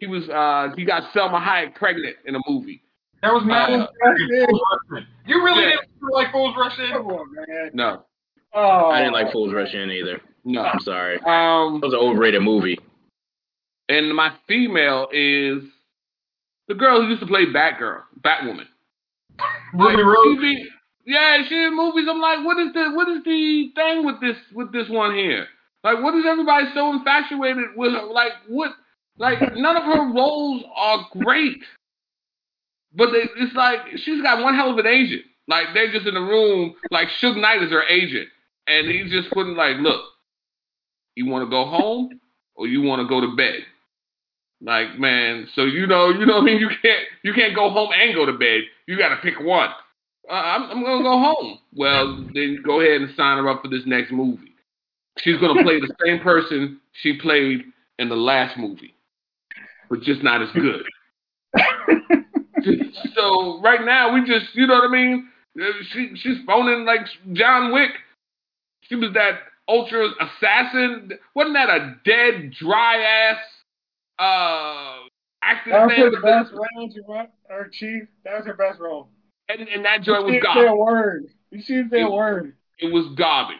he 0.00 0.06
was 0.06 0.28
uh 0.28 0.74
he 0.76 0.84
got 0.84 1.12
Salma 1.14 1.40
Hayek 1.44 1.74
pregnant 1.76 2.16
in 2.26 2.34
a 2.34 2.40
movie. 2.48 2.82
That 3.22 3.32
was 3.32 3.44
not. 3.46 3.70
Uh, 3.70 3.86
you 5.26 5.44
really 5.44 5.62
yeah. 5.62 5.70
didn't 6.00 6.12
like 6.12 6.32
Fools 6.32 6.56
Rush 6.58 6.76
In? 6.78 6.90
Come 6.92 7.06
on, 7.06 7.26
man. 7.34 7.70
No, 7.72 8.04
Oh, 8.52 8.90
I 8.90 8.98
didn't 8.98 9.12
like 9.14 9.30
Fools 9.32 9.54
Rush 9.54 9.72
In 9.74 9.90
either. 9.90 10.20
no. 10.44 10.62
I'm 10.62 10.80
sorry. 10.80 11.16
Um, 11.18 11.80
That 11.80 11.86
was 11.86 11.92
an 11.94 12.00
overrated 12.00 12.42
movie. 12.42 12.78
and 13.88 14.12
my 14.14 14.32
female 14.48 15.06
is 15.12 15.62
the 16.66 16.74
girl 16.74 17.00
who 17.00 17.08
used 17.08 17.20
to 17.20 17.26
play 17.26 17.46
Batgirl, 17.46 18.02
Batwoman. 18.22 18.66
Ruby 19.74 19.96
Like, 19.96 20.04
Rose. 20.04 20.36
she 20.36 20.40
be- 20.40 20.68
yeah, 21.06 21.38
she 21.48 21.54
in 21.62 21.76
movies. 21.76 22.06
I'm 22.10 22.20
like, 22.20 22.44
what 22.44 22.58
is 22.58 22.72
the 22.74 22.90
what 22.94 23.08
is 23.08 23.22
the 23.24 23.70
thing 23.76 24.04
with 24.04 24.20
this 24.20 24.36
with 24.52 24.72
this 24.72 24.88
one 24.88 25.14
here? 25.14 25.46
Like, 25.84 26.02
what 26.02 26.14
is 26.14 26.24
everybody 26.26 26.66
so 26.74 26.92
infatuated 26.92 27.70
with? 27.76 27.92
Her? 27.92 28.04
Like, 28.04 28.32
what? 28.48 28.72
Like, 29.18 29.38
none 29.56 29.76
of 29.76 29.84
her 29.84 30.12
roles 30.12 30.62
are 30.74 31.06
great, 31.20 31.58
but 32.94 33.10
they, 33.10 33.28
it's 33.36 33.54
like 33.54 33.80
she's 33.96 34.22
got 34.22 34.42
one 34.42 34.54
hell 34.54 34.70
of 34.70 34.78
an 34.78 34.86
agent. 34.86 35.22
Like, 35.48 35.66
they're 35.74 35.92
just 35.92 36.06
in 36.06 36.14
the 36.14 36.20
room. 36.20 36.74
Like, 36.90 37.08
Suge 37.20 37.40
Knight 37.40 37.62
is 37.62 37.70
her 37.70 37.82
agent, 37.84 38.28
and 38.66 38.88
he's 38.88 39.10
just 39.10 39.30
putting 39.32 39.54
like, 39.54 39.76
look, 39.78 40.00
you 41.14 41.26
want 41.26 41.44
to 41.44 41.50
go 41.50 41.64
home 41.64 42.20
or 42.54 42.66
you 42.66 42.82
want 42.82 43.02
to 43.02 43.08
go 43.08 43.20
to 43.20 43.36
bed? 43.36 43.60
Like, 44.60 44.98
man, 44.98 45.48
so 45.54 45.64
you 45.64 45.86
know, 45.86 46.10
you 46.10 46.24
know 46.24 46.38
I 46.38 46.42
mean? 46.42 46.58
You 46.58 46.68
can't 46.68 47.04
you 47.24 47.34
can't 47.34 47.54
go 47.54 47.70
home 47.70 47.90
and 47.92 48.14
go 48.14 48.24
to 48.24 48.32
bed. 48.32 48.62
You 48.86 48.96
got 48.96 49.08
to 49.08 49.16
pick 49.16 49.40
one. 49.40 49.70
Uh, 50.30 50.34
I'm, 50.34 50.70
I'm 50.70 50.84
gonna 50.84 51.02
go 51.02 51.18
home. 51.18 51.58
Well, 51.74 52.24
then 52.32 52.62
go 52.64 52.80
ahead 52.80 53.00
and 53.00 53.14
sign 53.16 53.38
her 53.38 53.48
up 53.48 53.62
for 53.62 53.68
this 53.68 53.82
next 53.86 54.12
movie. 54.12 54.51
She's 55.18 55.38
gonna 55.38 55.62
play 55.62 55.78
the 55.80 55.94
same 56.04 56.20
person 56.20 56.80
she 56.92 57.18
played 57.18 57.64
in 57.98 58.08
the 58.08 58.16
last 58.16 58.56
movie, 58.56 58.94
but 59.90 60.00
just 60.00 60.22
not 60.22 60.42
as 60.42 60.48
good. 60.52 60.84
so 63.14 63.60
right 63.60 63.84
now 63.84 64.14
we 64.14 64.24
just, 64.24 64.54
you 64.54 64.66
know 64.66 64.74
what 64.74 64.88
I 64.88 64.92
mean? 64.92 65.28
She 65.92 66.12
she's 66.16 66.38
phoning 66.46 66.84
like 66.86 67.00
John 67.32 67.72
Wick. 67.72 67.90
She 68.82 68.96
was 68.96 69.12
that 69.14 69.40
ultra 69.68 70.08
assassin. 70.20 71.12
Wasn't 71.34 71.54
that 71.54 71.68
a 71.68 71.96
dead, 72.04 72.52
dry 72.58 73.02
ass 73.02 73.38
uh 74.18 75.08
acting 75.42 75.72
That 75.72 75.86
was 75.86 75.94
her 75.94 76.22
best 76.22 76.52
range? 76.76 76.94
Her 77.48 77.70
chief. 77.70 78.04
That 78.24 78.38
was 78.38 78.46
her 78.46 78.54
best 78.54 78.80
role. 78.80 79.08
And, 79.48 79.68
and 79.68 79.84
that 79.84 80.02
joint 80.02 80.24
was 80.24 80.32
didn't 80.32 80.44
say 80.54 80.60
a 80.60 80.64
garbage. 80.64 80.78
word. 80.78 81.26
You 81.50 81.62
shouldn't 81.62 81.90
say 81.90 82.00
a 82.02 82.10
word. 82.10 82.54
It 82.78 82.92
was 82.92 83.14
garbage. 83.16 83.58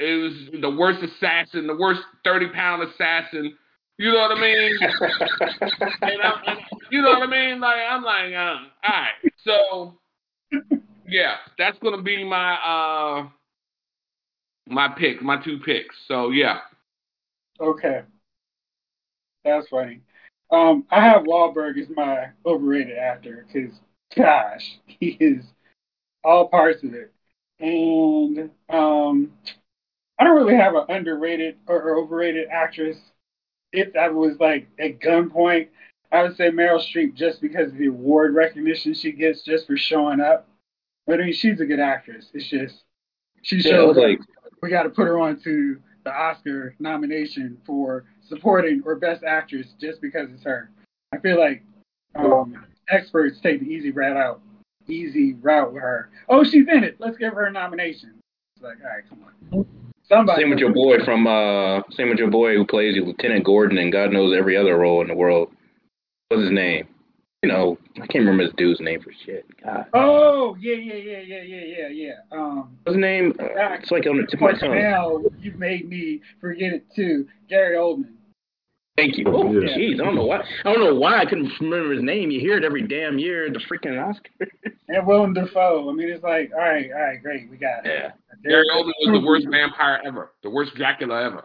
It 0.00 0.22
was 0.22 0.60
the 0.60 0.70
worst 0.70 1.00
assassin, 1.02 1.66
the 1.66 1.76
worst 1.76 2.00
thirty 2.24 2.48
pound 2.48 2.82
assassin. 2.82 3.56
You 3.98 4.12
know 4.12 4.20
what 4.20 4.38
I 4.38 4.40
mean? 4.40 4.72
and 6.02 6.22
I'm, 6.22 6.42
and, 6.46 6.58
you 6.90 7.02
know 7.02 7.10
what 7.10 7.22
I 7.22 7.26
mean? 7.26 7.60
Like 7.60 7.78
I'm 7.88 8.02
like, 8.02 8.32
uh, 8.32 8.38
all 8.38 8.64
right. 8.88 9.32
So 9.44 9.98
yeah, 11.06 11.34
that's 11.58 11.78
gonna 11.80 12.02
be 12.02 12.24
my 12.24 12.54
uh 12.54 13.28
my 14.68 14.88
pick, 14.88 15.20
my 15.22 15.42
two 15.44 15.58
picks. 15.58 15.94
So 16.08 16.30
yeah, 16.30 16.60
Okay. 17.60 18.02
That's 19.44 19.68
funny. 19.68 20.00
Um, 20.50 20.84
I 20.90 21.00
have 21.04 21.22
Wahlberg 21.22 21.78
as 21.80 21.88
my 21.94 22.28
overrated 22.44 22.96
actor 22.96 23.46
because, 23.46 23.78
gosh, 24.16 24.78
he 24.86 25.16
is 25.20 25.44
all 26.24 26.48
parts 26.48 26.82
of 26.82 26.94
it. 26.94 27.12
And 27.60 28.50
um, 28.70 29.30
I 30.20 30.24
don't 30.24 30.36
really 30.36 30.54
have 30.54 30.74
an 30.74 30.84
underrated 30.90 31.56
or, 31.66 31.96
overrated 31.96 32.48
actress. 32.50 32.98
If 33.72 33.96
I 33.96 34.10
was 34.10 34.38
like 34.38 34.68
at 34.78 35.00
gunpoint, 35.00 35.68
I 36.12 36.22
would 36.22 36.36
say 36.36 36.50
Meryl 36.50 36.84
Streep 36.84 37.14
just 37.14 37.40
because 37.40 37.72
of 37.72 37.78
the 37.78 37.86
award 37.86 38.34
recognition 38.34 38.92
she 38.92 39.12
gets 39.12 39.42
just 39.42 39.66
for 39.66 39.78
showing 39.78 40.20
up. 40.20 40.46
But 41.06 41.20
I 41.20 41.24
mean, 41.24 41.32
she's 41.32 41.60
a 41.60 41.64
good 41.64 41.80
actress. 41.80 42.26
It's 42.34 42.46
just 42.46 42.84
she 43.42 43.60
shows 43.60 43.96
like, 43.96 44.20
we 44.60 44.68
got 44.68 44.82
to 44.82 44.90
put 44.90 45.06
her 45.06 45.18
on 45.18 45.40
to 45.40 45.78
the 46.04 46.12
Oscar 46.12 46.74
nomination 46.78 47.56
for 47.64 48.04
supporting 48.28 48.82
or 48.84 48.96
best 48.96 49.24
actress 49.24 49.68
just 49.80 50.02
because 50.02 50.28
it's 50.34 50.44
her. 50.44 50.70
I 51.12 51.18
feel 51.18 51.40
like 51.40 51.62
um, 52.14 52.66
experts 52.90 53.40
take 53.40 53.60
the 53.60 53.66
easy 53.66 53.90
route 53.90 54.16
out, 54.16 54.42
easy 54.86 55.34
route 55.34 55.72
with 55.72 55.82
her. 55.82 56.10
Oh, 56.28 56.44
she's 56.44 56.68
in 56.68 56.84
it. 56.84 56.96
Let's 56.98 57.16
give 57.16 57.32
her 57.32 57.46
a 57.46 57.52
nomination. 57.52 58.20
It's 58.56 58.64
like, 58.64 58.78
all 58.84 58.90
right, 58.90 59.08
come 59.08 59.24
on. 59.24 59.79
Somebody. 60.10 60.42
same 60.42 60.50
with 60.50 60.58
your 60.58 60.72
boy 60.72 60.96
from 61.04 61.26
uh, 61.26 61.82
same 61.92 62.10
with 62.10 62.18
your 62.18 62.30
boy 62.30 62.54
who 62.54 62.66
plays 62.66 62.96
Lieutenant 62.96 63.44
Gordon 63.44 63.78
and 63.78 63.92
God 63.92 64.12
knows 64.12 64.36
every 64.36 64.56
other 64.56 64.76
role 64.76 65.00
in 65.02 65.08
the 65.08 65.14
world. 65.14 65.50
What's 66.28 66.42
his 66.42 66.52
name? 66.52 66.88
you 67.42 67.48
know, 67.48 67.78
I 67.96 68.06
can't 68.06 68.24
remember 68.24 68.42
his 68.42 68.52
dude's 68.56 68.80
name 68.80 69.00
for 69.00 69.12
shit. 69.24 69.46
God. 69.64 69.86
Oh 69.94 70.56
yeah, 70.60 70.74
yeah, 70.74 70.94
yeah, 70.94 71.20
yeah, 71.20 71.42
yeah, 71.42 71.64
yeah, 71.64 71.88
yeah. 71.88 72.12
Um, 72.30 72.76
What's 72.82 72.96
his 72.96 73.00
name? 73.00 73.34
Uh, 73.40 73.46
it's 73.80 73.90
like 73.90 74.06
on 74.06 74.18
the 74.18 74.26
tip 74.26 74.34
of 74.34 74.40
my 74.40 74.52
tongue. 74.52 74.74
now 74.74 75.22
you've 75.38 75.58
made 75.58 75.88
me 75.88 76.20
forget 76.40 76.72
it 76.74 76.84
too. 76.94 77.26
Gary 77.48 77.76
Oldman. 77.76 78.12
Thank 78.96 79.16
you. 79.16 79.24
Oh, 79.28 79.50
Yeah. 79.52 79.76
jeez, 79.76 79.94
I 80.00 80.04
don't 80.04 80.14
know 80.14 80.26
why. 80.26 80.40
I 80.64 80.72
don't 80.72 80.80
know 80.84 80.94
why 80.94 81.18
I 81.20 81.24
couldn't 81.24 81.50
remember 81.60 81.94
his 81.94 82.02
name. 82.02 82.30
You 82.30 82.38
hear 82.40 82.58
it 82.58 82.64
every 82.64 82.82
damn 82.86 83.18
year 83.18 83.46
at 83.46 83.52
the 83.54 83.60
freaking 83.60 84.02
Oscar. 84.02 84.30
And 84.92 85.06
Willem 85.06 85.32
Dafoe. 85.34 85.88
I 85.88 85.92
mean, 85.92 86.08
it's 86.08 86.24
like, 86.24 86.50
all 86.52 86.58
right, 86.58 86.90
all 86.92 87.00
right, 87.00 87.22
great, 87.22 87.48
we 87.48 87.56
got 87.56 87.86
it. 87.86 87.92
yeah. 87.94 88.10
Gary 88.42 88.64
Oldman 88.74 88.86
was 89.06 89.20
the 89.20 89.24
worst 89.24 89.46
vampire 89.48 90.00
ever, 90.04 90.32
the 90.42 90.50
worst 90.50 90.74
Dracula 90.74 91.22
ever. 91.22 91.44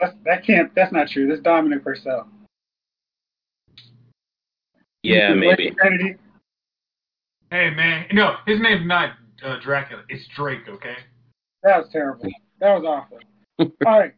That's, 0.00 0.14
that 0.24 0.44
can't. 0.44 0.74
That's 0.74 0.92
not 0.92 1.06
true. 1.08 1.28
That's 1.28 1.40
Dominic 1.40 1.84
Purcell. 1.84 2.26
Yeah, 5.04 5.34
maybe. 5.34 5.72
Hey 7.50 7.70
man, 7.70 8.06
no, 8.12 8.34
his 8.46 8.60
name's 8.60 8.86
not 8.86 9.10
uh, 9.44 9.56
Dracula. 9.62 10.02
It's 10.08 10.26
Drake. 10.36 10.68
Okay. 10.68 10.96
That 11.62 11.78
was 11.78 11.88
terrible. 11.92 12.26
That 12.60 12.74
was 12.80 12.84
awful. 12.84 13.18
All 13.86 13.98
right, 14.00 14.14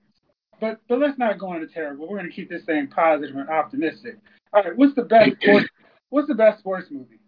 but 0.63 0.81
but 0.89 1.01
let's 1.01 1.19
not 1.19 1.41
go 1.41 1.55
into 1.55 1.67
terrible. 1.67 2.09
We're 2.09 2.19
gonna 2.19 2.31
keep 2.31 2.49
this 2.49 2.65
thing 2.65 2.87
positive 2.87 3.35
and 3.35 3.51
optimistic. 3.51 4.17
All 4.53 4.63
right, 4.63 4.77
what's 4.77 4.95
the 4.95 5.03
best 5.03 5.33
sports? 5.43 5.69
What's 6.11 6.29
the 6.29 6.37
best 6.37 6.61
sports 6.61 6.87
movie? 6.89 7.19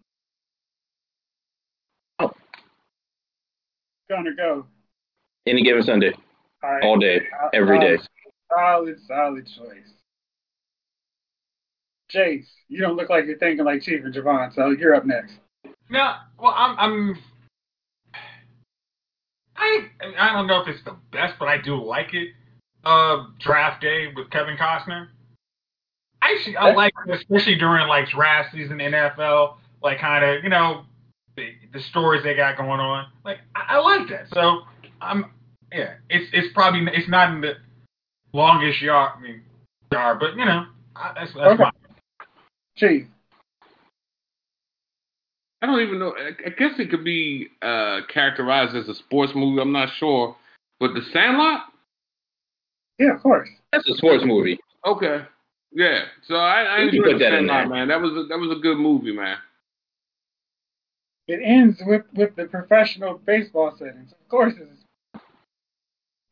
Oh. 2.20 2.30
Gonna 4.08 4.36
go. 4.36 4.66
Any 5.46 5.64
given 5.64 5.82
Sunday, 5.82 6.12
All 6.62 6.70
right. 6.70 6.82
all 6.84 6.96
day, 6.96 7.22
every 7.52 7.80
day. 7.80 7.98
Solid, 8.56 8.98
solid 9.08 9.46
choice. 9.46 9.90
Jace, 12.12 12.46
you 12.68 12.78
don't 12.78 12.94
look 12.94 13.10
like 13.10 13.26
you're 13.26 13.38
thinking 13.38 13.64
like 13.64 13.82
Chief 13.82 14.04
and 14.04 14.14
Javon, 14.14 14.54
so 14.54 14.70
you're 14.70 14.94
up 14.94 15.06
next. 15.06 15.34
No, 15.90 16.14
well, 16.38 16.54
I'm, 16.56 16.78
I'm, 16.78 17.18
I, 19.56 19.86
I 20.18 20.32
don't 20.32 20.46
know 20.46 20.60
if 20.60 20.68
it's 20.68 20.84
the 20.84 20.96
best, 21.10 21.34
but 21.40 21.48
I 21.48 21.60
do 21.60 21.82
like 21.82 22.14
it. 22.14 22.28
Uh, 22.84 23.26
Draft 23.38 23.80
Day 23.80 24.12
with 24.14 24.30
Kevin 24.30 24.56
Costner. 24.56 25.08
Actually, 26.22 26.56
I 26.56 26.72
like 26.74 26.92
especially 27.10 27.56
during 27.56 27.86
like 27.88 28.08
draft 28.08 28.52
season, 28.52 28.78
NFL, 28.78 29.56
like 29.82 29.98
kind 29.98 30.24
of, 30.24 30.42
you 30.42 30.48
know, 30.48 30.84
the, 31.36 31.50
the 31.72 31.80
stories 31.80 32.22
they 32.22 32.34
got 32.34 32.56
going 32.56 32.80
on. 32.80 33.06
Like, 33.24 33.38
I, 33.54 33.76
I 33.76 33.78
like 33.78 34.08
that. 34.08 34.28
So, 34.32 34.62
I'm, 35.00 35.26
yeah, 35.72 35.94
it's 36.08 36.30
it's 36.32 36.52
probably 36.54 36.80
it's 36.94 37.08
not 37.08 37.30
in 37.30 37.40
the 37.40 37.54
longest 38.32 38.80
yard, 38.80 39.12
I 39.16 39.20
mean, 39.20 39.42
yard, 39.92 40.18
but 40.20 40.36
you 40.36 40.44
know, 40.44 40.66
I, 40.96 41.12
that's 41.14 41.34
that's 41.34 41.60
Okay. 41.60 41.62
my 41.62 41.70
Chief. 42.76 43.06
I 45.62 45.66
don't 45.66 45.80
even 45.80 45.98
know. 45.98 46.14
I 46.18 46.28
I 46.46 46.50
guess 46.50 46.78
it 46.78 46.90
could 46.90 47.04
be 47.04 47.48
uh, 47.62 48.00
characterized 48.12 48.74
as 48.76 48.88
a 48.88 48.94
sports 48.94 49.32
movie. 49.34 49.60
I'm 49.60 49.72
not 49.72 49.88
sure, 49.96 50.36
but 50.80 50.94
The 50.94 51.02
Sandlot. 51.12 51.66
Yeah, 52.98 53.14
of 53.14 53.22
course. 53.22 53.48
That's 53.72 53.88
a 53.88 53.94
sports 53.94 54.24
movie. 54.24 54.58
Okay, 54.86 55.24
yeah. 55.72 56.04
So 56.26 56.36
I, 56.36 56.62
I 56.62 56.80
enjoyed 56.82 57.04
put 57.04 57.18
that 57.18 57.32
in 57.34 57.46
Sandlot, 57.48 57.68
there. 57.68 57.68
man. 57.68 57.88
That 57.88 58.00
was 58.00 58.12
a, 58.12 58.28
that 58.28 58.38
was 58.38 58.56
a 58.56 58.60
good 58.60 58.78
movie, 58.78 59.12
man. 59.12 59.36
It 61.26 61.40
ends 61.42 61.82
with 61.86 62.02
with 62.14 62.36
the 62.36 62.44
professional 62.44 63.20
baseball 63.26 63.74
settings. 63.78 64.12
Of 64.12 64.28
course, 64.28 64.54
it's. 64.58 65.22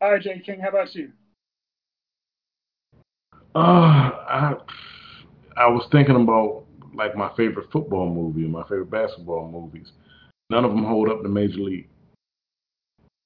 All 0.01 0.13
right, 0.13 0.21
J. 0.21 0.41
King. 0.45 0.61
How 0.61 0.69
about 0.69 0.95
you? 0.95 1.13
Uh, 3.55 3.59
I 3.59 4.55
I 5.57 5.67
was 5.67 5.87
thinking 5.91 6.17
about 6.17 6.65
like 6.95 7.17
my 7.17 7.31
favorite 7.37 7.71
football 7.73 8.13
movie 8.13 8.43
and 8.43 8.53
my 8.53 8.63
favorite 8.65 8.91
basketball 8.91 9.51
movies. 9.51 9.93
None 10.51 10.65
of 10.65 10.73
them 10.73 10.85
hold 10.85 11.09
up 11.09 11.23
to 11.23 11.29
Major 11.29 11.61
League. 11.61 11.89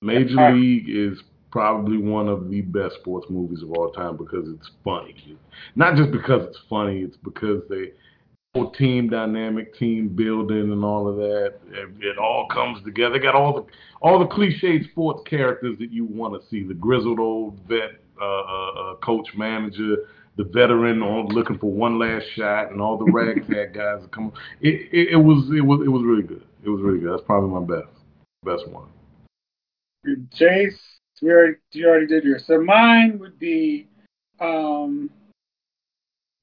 Major 0.02 0.52
League 0.52 0.88
is 0.88 1.18
probably 1.56 1.96
one 1.96 2.28
of 2.28 2.50
the 2.50 2.60
best 2.60 2.96
sports 2.96 3.26
movies 3.30 3.62
of 3.62 3.70
all 3.70 3.90
time 3.90 4.14
because 4.18 4.46
it's 4.46 4.68
funny. 4.84 5.38
Not 5.74 5.96
just 5.96 6.10
because 6.10 6.46
it's 6.46 6.58
funny, 6.68 6.98
it's 6.98 7.16
because 7.16 7.62
they 7.70 7.92
whole 8.54 8.70
team 8.72 9.08
dynamic, 9.08 9.74
team 9.78 10.08
building, 10.08 10.70
and 10.70 10.84
all 10.84 11.08
of 11.08 11.16
that. 11.16 11.54
It, 11.72 11.88
it 11.98 12.18
all 12.18 12.46
comes 12.52 12.84
together. 12.84 13.14
They 13.14 13.22
got 13.22 13.34
all 13.34 13.54
the 13.54 13.64
all 14.02 14.18
the 14.18 14.26
cliched 14.26 14.90
sports 14.90 15.22
characters 15.26 15.78
that 15.78 15.90
you 15.90 16.04
want 16.04 16.38
to 16.38 16.46
see. 16.50 16.62
The 16.62 16.74
grizzled 16.74 17.18
old 17.18 17.58
vet, 17.66 18.02
uh, 18.20 18.24
uh, 18.24 18.70
uh, 18.72 18.94
coach, 18.96 19.28
manager, 19.34 19.96
the 20.36 20.44
veteran 20.44 21.00
on 21.00 21.28
looking 21.28 21.56
for 21.56 21.72
one 21.72 21.98
last 21.98 22.26
shot, 22.34 22.70
and 22.70 22.82
all 22.82 22.98
the 22.98 23.10
ragtag 23.10 23.72
guys 23.72 24.02
that 24.02 24.12
come. 24.12 24.30
It, 24.60 24.90
it 24.92 25.08
it 25.12 25.16
was 25.16 25.48
it 25.56 25.64
was 25.64 25.80
it 25.86 25.88
was 25.88 26.02
really 26.04 26.22
good. 26.22 26.44
It 26.62 26.68
was 26.68 26.82
really 26.82 26.98
good. 26.98 27.12
That's 27.12 27.24
probably 27.24 27.48
my 27.48 27.64
best 27.64 27.88
best 28.44 28.68
one. 28.68 28.88
Jace, 30.38 30.78
we 31.22 31.30
already 31.30 31.56
you 31.72 31.88
already 31.88 32.06
did 32.06 32.24
yours. 32.24 32.46
So 32.46 32.60
mine 32.60 33.18
would 33.18 33.38
be, 33.38 33.88
um, 34.40 35.10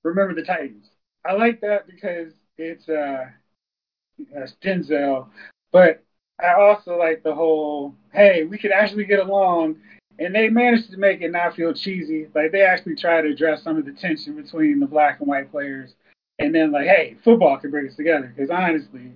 remember 0.04 0.34
the 0.34 0.44
Titans. 0.44 0.90
I 1.26 1.34
like 1.34 1.62
that 1.62 1.88
because 1.88 2.34
it's 2.58 2.88
uh, 2.90 3.26
uh 4.36 4.48
Denzel, 4.64 5.28
but 5.72 6.04
I 6.42 6.54
also 6.54 6.98
like 6.98 7.24
the 7.24 7.34
whole 7.34 7.96
hey 8.12 8.44
we 8.44 8.58
could 8.58 8.72
actually 8.72 9.06
get 9.06 9.20
along, 9.20 9.78
and 10.20 10.34
they 10.34 10.50
managed 10.50 10.92
to 10.92 10.98
make 10.98 11.22
it 11.22 11.32
not 11.32 11.56
feel 11.56 11.74
cheesy. 11.74 12.28
Like 12.34 12.52
they 12.52 12.62
actually 12.62 12.96
try 12.96 13.22
to 13.22 13.30
address 13.30 13.64
some 13.64 13.78
of 13.78 13.86
the 13.86 13.94
tension 13.94 14.36
between 14.36 14.80
the 14.80 14.88
black 14.88 15.20
and 15.20 15.28
white 15.28 15.52
players, 15.52 15.94
and 16.40 16.54
then 16.54 16.72
like 16.72 16.88
hey 16.88 17.18
football 17.24 17.58
can 17.58 17.72
bring 17.72 17.88
us 17.88 17.96
together 17.96 18.34
because 18.36 18.50
honestly, 18.50 19.12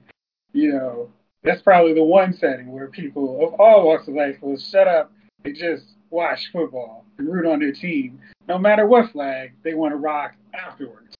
you 0.54 0.72
know 0.72 1.10
that's 1.44 1.62
probably 1.62 1.94
the 1.94 2.04
one 2.04 2.34
setting 2.34 2.72
where 2.72 2.88
people 2.88 3.46
of 3.46 3.60
all 3.60 3.86
walks 3.86 4.08
of 4.08 4.14
life 4.14 4.38
will 4.42 4.58
shut 4.58 4.88
up 4.88 5.12
and 5.44 5.56
just 5.56 5.84
watch 6.10 6.40
football 6.52 7.06
and 7.18 7.32
root 7.32 7.46
on 7.46 7.60
their 7.60 7.72
team, 7.72 8.20
no 8.48 8.58
matter 8.58 8.86
what 8.86 9.12
flag 9.12 9.54
they 9.64 9.74
want 9.74 9.94
to 9.94 9.98
rock 9.98 10.34
afterwards. 10.54 11.16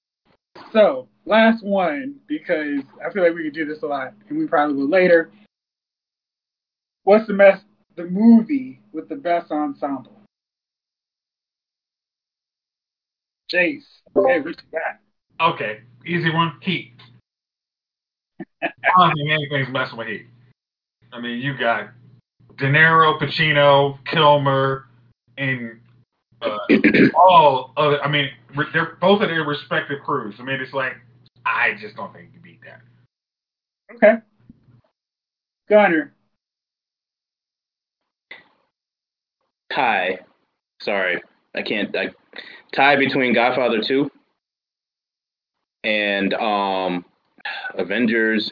So, 0.72 1.08
last 1.24 1.64
one, 1.64 2.16
because 2.26 2.82
I 3.04 3.12
feel 3.12 3.22
like 3.22 3.34
we 3.34 3.44
could 3.44 3.54
do 3.54 3.64
this 3.64 3.82
a 3.82 3.86
lot, 3.86 4.12
and 4.28 4.38
we 4.38 4.46
probably 4.46 4.76
will 4.76 4.88
later. 4.88 5.30
What's 7.04 7.26
the 7.26 7.34
best, 7.34 7.64
the 7.96 8.04
movie 8.04 8.80
with 8.92 9.08
the 9.08 9.16
best 9.16 9.50
ensemble? 9.50 10.12
Jace, 13.52 13.80
hey, 14.14 14.40
what 14.40 14.46
you 14.46 14.54
got? 14.72 15.54
Okay, 15.54 15.80
easy 16.06 16.30
one. 16.30 16.52
Heat. 16.60 16.92
I 18.62 18.68
don't 18.98 19.14
think 19.14 19.30
anything's 19.30 19.72
messing 19.72 19.96
with 19.96 20.08
Heat. 20.08 20.26
I 21.12 21.20
mean, 21.20 21.40
you 21.40 21.56
got 21.56 21.88
De 22.58 22.66
Niro, 22.66 23.18
Pacino, 23.20 23.98
Kilmer, 24.04 24.86
and 25.36 25.78
uh, 26.42 26.58
all 27.14 27.72
other. 27.76 28.02
I 28.02 28.08
mean, 28.08 28.30
they're 28.72 28.96
both 29.00 29.22
of 29.22 29.28
their 29.28 29.44
respective 29.44 30.00
crews. 30.04 30.34
I 30.38 30.42
mean, 30.42 30.60
it's 30.60 30.72
like 30.72 30.94
I 31.46 31.74
just 31.80 31.96
don't 31.96 32.12
think 32.12 32.26
you 32.26 32.32
can 32.32 32.42
beat 32.42 32.60
that. 32.64 32.80
Okay. 33.94 34.22
Gunner. 35.68 36.12
Tie. 39.72 40.18
Sorry, 40.80 41.20
I 41.54 41.62
can't. 41.62 41.94
I, 41.96 42.10
tie 42.74 42.96
between 42.96 43.34
Godfather 43.34 43.80
2 43.82 44.10
and 45.84 46.34
um, 46.34 47.04
Avengers 47.74 48.50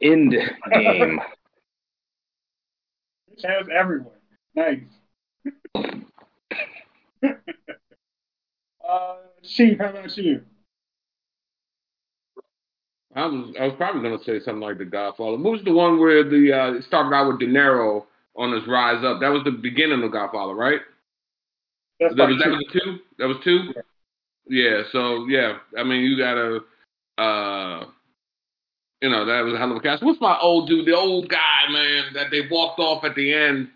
End 0.00 0.34
Game. 0.72 1.20
Has 3.44 3.66
everyone. 3.74 4.12
Nice. 4.54 4.80
uh, 8.88 9.16
Chief, 9.42 9.78
how 9.78 9.90
about 9.90 10.16
you? 10.16 10.42
I 13.14 13.26
was 13.26 13.54
I 13.58 13.64
was 13.66 13.74
probably 13.76 14.02
gonna 14.02 14.22
say 14.24 14.40
something 14.40 14.60
like 14.60 14.78
The 14.78 14.84
Godfather. 14.84 15.38
What 15.38 15.52
was 15.52 15.62
the 15.64 15.72
one 15.72 15.98
where 15.98 16.22
the 16.22 16.52
uh, 16.52 16.72
it 16.74 16.84
started 16.84 17.14
out 17.14 17.28
with 17.28 17.40
De 17.40 17.46
Niro 17.46 18.04
on 18.36 18.52
his 18.52 18.66
rise 18.66 19.02
up? 19.04 19.20
That 19.20 19.30
was 19.30 19.42
the 19.44 19.52
beginning 19.52 20.02
of 20.02 20.12
Godfather, 20.12 20.54
right? 20.54 20.80
That's 21.98 22.14
That 22.14 22.28
was 22.28 22.38
that 22.38 22.50
was 22.50 22.64
the 22.72 22.80
two. 22.80 22.98
That 23.18 23.28
was 23.28 23.36
two. 23.42 23.74
Yeah. 24.48 24.82
So 24.92 25.26
yeah, 25.28 25.58
I 25.78 25.82
mean 25.82 26.02
you 26.02 26.18
gotta, 26.18 26.60
uh, 27.16 27.86
you 29.06 29.12
know 29.12 29.24
that 29.24 29.42
was 29.44 29.54
a 29.54 29.58
hell 29.58 29.70
of 29.70 29.76
a 29.76 29.80
cast. 29.80 30.02
What's 30.02 30.20
my 30.20 30.36
old 30.40 30.68
dude? 30.68 30.84
The 30.86 30.96
old 30.96 31.28
guy, 31.28 31.70
man, 31.70 32.06
that 32.14 32.26
they 32.32 32.40
walked 32.50 32.80
off 32.80 33.04
at 33.04 33.14
the 33.14 33.32
end. 33.32 33.68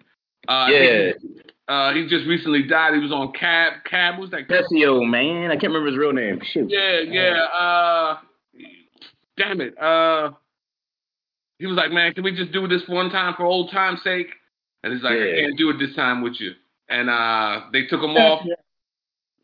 Uh, 0.48 0.66
Yeah, 0.70 1.12
think, 1.12 1.42
Uh, 1.68 1.92
he 1.94 2.08
just 2.08 2.26
recently 2.26 2.64
died. 2.64 2.94
He 2.94 3.00
was 3.00 3.12
on 3.12 3.30
Cab. 3.32 3.74
Cab 3.88 4.16
Who's 4.16 4.30
that? 4.30 4.48
Tessio, 4.48 5.08
man. 5.08 5.50
I 5.52 5.54
can't 5.54 5.72
remember 5.72 5.86
his 5.90 5.96
real 5.98 6.12
name. 6.12 6.40
Shoot. 6.52 6.68
Yeah, 6.68 6.98
yeah. 6.98 7.44
Uh, 7.44 8.18
damn 9.36 9.60
it. 9.60 9.78
Uh, 9.80 10.32
he 11.60 11.66
was 11.66 11.76
like, 11.76 11.92
man, 11.92 12.12
can 12.12 12.24
we 12.24 12.34
just 12.34 12.50
do 12.50 12.66
this 12.66 12.82
one 12.88 13.10
time 13.10 13.34
for 13.36 13.44
old 13.44 13.70
time's 13.70 14.02
sake? 14.02 14.26
And 14.82 14.92
he's 14.92 15.02
like, 15.02 15.12
I 15.12 15.16
Yeah. 15.24 15.40
can't 15.42 15.58
do 15.58 15.70
it 15.70 15.78
this 15.78 15.94
time 15.94 16.22
with 16.22 16.40
you. 16.40 16.52
And 16.88 17.08
uh, 17.08 17.66
they 17.72 17.82
took 17.86 18.02
him 18.02 18.16
off. 18.16 18.44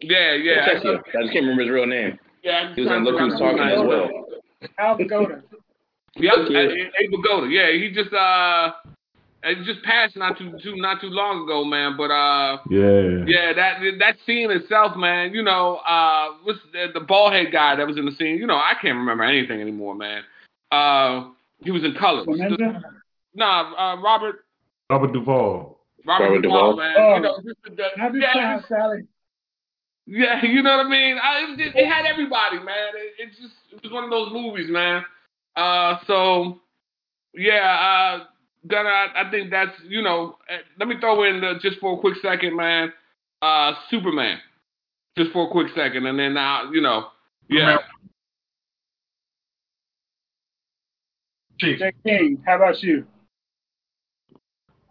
Yeah, 0.00 0.32
yeah. 0.32 0.66
Tessio. 0.66 0.98
I 0.98 1.20
just 1.22 1.32
can't 1.32 1.44
remember 1.46 1.62
his 1.62 1.70
real 1.70 1.86
name. 1.86 2.18
Yeah, 2.42 2.74
He 2.74 2.80
was 2.82 2.90
in 2.90 3.04
Look 3.04 3.20
Who's 3.20 3.38
Talking 3.38 3.60
as 3.60 3.78
well. 3.86 4.10
Al 4.78 4.96
Vigoda. 4.98 5.42
Yep, 6.18 6.34
Abe 6.50 7.10
Vigoda. 7.12 7.50
Yeah, 7.50 7.72
he 7.72 7.90
just 7.92 8.12
uh, 8.12 8.72
he 9.44 9.64
just 9.64 9.82
passed 9.84 10.16
not 10.16 10.38
too 10.38 10.52
too 10.62 10.76
not 10.76 11.00
too 11.00 11.08
long 11.08 11.44
ago, 11.44 11.64
man. 11.64 11.96
But 11.96 12.10
uh, 12.10 12.58
Yeah. 12.70 13.24
yeah, 13.26 13.52
that 13.52 13.80
that 13.98 14.16
scene 14.26 14.50
itself, 14.50 14.96
man. 14.96 15.32
You 15.34 15.42
know, 15.42 15.76
uh, 15.86 16.28
what's 16.44 16.58
the, 16.72 16.86
the 16.94 17.00
bald 17.00 17.32
head 17.32 17.52
guy 17.52 17.76
that 17.76 17.86
was 17.86 17.96
in 17.98 18.06
the 18.06 18.12
scene? 18.12 18.38
You 18.38 18.46
know, 18.46 18.56
I 18.56 18.72
can't 18.80 18.96
remember 18.96 19.24
anything 19.24 19.60
anymore, 19.60 19.94
man. 19.94 20.22
Uh, 20.72 21.28
he 21.62 21.70
was 21.70 21.84
in 21.84 21.94
colors. 21.98 22.24
Clemenza? 22.24 22.82
Nah, 23.34 23.74
uh, 23.76 24.00
Robert 24.00 24.44
Robert 24.90 25.12
Duvall. 25.12 25.78
Robert, 26.06 26.24
Robert 26.24 26.42
Duvall, 26.42 26.70
Duvall. 26.72 26.76
man. 26.76 26.94
Oh. 26.98 27.14
You 27.16 27.20
know, 27.22 27.36
just 27.44 27.62
the, 27.64 27.70
the, 27.76 27.88
Happy 28.00 28.18
yeah, 28.20 28.32
Time, 28.32 28.64
Sally. 28.68 29.02
yeah, 30.06 30.40
you 30.44 30.62
know 30.62 30.76
what 30.78 30.86
I 30.86 30.88
mean. 30.88 31.18
I, 31.22 31.54
it, 31.58 31.74
it 31.74 31.86
had 31.86 32.06
everybody, 32.06 32.56
man. 32.58 32.94
It, 32.96 33.22
it 33.22 33.28
just 33.30 33.54
it 33.72 33.82
was 33.82 33.92
one 33.92 34.04
of 34.04 34.10
those 34.10 34.32
movies, 34.32 34.70
man. 34.70 35.04
Uh, 35.56 35.98
so 36.06 36.60
yeah, 37.34 38.18
uh, 38.20 38.24
Gunnar, 38.66 38.90
I, 38.90 39.26
I 39.26 39.30
think 39.30 39.50
that's 39.50 39.72
you 39.88 40.02
know. 40.02 40.36
eh, 40.48 40.58
Let 40.78 40.88
me 40.88 40.96
throw 41.00 41.22
in 41.24 41.40
the, 41.40 41.54
just 41.60 41.78
for 41.80 41.96
a 41.96 42.00
quick 42.00 42.14
second, 42.22 42.56
man. 42.56 42.92
Uh, 43.42 43.72
Superman, 43.90 44.38
just 45.16 45.32
for 45.32 45.48
a 45.48 45.50
quick 45.50 45.68
second, 45.74 46.06
and 46.06 46.18
then 46.18 46.34
now 46.34 46.70
you 46.72 46.80
know, 46.80 47.06
yeah. 47.48 47.78
Chief. 51.58 51.78
Jack 51.78 51.94
King, 52.04 52.42
how 52.44 52.56
about 52.56 52.82
you? 52.82 53.06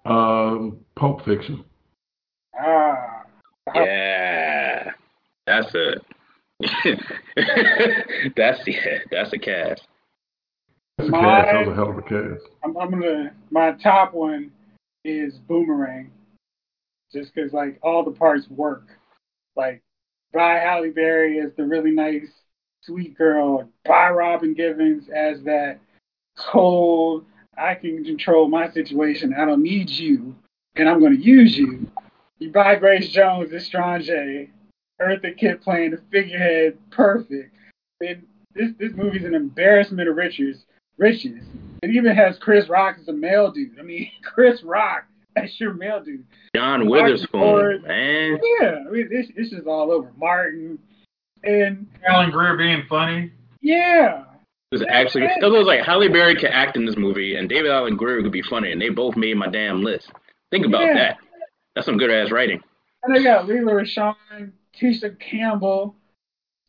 Um, 0.06 0.80
Pulp 0.96 1.24
Fiction. 1.26 1.64
Ah. 2.60 3.24
Yeah, 3.74 4.92
that's 5.46 5.74
a 5.76 5.96
that's 8.36 8.60
yeah, 8.66 8.98
that's 9.12 9.34
a 9.34 9.38
cast. 9.38 9.82
That's 10.98 11.10
a 11.10 11.12
My- 11.12 11.20
cast. 11.22 11.46
That 11.54 11.60
was 11.60 11.68
a 11.68 11.76
hell 11.76 11.90
of 11.90 11.98
a 11.98 12.02
cast. 12.02 12.46
I'm, 12.64 12.78
I'm 12.78 12.90
gonna. 12.92 13.34
My 13.52 13.72
top 13.74 14.14
one 14.14 14.52
is 15.04 15.38
Boomerang, 15.40 16.12
just 17.12 17.34
because 17.34 17.54
like 17.54 17.80
all 17.82 18.04
the 18.04 18.12
parts 18.12 18.50
work. 18.50 18.88
Like 19.56 19.82
by 20.34 20.56
Halle 20.56 20.90
Berry 20.92 21.40
as 21.40 21.52
the 21.56 21.66
really 21.66 21.92
nice, 21.92 22.28
sweet 22.82 23.18
girl. 23.18 23.70
By 23.86 24.10
Robin 24.10 24.54
Givens 24.54 25.10
as 25.10 25.42
that 25.44 25.80
cold. 26.38 27.26
I 27.58 27.74
can 27.76 28.04
control 28.04 28.50
my 28.50 28.70
situation. 28.72 29.34
I 29.34 29.46
don't 29.46 29.64
need 29.64 29.90
you, 29.90 30.36
and 30.76 30.90
I'm 30.90 31.02
gonna 31.02 31.16
use 31.16 31.58
you. 31.58 31.90
You 32.40 32.52
buy 32.52 32.76
Grace 32.76 33.10
Jones 33.10 33.54
as 33.54 33.66
Strange. 33.66 34.10
Eartha 35.02 35.38
Kitt 35.38 35.62
playing 35.62 35.92
the 35.92 36.02
figurehead, 36.10 36.78
perfect. 36.90 37.54
And 38.02 38.24
this 38.54 38.72
this 38.78 38.94
movie's 38.94 39.24
an 39.26 39.36
embarrassment 39.36 40.10
of 40.10 40.16
riches. 40.18 40.66
Riches. 40.98 41.44
It 41.84 41.90
even 41.92 42.16
has 42.16 42.38
Chris 42.40 42.70
Rock 42.70 42.98
as 43.00 43.08
a 43.08 43.14
male 43.14 43.52
dude. 43.52 43.80
I 43.80 43.84
mean, 43.84 44.10
Chris 44.24 44.64
Rock 44.64 45.06
as 45.36 45.60
your 45.60 45.74
male 45.74 46.02
dude. 46.04 46.26
John 46.56 46.88
Witherspoon, 46.90 47.84
man. 47.86 48.40
Yeah, 48.62 48.76
I 48.88 48.92
mean, 48.92 49.10
this 49.10 49.28
this 49.36 49.52
is 49.52 49.68
all 49.68 49.92
over. 49.92 50.12
Martin 50.18 50.80
and 51.44 51.86
Alan 52.08 52.32
Grier 52.32 52.56
being 52.58 52.84
funny. 52.90 53.32
yeah, 53.62 54.22
It 54.72 54.80
was 54.80 54.84
actually 54.90 55.26
it 55.26 55.44
was 55.52 55.68
like 55.68 55.82
Halle 55.82 56.08
Berry 56.08 56.36
could 56.36 56.50
act 56.52 56.76
in 56.78 56.86
this 56.86 56.98
movie, 56.98 57.36
and 57.36 57.48
David 57.50 57.72
Alan 57.72 57.98
Grier 57.98 58.22
could 58.24 58.32
be 58.32 58.42
funny, 58.42 58.72
and 58.72 58.82
they 58.82 58.90
both 58.90 59.16
made 59.16 59.36
my 59.38 59.48
damn 59.48 59.84
list. 59.84 60.12
Think 60.52 60.66
about 60.66 60.84
Yeah. 60.86 60.94
that. 60.94 61.18
That's 61.76 61.86
some 61.86 61.98
good 61.98 62.10
ass 62.10 62.32
writing. 62.32 62.62
and 63.04 63.14
they 63.16 63.22
got 63.22 63.48
Lela 63.48 63.74
Rochon, 63.74 64.16
Tisha 64.80 65.20
Campbell. 65.20 65.96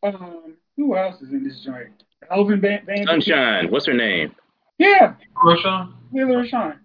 Um, 0.03 0.55
who 0.77 0.95
else 0.97 1.23
is 1.23 1.31
in 1.33 1.45
this 1.45 1.61
joint? 1.65 2.03
Elvin 2.31 2.61
Van. 2.61 2.85
Van 2.87 3.07
Sunshine, 3.07 3.71
what's 3.71 3.87
her 3.87 3.95
name? 3.95 4.35
Yeah, 4.79 5.15
Rochon. 5.37 5.93
Lela 6.13 6.45
Rochon. 6.45 6.79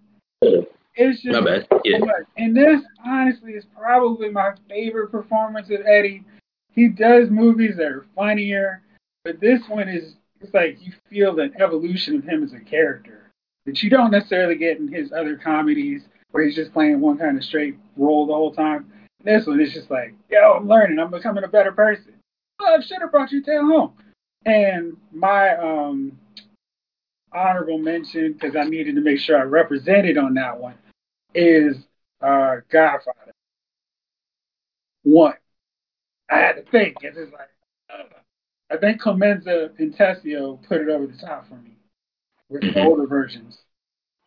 It's 0.94 1.22
just 1.22 1.32
My 1.32 1.40
bad. 1.40 1.66
Yeah. 1.84 2.00
And 2.36 2.56
this, 2.56 2.82
honestly, 3.04 3.52
is 3.52 3.64
probably 3.76 4.28
my 4.28 4.52
favorite 4.68 5.10
performance 5.10 5.70
of 5.70 5.80
Eddie. 5.86 6.24
He 6.72 6.88
does 6.88 7.30
movies 7.30 7.76
that 7.76 7.86
are 7.86 8.06
funnier, 8.14 8.82
but 9.24 9.40
this 9.40 9.62
one 9.68 9.88
is 9.88 10.16
it's 10.40 10.52
like 10.52 10.78
you 10.80 10.92
feel 11.08 11.34
the 11.34 11.50
evolution 11.60 12.16
of 12.16 12.24
him 12.24 12.42
as 12.42 12.52
a 12.52 12.60
character 12.60 13.30
that 13.64 13.82
you 13.82 13.90
don't 13.90 14.10
necessarily 14.10 14.56
get 14.56 14.78
in 14.78 14.88
his 14.88 15.12
other 15.12 15.36
comedies 15.36 16.02
where 16.32 16.44
he's 16.44 16.56
just 16.56 16.72
playing 16.72 17.00
one 17.00 17.16
kind 17.18 17.36
of 17.36 17.44
straight 17.44 17.76
role 17.96 18.26
the 18.26 18.32
whole 18.32 18.52
time. 18.52 18.90
This 19.22 19.46
one 19.46 19.60
is 19.60 19.72
just 19.72 19.90
like, 19.90 20.14
yo, 20.28 20.54
I'm 20.54 20.66
learning, 20.66 20.98
I'm 20.98 21.10
becoming 21.10 21.44
a 21.44 21.48
better 21.48 21.72
person. 21.72 22.14
Oh, 22.58 22.76
I 22.78 22.82
should 22.82 23.00
have 23.00 23.12
brought 23.12 23.30
you 23.30 23.42
tail 23.42 23.66
home. 23.66 23.92
And 24.44 24.96
my 25.12 25.56
um 25.56 26.18
honorable 27.32 27.78
mention, 27.78 28.32
because 28.32 28.56
I 28.56 28.64
needed 28.64 28.94
to 28.96 29.00
make 29.00 29.18
sure 29.18 29.38
I 29.38 29.42
represented 29.42 30.18
on 30.18 30.34
that 30.34 30.58
one, 30.58 30.74
is 31.34 31.76
uh, 32.20 32.56
Godfather. 32.70 33.32
One. 35.02 35.34
I 36.30 36.38
had 36.38 36.52
to 36.56 36.62
think. 36.70 36.96
It's 37.02 37.16
just 37.16 37.32
like, 37.32 37.48
ugh. 37.92 38.06
I 38.70 38.76
think 38.76 39.00
Clemenza 39.00 39.70
and 39.78 39.94
Tessio 39.94 40.62
put 40.66 40.80
it 40.80 40.88
over 40.88 41.06
the 41.06 41.18
top 41.18 41.48
for 41.48 41.56
me 41.56 41.76
with 42.48 42.62
the 42.62 42.68
Mhm. 42.68 42.84
older 42.84 43.06
versions. 43.06 43.62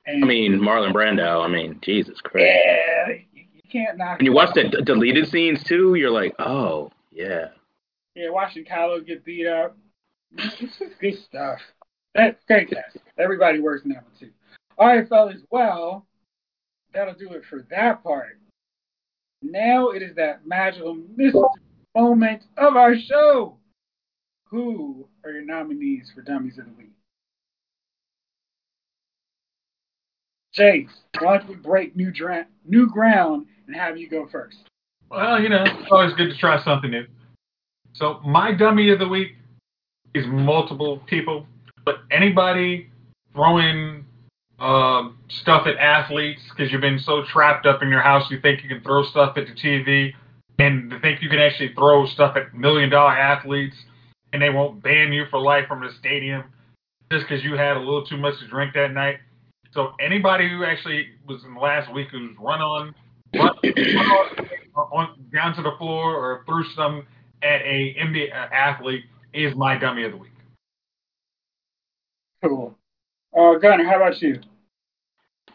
And 0.05 0.23
I 0.23 0.27
mean, 0.27 0.59
Marlon 0.59 0.93
Brando. 0.93 1.43
I 1.43 1.47
mean, 1.47 1.79
Jesus 1.81 2.21
Christ. 2.21 2.45
yeah, 2.45 3.09
you, 3.33 3.61
can't 3.71 3.97
knock. 3.97 4.19
When 4.19 4.25
you 4.25 4.33
watch 4.33 4.53
the 4.53 4.65
d- 4.65 4.81
deleted 4.83 5.27
scenes 5.27 5.63
too, 5.63 5.95
you're 5.95 6.11
like, 6.11 6.35
oh 6.39 6.91
yeah. 7.11 7.49
Yeah, 8.13 8.29
watching 8.29 8.65
Carlo 8.65 8.99
get 9.01 9.25
beat 9.25 9.47
up. 9.47 9.75
Good 11.01 11.17
stuff. 11.25 11.59
That's 12.13 12.41
great. 12.47 12.73
Everybody 13.17 13.59
works 13.59 13.83
in 13.83 13.91
that 13.91 14.03
one 14.03 14.11
too. 14.19 14.31
All 14.77 14.87
right, 14.87 15.07
fellas. 15.07 15.41
Well, 15.51 16.05
that'll 16.93 17.13
do 17.13 17.33
it 17.33 17.43
for 17.49 17.65
that 17.69 18.03
part. 18.03 18.39
Now 19.41 19.89
it 19.89 20.01
is 20.01 20.15
that 20.15 20.47
magical 20.47 20.95
mystery 21.15 21.41
moment 21.95 22.43
of 22.57 22.75
our 22.75 22.95
show. 22.95 23.57
Who 24.45 25.07
are 25.23 25.31
your 25.31 25.43
nominees 25.43 26.11
for 26.13 26.21
Dummies 26.21 26.57
of 26.57 26.65
the 26.65 26.71
Week? 26.71 26.91
Jace, 30.57 30.87
why 31.19 31.37
don't 31.37 31.49
we 31.49 31.55
break 31.55 31.95
new, 31.95 32.11
dra- 32.11 32.47
new 32.65 32.87
ground 32.87 33.47
and 33.67 33.75
have 33.75 33.97
you 33.97 34.09
go 34.09 34.27
first? 34.31 34.57
Well, 35.09 35.41
you 35.41 35.49
know, 35.49 35.63
it's 35.65 35.91
always 35.91 36.13
good 36.13 36.29
to 36.29 36.37
try 36.37 36.63
something 36.63 36.89
new. 36.89 37.05
So 37.93 38.19
my 38.25 38.53
dummy 38.53 38.89
of 38.89 38.99
the 38.99 39.07
week 39.07 39.33
is 40.15 40.25
multiple 40.27 41.01
people, 41.07 41.45
but 41.83 41.97
anybody 42.09 42.89
throwing 43.33 44.05
um, 44.59 45.17
stuff 45.27 45.67
at 45.67 45.75
athletes 45.75 46.41
because 46.49 46.71
you've 46.71 46.81
been 46.81 46.99
so 46.99 47.23
trapped 47.25 47.65
up 47.65 47.83
in 47.83 47.89
your 47.89 48.01
house 48.01 48.31
you 48.31 48.39
think 48.39 48.63
you 48.63 48.69
can 48.69 48.81
throw 48.81 49.03
stuff 49.03 49.37
at 49.37 49.47
the 49.47 49.53
TV 49.53 50.13
and 50.59 50.93
think 51.01 51.21
you 51.21 51.27
can 51.27 51.39
actually 51.39 51.73
throw 51.73 52.05
stuff 52.05 52.37
at 52.37 52.53
million 52.53 52.89
dollar 52.89 53.11
athletes 53.11 53.75
and 54.31 54.41
they 54.41 54.49
won't 54.49 54.81
ban 54.81 55.11
you 55.11 55.25
for 55.29 55.41
life 55.41 55.67
from 55.67 55.81
the 55.81 55.91
stadium 55.99 56.45
just 57.11 57.27
because 57.27 57.43
you 57.43 57.57
had 57.57 57.75
a 57.75 57.79
little 57.79 58.05
too 58.05 58.15
much 58.15 58.39
to 58.39 58.47
drink 58.47 58.73
that 58.73 58.93
night. 58.93 59.17
So 59.73 59.91
anybody 59.99 60.49
who 60.49 60.63
actually 60.63 61.09
was 61.27 61.43
in 61.43 61.53
the 61.53 61.59
last 61.59 61.93
week 61.93 62.07
who's 62.09 62.33
run 62.39 62.61
on, 62.61 62.95
run, 63.33 63.49
on, 64.75 64.87
on 64.91 65.25
down 65.33 65.53
to 65.55 65.61
the 65.61 65.73
floor 65.77 66.15
or 66.15 66.43
threw 66.45 66.63
some 66.73 67.05
at 67.43 67.61
a 67.61 67.93
NBA 67.99 68.31
athlete 68.31 69.03
is 69.35 69.55
my 69.55 69.77
dummy 69.77 70.03
of 70.03 70.11
the 70.11 70.17
week. 70.17 70.31
Cool. 72.43 72.75
Uh, 73.37 73.55
Gunner, 73.55 73.85
how 73.85 73.97
about 73.97 74.21
you? 74.21 74.39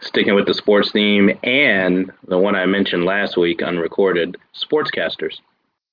Sticking 0.01 0.35
with 0.35 0.47
the 0.47 0.55
sports 0.55 0.93
theme 0.93 1.31
and 1.43 2.11
the 2.27 2.39
one 2.39 2.55
I 2.55 2.67
mentioned 2.67 3.05
last 3.05 3.37
week, 3.37 3.63
unrecorded, 3.63 4.37
sportscasters. 4.55 5.35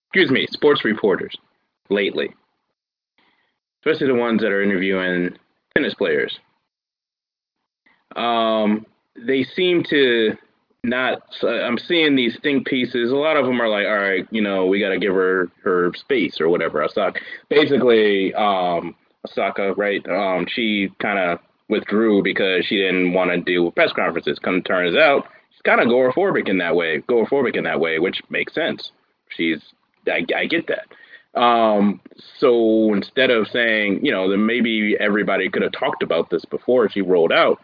Excuse 0.07 0.31
me, 0.31 0.47
sports 0.49 0.85
reporters. 0.85 1.35
Lately, 1.89 2.33
especially 3.81 4.07
the 4.07 4.19
ones 4.19 4.41
that 4.41 4.51
are 4.51 4.61
interviewing 4.61 5.37
tennis 5.73 5.93
players. 5.93 6.37
Um, 8.15 8.85
they 9.15 9.43
seem 9.43 9.83
to 9.85 10.35
not. 10.87 11.21
So 11.39 11.47
I'm 11.49 11.77
seeing 11.77 12.15
these 12.15 12.37
think 12.41 12.65
pieces. 12.65 13.11
A 13.11 13.15
lot 13.15 13.37
of 13.37 13.45
them 13.45 13.61
are 13.61 13.69
like, 13.69 13.85
all 13.85 13.97
right, 13.97 14.27
you 14.31 14.41
know, 14.41 14.65
we 14.65 14.79
got 14.79 14.89
to 14.89 14.99
give 14.99 15.13
her 15.13 15.49
her 15.63 15.91
space 15.95 16.39
or 16.41 16.49
whatever. 16.49 16.83
Osaka, 16.83 17.19
basically, 17.49 18.33
um, 18.33 18.95
Osaka, 19.25 19.73
right? 19.73 20.05
Um, 20.09 20.45
she 20.49 20.89
kind 20.99 21.19
of 21.19 21.39
withdrew 21.69 22.23
because 22.23 22.65
she 22.65 22.77
didn't 22.77 23.13
want 23.13 23.45
to 23.45 23.59
with 23.59 23.75
press 23.75 23.91
conferences. 23.93 24.39
Come 24.39 24.61
turns 24.63 24.95
out, 24.95 25.27
she's 25.51 25.61
kind 25.63 25.81
of 25.81 25.87
agoraphobic 25.87 26.47
in 26.49 26.57
that 26.59 26.75
way. 26.75 26.99
Agoraphobic 27.01 27.55
in 27.55 27.65
that 27.65 27.79
way, 27.79 27.99
which 27.99 28.21
makes 28.29 28.53
sense. 28.53 28.91
She's, 29.29 29.61
I, 30.07 30.25
I 30.35 30.45
get 30.45 30.67
that. 30.67 30.87
Um, 31.39 32.01
so 32.39 32.93
instead 32.93 33.29
of 33.29 33.47
saying, 33.47 34.03
you 34.03 34.11
know, 34.11 34.29
then 34.29 34.45
maybe 34.45 34.95
everybody 34.99 35.49
could 35.49 35.61
have 35.61 35.73
talked 35.73 36.01
about 36.01 36.29
this 36.29 36.45
before 36.45 36.89
she 36.89 37.01
rolled 37.01 37.31
out. 37.31 37.59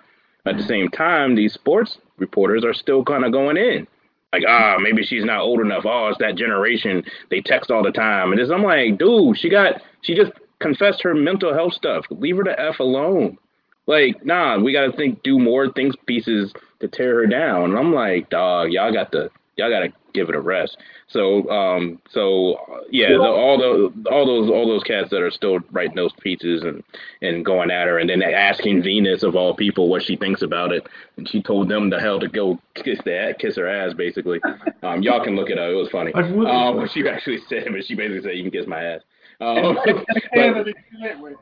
At 0.46 0.58
the 0.58 0.64
same 0.64 0.90
time, 0.90 1.36
these 1.36 1.54
sports 1.54 1.98
reporters 2.18 2.66
are 2.66 2.74
still 2.74 3.04
kind 3.04 3.24
of 3.24 3.32
going 3.32 3.58
in. 3.58 3.88
Like, 4.34 4.44
ah, 4.48 4.78
maybe 4.80 5.04
she's 5.04 5.24
not 5.24 5.42
old 5.42 5.62
enough. 5.62 5.86
Oh, 5.86 6.08
it's 6.08 6.18
that 6.18 6.36
generation. 6.36 7.04
They 7.30 7.40
text 7.40 7.72
all 7.72 7.84
the 7.84 7.92
time. 7.92 8.32
And 8.32 8.52
I'm 8.52 8.64
like, 8.64 8.98
dude, 8.98 9.38
she 9.38 9.48
got, 9.48 9.82
she 10.02 10.16
just 10.16 10.32
confessed 10.60 11.04
her 11.04 11.14
mental 11.14 11.54
health 11.54 11.74
stuff. 11.74 12.06
Leave 12.10 12.38
her 12.38 12.44
the 12.44 12.60
f 12.60 12.80
alone. 12.80 13.38
Like, 13.86 14.26
nah, 14.26 14.58
we 14.60 14.74
got 14.74 14.90
to 14.90 14.98
think, 14.98 15.24
do 15.24 15.38
more 15.38 15.72
things 15.72 15.96
pieces 16.08 16.54
to 16.80 16.88
tear 16.88 17.16
her 17.16 17.28
down. 17.28 17.72
And 17.72 17.78
I'm 17.78 17.94
like, 17.94 18.30
dog, 18.30 18.72
y'all 18.72 18.92
got 18.92 19.12
to, 19.12 19.30
y'all 19.56 19.70
got 19.70 19.80
to 19.82 19.94
give 20.14 20.30
it 20.30 20.36
a 20.36 20.40
rest. 20.42 20.78
So, 21.08 21.50
um, 21.50 22.00
so 22.10 22.86
yeah, 22.92 23.10
the, 23.10 23.22
all 23.22 23.58
the 23.58 24.10
all 24.10 24.26
those 24.26 24.50
all 24.50 24.68
those 24.68 24.84
cats 24.84 25.10
that 25.12 25.22
are 25.22 25.32
still 25.32 25.60
writing 25.72 25.96
those 25.96 26.14
pieces 26.22 26.64
and 26.64 26.84
and 27.22 27.46
going 27.46 27.72
at 27.72 27.88
her, 27.88 28.00
and 28.00 28.10
then 28.10 28.22
asking 28.24 28.84
Venus 28.84 29.24
of 29.24 29.36
all 29.36 29.56
people 29.56 29.90
what 29.90 30.04
she 30.04 30.16
thinks 30.16 30.42
about 30.42 30.72
it, 30.72 30.88
and 31.18 31.28
she 31.28 31.42
told 31.42 31.70
them 31.70 31.90
the 31.90 32.00
hell 32.00 32.20
to 32.20 32.28
go 32.28 32.60
kiss 32.76 33.00
that 33.06 33.40
kiss 33.40 33.56
her 33.58 33.68
ass, 33.68 33.94
basically. 33.94 34.40
Um, 34.84 35.02
y'all 35.02 35.24
can 35.24 35.38
look 35.38 35.50
it 35.50 35.58
up. 35.58 35.70
It 35.70 35.76
was 35.76 35.88
funny. 35.94 36.12
Um, 36.14 36.76
what 36.76 36.92
she 36.92 37.08
actually 37.08 37.38
said, 37.48 37.64
but 37.72 37.86
she 37.86 37.96
basically 37.96 38.22
said 38.22 38.36
you 38.36 38.44
can 38.44 38.52
kiss 38.52 38.68
my 38.68 38.84
ass. 38.84 39.02
Um, 39.40 39.78
but- 39.86 40.06
candle 40.34 40.66
that 40.66 40.74
you 40.92 41.00
lit 41.02 41.20
with. 41.20 41.34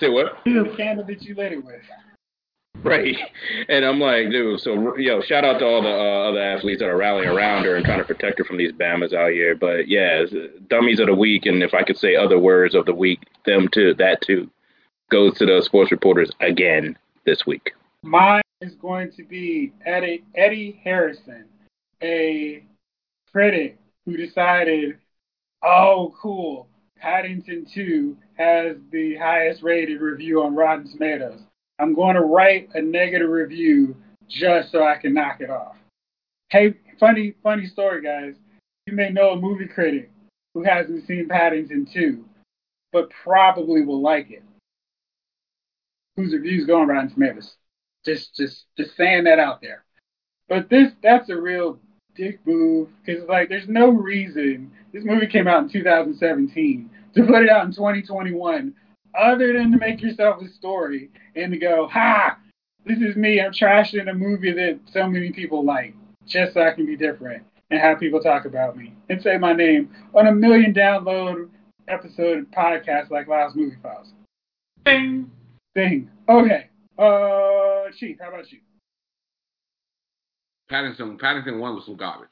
say 0.00 0.10
what? 0.10 0.36
The 0.44 0.74
candle 0.76 1.06
that 1.06 1.22
you 1.22 1.34
lit 1.34 1.52
it 1.52 1.64
with. 1.64 1.80
Right. 2.82 3.16
And 3.68 3.84
I'm 3.84 3.98
like, 3.98 4.30
dude, 4.30 4.60
so, 4.60 4.96
yo, 4.96 5.22
shout 5.22 5.44
out 5.44 5.58
to 5.60 5.64
all 5.64 5.82
the 5.82 5.88
uh, 5.88 6.28
other 6.28 6.40
athletes 6.40 6.80
that 6.80 6.88
are 6.88 6.96
rallying 6.96 7.28
around 7.28 7.64
her 7.64 7.76
and 7.76 7.84
trying 7.84 7.98
to 7.98 8.04
protect 8.04 8.38
her 8.38 8.44
from 8.44 8.58
these 8.58 8.72
Bamas 8.72 9.14
out 9.14 9.30
here. 9.30 9.54
But 9.54 9.88
yeah, 9.88 10.24
uh, 10.30 10.48
dummies 10.68 11.00
of 11.00 11.06
the 11.06 11.14
week. 11.14 11.46
And 11.46 11.62
if 11.62 11.72
I 11.72 11.82
could 11.82 11.96
say 11.96 12.14
other 12.14 12.38
words 12.38 12.74
of 12.74 12.84
the 12.84 12.94
week, 12.94 13.20
them 13.46 13.68
too, 13.72 13.94
that 13.94 14.20
too, 14.20 14.50
goes 15.10 15.38
to 15.38 15.46
the 15.46 15.62
sports 15.62 15.92
reporters 15.92 16.30
again 16.40 16.98
this 17.24 17.46
week. 17.46 17.72
Mine 18.02 18.42
is 18.60 18.74
going 18.74 19.12
to 19.12 19.24
be 19.24 19.72
Eddie, 19.86 20.24
Eddie 20.34 20.80
Harrison, 20.84 21.46
a 22.02 22.64
critic 23.32 23.78
who 24.04 24.16
decided, 24.16 24.98
oh, 25.62 26.14
cool, 26.20 26.68
Paddington 26.98 27.66
2 27.72 28.16
has 28.34 28.76
the 28.90 29.16
highest 29.16 29.62
rated 29.62 30.00
review 30.00 30.42
on 30.42 30.54
Rotten 30.54 30.90
Tomatoes. 30.90 31.40
I'm 31.78 31.94
going 31.94 32.14
to 32.14 32.22
write 32.22 32.68
a 32.74 32.82
negative 32.82 33.28
review 33.28 33.96
just 34.28 34.72
so 34.72 34.84
I 34.84 34.96
can 34.96 35.14
knock 35.14 35.40
it 35.40 35.50
off. 35.50 35.76
Hey, 36.50 36.74
funny, 37.00 37.34
funny 37.42 37.66
story, 37.66 38.02
guys. 38.02 38.34
You 38.86 38.94
may 38.94 39.10
know 39.10 39.30
a 39.30 39.40
movie 39.40 39.66
critic 39.66 40.10
who 40.52 40.62
hasn't 40.62 41.06
seen 41.06 41.28
Paddington 41.28 41.86
2, 41.92 42.24
but 42.92 43.10
probably 43.22 43.84
will 43.84 44.00
like 44.00 44.30
it. 44.30 44.42
Whose 46.16 46.32
review's 46.32 46.66
going 46.66 46.88
Rotten 46.88 47.10
Tomatoes? 47.10 47.54
Just, 48.04 48.36
just, 48.36 48.66
just 48.76 48.96
saying 48.96 49.24
that 49.24 49.40
out 49.40 49.60
there. 49.60 49.84
But 50.48 50.68
this, 50.68 50.92
that's 51.02 51.30
a 51.30 51.40
real 51.40 51.80
dick 52.14 52.38
move 52.46 52.88
because 53.04 53.24
like, 53.28 53.48
there's 53.48 53.68
no 53.68 53.88
reason 53.88 54.70
this 54.92 55.04
movie 55.04 55.26
came 55.26 55.48
out 55.48 55.64
in 55.64 55.68
2017 55.68 56.90
to 57.16 57.24
put 57.24 57.42
it 57.42 57.48
out 57.48 57.64
in 57.64 57.72
2021 57.72 58.72
other 59.18 59.52
than 59.52 59.72
to 59.72 59.78
make 59.78 60.00
yourself 60.00 60.40
a 60.42 60.48
story 60.48 61.10
and 61.36 61.52
to 61.52 61.58
go, 61.58 61.88
ha, 61.88 62.38
this 62.84 62.98
is 62.98 63.16
me. 63.16 63.40
I'm 63.40 63.52
trashing 63.52 64.10
a 64.10 64.14
movie 64.14 64.52
that 64.52 64.80
so 64.92 65.06
many 65.08 65.32
people 65.32 65.64
like 65.64 65.94
just 66.26 66.54
so 66.54 66.62
I 66.62 66.72
can 66.72 66.86
be 66.86 66.96
different 66.96 67.42
and 67.70 67.80
have 67.80 67.98
people 68.00 68.20
talk 68.20 68.44
about 68.44 68.76
me 68.76 68.94
and 69.08 69.20
say 69.22 69.36
my 69.38 69.52
name 69.52 69.90
on 70.14 70.26
a 70.26 70.32
million 70.32 70.72
download 70.72 71.48
episode 71.88 72.50
podcast 72.52 73.10
like 73.10 73.26
Lyle's 73.28 73.54
Movie 73.54 73.76
Files. 73.82 74.12
Ding. 74.84 75.30
Thing. 75.74 76.10
Okay. 76.28 76.68
Uh, 76.98 77.90
Chief, 77.98 78.16
how 78.20 78.28
about 78.28 78.50
you? 78.52 78.60
Paddington 80.68 81.18
Paddington 81.18 81.58
one 81.58 81.74
was 81.74 81.84
some 81.84 81.96
garbage. 81.96 82.28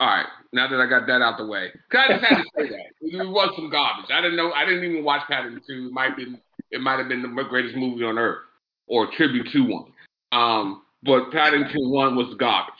All 0.00 0.08
right, 0.08 0.26
now 0.52 0.66
that 0.68 0.80
I 0.80 0.86
got 0.86 1.06
that 1.06 1.22
out 1.22 1.38
the 1.38 1.46
way, 1.46 1.70
'cause 1.88 2.00
I 2.04 2.12
just 2.14 2.24
had 2.24 2.42
to 2.42 2.44
say 2.56 2.68
that 2.68 2.86
it 3.00 3.28
was 3.28 3.54
some 3.54 3.70
garbage. 3.70 4.10
I 4.10 4.20
didn't 4.20 4.36
know. 4.36 4.52
I 4.52 4.64
didn't 4.64 4.84
even 4.84 5.04
watch 5.04 5.26
Paddington 5.28 5.62
two. 5.66 5.86
It 5.86 5.92
might 5.92 6.16
been 6.16 6.40
it 6.74 6.80
might 6.80 6.98
have 6.98 7.08
been 7.08 7.22
the 7.22 7.42
greatest 7.44 7.76
movie 7.76 8.04
on 8.04 8.18
earth 8.18 8.42
or 8.88 9.04
a 9.04 9.10
tribute 9.12 9.48
to 9.52 9.60
one. 9.60 9.92
Um, 10.32 10.82
but 11.04 11.30
Paddington 11.30 11.88
one 11.88 12.16
was 12.16 12.34
garbage. 12.34 12.74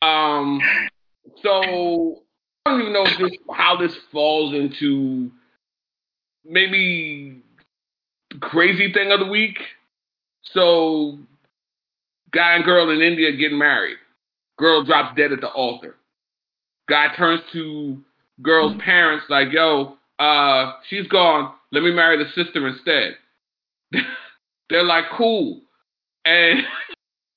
Um, 0.00 0.60
so 1.42 2.22
I 2.64 2.70
don't 2.70 2.80
even 2.82 2.92
know 2.92 3.04
this, 3.04 3.36
how 3.52 3.76
this 3.76 3.94
falls 4.12 4.54
into 4.54 5.30
maybe 6.44 7.42
crazy 8.40 8.92
thing 8.92 9.10
of 9.10 9.20
the 9.20 9.26
week. 9.26 9.58
So, 10.42 11.18
guy 12.30 12.54
and 12.54 12.64
girl 12.64 12.90
in 12.90 13.02
India 13.02 13.32
getting 13.32 13.58
married. 13.58 13.96
Girl 14.58 14.84
drops 14.84 15.16
dead 15.16 15.32
at 15.32 15.40
the 15.40 15.48
altar. 15.48 15.96
Guy 16.88 17.08
turns 17.16 17.40
to 17.52 18.02
girl's 18.42 18.76
parents 18.80 19.24
like, 19.28 19.52
"Yo, 19.52 19.96
uh, 20.18 20.74
she's 20.88 21.06
gone. 21.08 21.54
Let 21.72 21.82
me 21.82 21.92
marry 21.92 22.22
the 22.22 22.30
sister 22.30 22.66
instead." 22.68 23.16
They're 24.70 24.84
like, 24.84 25.04
"Cool," 25.16 25.60
and 26.24 26.60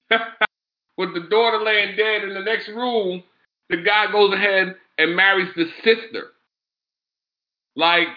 with 0.98 1.14
the 1.14 1.28
daughter 1.30 1.64
laying 1.64 1.96
dead 1.96 2.24
in 2.24 2.34
the 2.34 2.42
next 2.42 2.68
room, 2.70 3.24
the 3.70 3.78
guy 3.78 4.12
goes 4.12 4.34
ahead 4.34 4.76
and 4.98 5.16
marries 5.16 5.50
the 5.56 5.66
sister. 5.84 6.32
Like, 7.76 8.08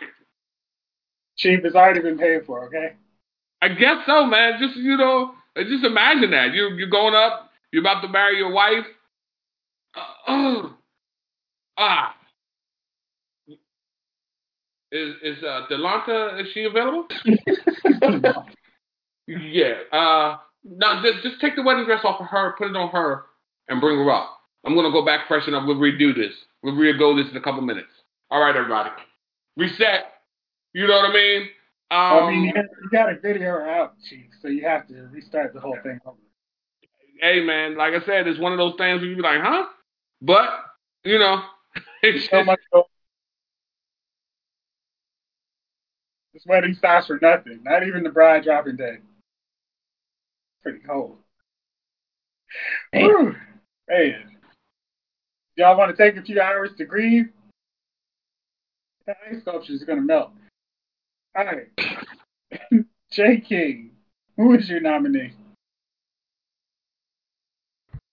Chief 1.37 1.63
has 1.65 1.75
already 1.75 2.01
been 2.01 2.19
paid 2.19 2.45
for, 2.47 2.67
okay? 2.67 2.95
I 3.61 3.69
guess 3.69 4.07
so, 4.07 4.27
man. 4.27 4.59
Just 4.61 4.77
you 4.77 4.97
know, 4.97 5.33
just 5.57 5.85
imagine 5.85 6.31
that 6.31 6.53
you 6.53 6.69
you're 6.77 6.91
going 6.91 7.15
up, 7.15 7.51
you're 7.73 7.83
about 7.83 8.03
to 8.03 8.09
marry 8.09 8.37
your 8.37 8.53
wife. 8.53 8.85
Uh, 9.95 10.01
oh, 10.29 10.75
ah, 11.77 12.15
is 14.93 15.15
is 15.23 15.43
uh, 15.43 15.67
Delanta? 15.71 16.41
Is 16.41 16.49
she 16.53 16.65
available? 16.65 17.07
yeah. 19.27 19.75
Uh, 19.93 20.37
no, 20.65 21.03
just 21.03 21.23
just 21.23 21.41
take 21.41 21.57
the 21.57 21.63
wedding 21.63 21.85
dress 21.85 22.01
off 22.05 22.21
of 22.21 22.27
her, 22.27 22.55
put 22.59 22.69
it 22.71 22.77
on 22.77 22.91
her, 22.91 23.25
and 23.69 23.81
bring 23.81 23.97
her 23.99 24.11
up. 24.11 24.39
I'm 24.65 24.75
gonna 24.75 24.91
go 24.91 25.05
back, 25.05 25.29
freshen 25.29 25.55
up. 25.55 25.67
We'll 25.67 25.77
redo 25.77 26.15
this. 26.15 26.33
We'll 26.63 26.75
re-go 26.75 27.17
this 27.17 27.31
in 27.31 27.37
a 27.37 27.41
couple 27.41 27.61
minutes. 27.63 27.89
All 28.31 28.41
right, 28.41 28.55
everybody, 28.55 28.91
reset. 29.57 30.13
You 30.75 30.87
know 30.87 30.97
what 30.97 31.11
I 31.11 31.13
mean? 31.13 31.43
Um, 31.91 32.25
I 32.25 32.31
mean, 32.31 32.45
you 32.45 32.53
you 32.55 32.91
got 32.91 33.11
a 33.11 33.19
video 33.19 33.61
out, 33.61 33.95
Chief, 34.09 34.27
so 34.43 34.49
you 34.49 34.63
have 34.67 34.87
to 34.89 35.09
restart 35.13 35.55
the 35.55 35.61
whole 35.61 35.77
thing 35.83 35.99
over. 36.05 36.19
hey 37.21 37.41
man, 37.41 37.77
like 37.77 37.95
I 37.95 38.05
said, 38.05 38.27
it's 38.27 38.39
one 38.39 38.53
of 38.53 38.59
those 38.59 38.75
things 38.77 39.01
where 39.01 39.09
you 39.09 39.17
be 39.17 39.23
like, 39.23 39.41
huh? 39.41 39.67
But 40.21 40.51
you 41.05 41.19
know, 41.19 41.43
it's 42.03 42.29
So 42.29 42.45
much. 42.45 42.59
This 46.39 46.47
wedding 46.47 46.75
stops 46.75 47.09
for 47.09 47.19
nothing. 47.21 47.59
Not 47.65 47.85
even 47.85 48.05
the 48.05 48.11
bride 48.11 48.45
dropping 48.45 48.77
dead. 48.77 48.99
Pretty 50.63 50.79
cold. 50.87 51.17
Hey. 52.93 53.03
Whew. 53.03 53.35
Hey, 53.89 54.19
y'all 55.57 55.77
want 55.77 55.97
to 55.97 56.01
take 56.01 56.17
a 56.17 56.25
few 56.25 56.41
hours 56.41 56.71
to 56.79 56.85
grieve? 56.85 57.25
The 59.07 59.15
ice 59.29 59.41
sculpture 59.41 59.73
is 59.73 59.83
gonna 59.83 60.03
melt. 60.03 60.31
All 61.37 61.45
right, 61.45 61.67
J 63.11 63.41
King, 63.41 63.91
who 64.37 64.55
is 64.55 64.69
your 64.69 64.81
nominee? 64.81 65.33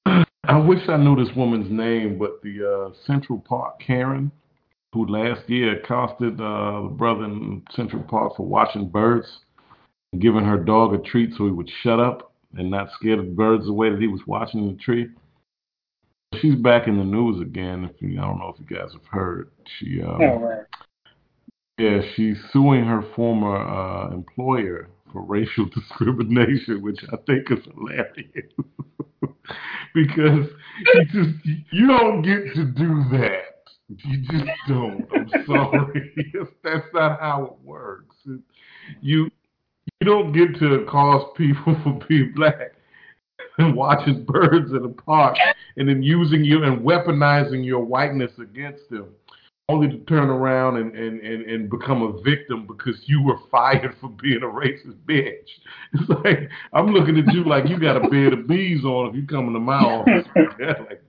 I 0.08 0.58
wish 0.58 0.90
I 0.90 0.98
knew 0.98 1.16
this 1.16 1.36
woman's 1.36 1.70
name, 1.70 2.18
but 2.18 2.42
the 2.42 2.90
uh, 2.90 2.96
Central 3.06 3.38
Park 3.38 3.80
Karen, 3.86 4.32
who 4.96 5.06
last 5.06 5.42
year 5.50 5.78
accosted 5.78 6.40
uh, 6.40 6.84
the 6.84 6.90
brother 6.90 7.26
in 7.26 7.62
Central 7.76 8.02
Park 8.04 8.38
for 8.38 8.46
watching 8.48 8.88
birds, 8.88 9.28
and 10.14 10.22
giving 10.22 10.46
her 10.46 10.58
dog 10.58 10.94
a 10.94 10.98
treat 11.00 11.32
so 11.38 11.44
he 11.44 11.52
would 11.52 11.70
shut 11.84 12.00
up 12.00 12.32
and 12.56 12.72
not 12.72 12.88
scare 12.98 13.18
the 13.18 13.24
birds 13.24 13.68
away 13.68 13.90
that 13.90 14.00
he 14.00 14.08
was 14.08 14.22
watching 14.26 14.62
in 14.62 14.78
the 14.78 14.82
tree. 14.82 15.10
She's 16.40 16.56
back 16.56 16.88
in 16.88 16.98
the 16.98 17.04
news 17.04 17.42
again. 17.42 17.84
If 17.84 18.02
you, 18.02 18.18
I 18.18 18.22
don't 18.22 18.40
know 18.40 18.56
if 18.58 18.60
you 18.60 18.78
guys 18.78 18.94
have 18.94 19.06
heard, 19.12 19.52
she 19.78 20.02
um, 20.02 20.22
Oh, 20.22 20.40
right. 20.40 20.64
yeah, 21.78 22.00
she's 22.16 22.38
suing 22.54 22.86
her 22.86 23.04
former 23.18 23.58
uh, 23.58 24.14
employer 24.14 24.88
for 25.12 25.24
racial 25.24 25.66
discrimination, 25.76 26.82
which 26.82 27.02
I 27.12 27.18
think 27.28 27.52
is 27.52 27.66
hilarious. 27.74 28.50
because 29.94 30.48
you 30.94 31.06
just 31.12 31.46
you 31.72 31.88
don't 31.88 32.22
get 32.22 32.54
to 32.56 32.64
do 32.64 33.04
that. 33.12 33.55
You 33.90 34.18
just 34.32 34.52
don't. 34.68 35.08
I'm 35.14 35.46
sorry. 35.46 36.34
That's 36.64 36.86
not 36.94 37.20
how 37.20 37.46
it 37.46 37.68
works. 37.68 38.16
You 39.02 39.30
you 40.02 40.06
don't 40.06 40.34
get 40.34 40.60
to 40.60 40.86
cause 40.90 41.32
people 41.38 41.76
for 41.84 42.00
being 42.08 42.34
black 42.36 42.74
and 43.58 43.76
watching 43.76 44.26
birds 44.26 44.72
in 44.72 44.84
a 44.84 44.90
park 44.90 45.38
and 45.78 45.88
then 45.88 46.04
using 46.04 46.44
you 46.44 46.64
and 46.64 46.82
weaponizing 46.82 47.64
your 47.64 47.84
whiteness 47.84 48.32
against 48.40 48.90
them 48.90 49.08
only 49.68 49.88
to 49.88 49.98
turn 50.06 50.30
around 50.30 50.78
and, 50.78 50.96
and, 50.96 51.20
and, 51.22 51.44
and 51.44 51.70
become 51.70 52.04
a 52.04 52.22
victim 52.22 52.68
because 52.68 52.96
you 53.06 53.24
were 53.24 53.38
fired 53.50 53.96
for 54.00 54.10
being 54.22 54.44
a 54.44 54.46
racist 54.46 54.98
bitch. 55.08 55.48
It's 55.94 56.10
like 56.24 56.50
I'm 56.74 56.88
looking 56.88 57.18
at 57.18 57.34
you 57.34 57.44
like 57.44 57.68
you 57.68 57.80
got 57.80 57.98
a 57.98 58.08
bed 58.10 58.34
of 58.34 58.48
bees 58.48 58.84
on 58.84 59.10
if 59.10 59.16
you 59.16 59.26
come 59.26 59.48
into 59.48 59.60
my 59.60 59.80
office. 59.80 60.28
like, 60.90 61.02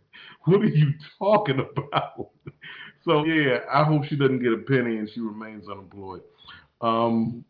what 0.46 0.62
are 0.62 0.66
you 0.66 0.92
talking 1.18 1.60
about? 1.60 2.30
So 3.04 3.24
yeah, 3.24 3.58
I 3.72 3.84
hope 3.84 4.04
she 4.06 4.16
doesn't 4.16 4.42
get 4.42 4.52
a 4.52 4.56
penny 4.56 4.96
and 4.96 5.08
she 5.14 5.20
remains 5.20 5.68
unemployed. 5.68 6.22
Um, 6.80 7.44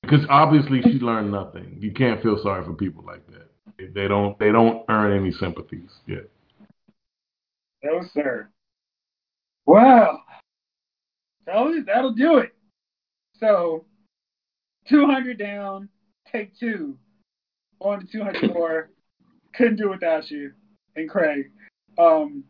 because 0.00 0.24
obviously 0.30 0.80
she 0.80 0.98
learned 0.98 1.30
nothing. 1.30 1.76
You 1.78 1.92
can't 1.92 2.22
feel 2.22 2.40
sorry 2.42 2.64
for 2.64 2.72
people 2.72 3.04
like 3.06 3.20
that. 3.26 3.92
They 3.92 4.08
don't. 4.08 4.38
They 4.38 4.52
don't 4.52 4.84
earn 4.88 5.18
any 5.18 5.32
sympathies 5.32 5.90
yet. 6.06 6.30
No, 7.82 8.00
sir. 8.14 8.48
Well, 9.66 10.22
that'll 11.44 12.14
do 12.14 12.38
it. 12.38 12.54
So, 13.38 13.84
200 14.88 15.38
down, 15.38 15.88
take 16.30 16.56
two. 16.58 16.96
On 17.80 18.00
to 18.00 18.06
200 18.06 18.54
more. 18.54 18.90
Couldn't 19.54 19.76
do 19.76 19.90
without 19.90 20.30
you. 20.30 20.52
And 20.94 21.10
Craig. 21.10 21.50
Um, 21.98 22.44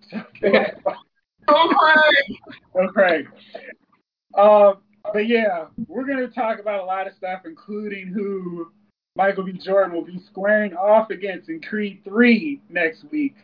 Oh, 1.48 1.68
Craig! 1.78 2.38
Oh, 2.74 2.88
Craig. 2.88 3.28
Uh, 4.34 4.72
but 5.12 5.28
yeah, 5.28 5.66
we're 5.86 6.04
going 6.04 6.18
to 6.18 6.28
talk 6.28 6.58
about 6.58 6.80
a 6.80 6.84
lot 6.84 7.06
of 7.06 7.14
stuff, 7.14 7.42
including 7.44 8.08
who 8.08 8.72
Michael 9.14 9.44
B. 9.44 9.52
Jordan 9.52 9.94
will 9.94 10.04
be 10.04 10.18
squaring 10.26 10.74
off 10.74 11.10
against 11.10 11.48
in 11.48 11.60
Creed 11.60 12.00
3 12.04 12.60
next 12.68 13.04
week. 13.10 13.36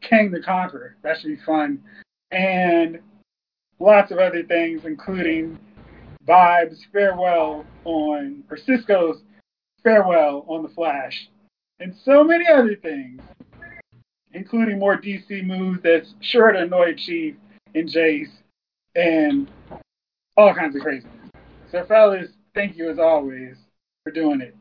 Kang 0.00 0.30
the 0.30 0.40
Conqueror. 0.40 0.96
That 1.02 1.18
should 1.18 1.28
be 1.28 1.44
fun. 1.44 1.82
And 2.30 3.00
lots 3.80 4.12
of 4.12 4.18
other 4.18 4.42
things, 4.42 4.82
including 4.84 5.58
Vibes' 6.26 6.80
farewell 6.92 7.64
on, 7.84 8.44
or 8.50 8.56
Cisco's 8.58 9.22
farewell 9.82 10.44
on 10.46 10.62
The 10.62 10.68
Flash, 10.68 11.28
and 11.80 11.94
so 12.04 12.22
many 12.22 12.46
other 12.46 12.76
things, 12.76 13.22
including 14.32 14.78
more 14.78 14.96
DC 14.96 15.44
moves 15.44 15.80
that's 15.82 16.14
sure 16.20 16.52
to 16.52 16.60
annoy 16.60 16.94
Chief 16.94 17.34
and 17.74 17.88
Jace, 17.88 18.30
and 18.94 19.50
all 20.36 20.54
kinds 20.54 20.76
of 20.76 20.82
craziness. 20.82 21.12
So, 21.70 21.84
fellas, 21.84 22.30
thank 22.54 22.76
you 22.76 22.90
as 22.90 22.98
always 22.98 23.56
for 24.04 24.10
doing 24.10 24.40
it 24.40 24.56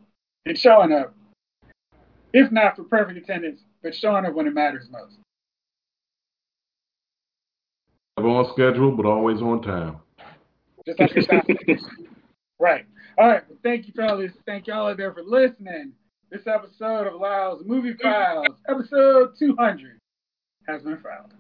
and 0.46 0.58
showing 0.58 0.92
up. 0.92 1.14
If 2.34 2.52
not 2.52 2.76
for 2.76 2.84
perfect 2.84 3.18
attendance, 3.18 3.62
but 3.82 3.96
showing 3.96 4.26
up 4.26 4.34
when 4.34 4.48
it 4.48 4.54
matters 4.54 4.88
most. 4.92 5.18
Never 8.18 8.30
on 8.30 8.52
schedule, 8.52 8.92
but 8.92 9.06
always 9.06 9.42
on 9.42 9.62
time. 9.62 9.98
Just 10.86 11.00
like 11.00 11.14
your 11.16 11.26
right. 12.60 12.86
All 13.18 13.28
right. 13.28 13.44
Well, 13.48 13.60
thank 13.64 13.88
you, 13.88 13.94
fellas. 13.94 14.32
Thank 14.46 14.68
y'all 14.68 14.88
out 14.88 14.98
there 14.98 15.14
for 15.14 15.24
listening. 15.24 15.94
This 16.30 16.46
episode 16.46 17.08
of 17.08 17.22
Lyle's 17.22 17.64
Movie 17.66 17.94
Files, 17.94 18.48
episode 18.68 19.38
200, 19.40 19.98
has 20.68 20.84
been 20.84 20.98
filed. 20.98 21.34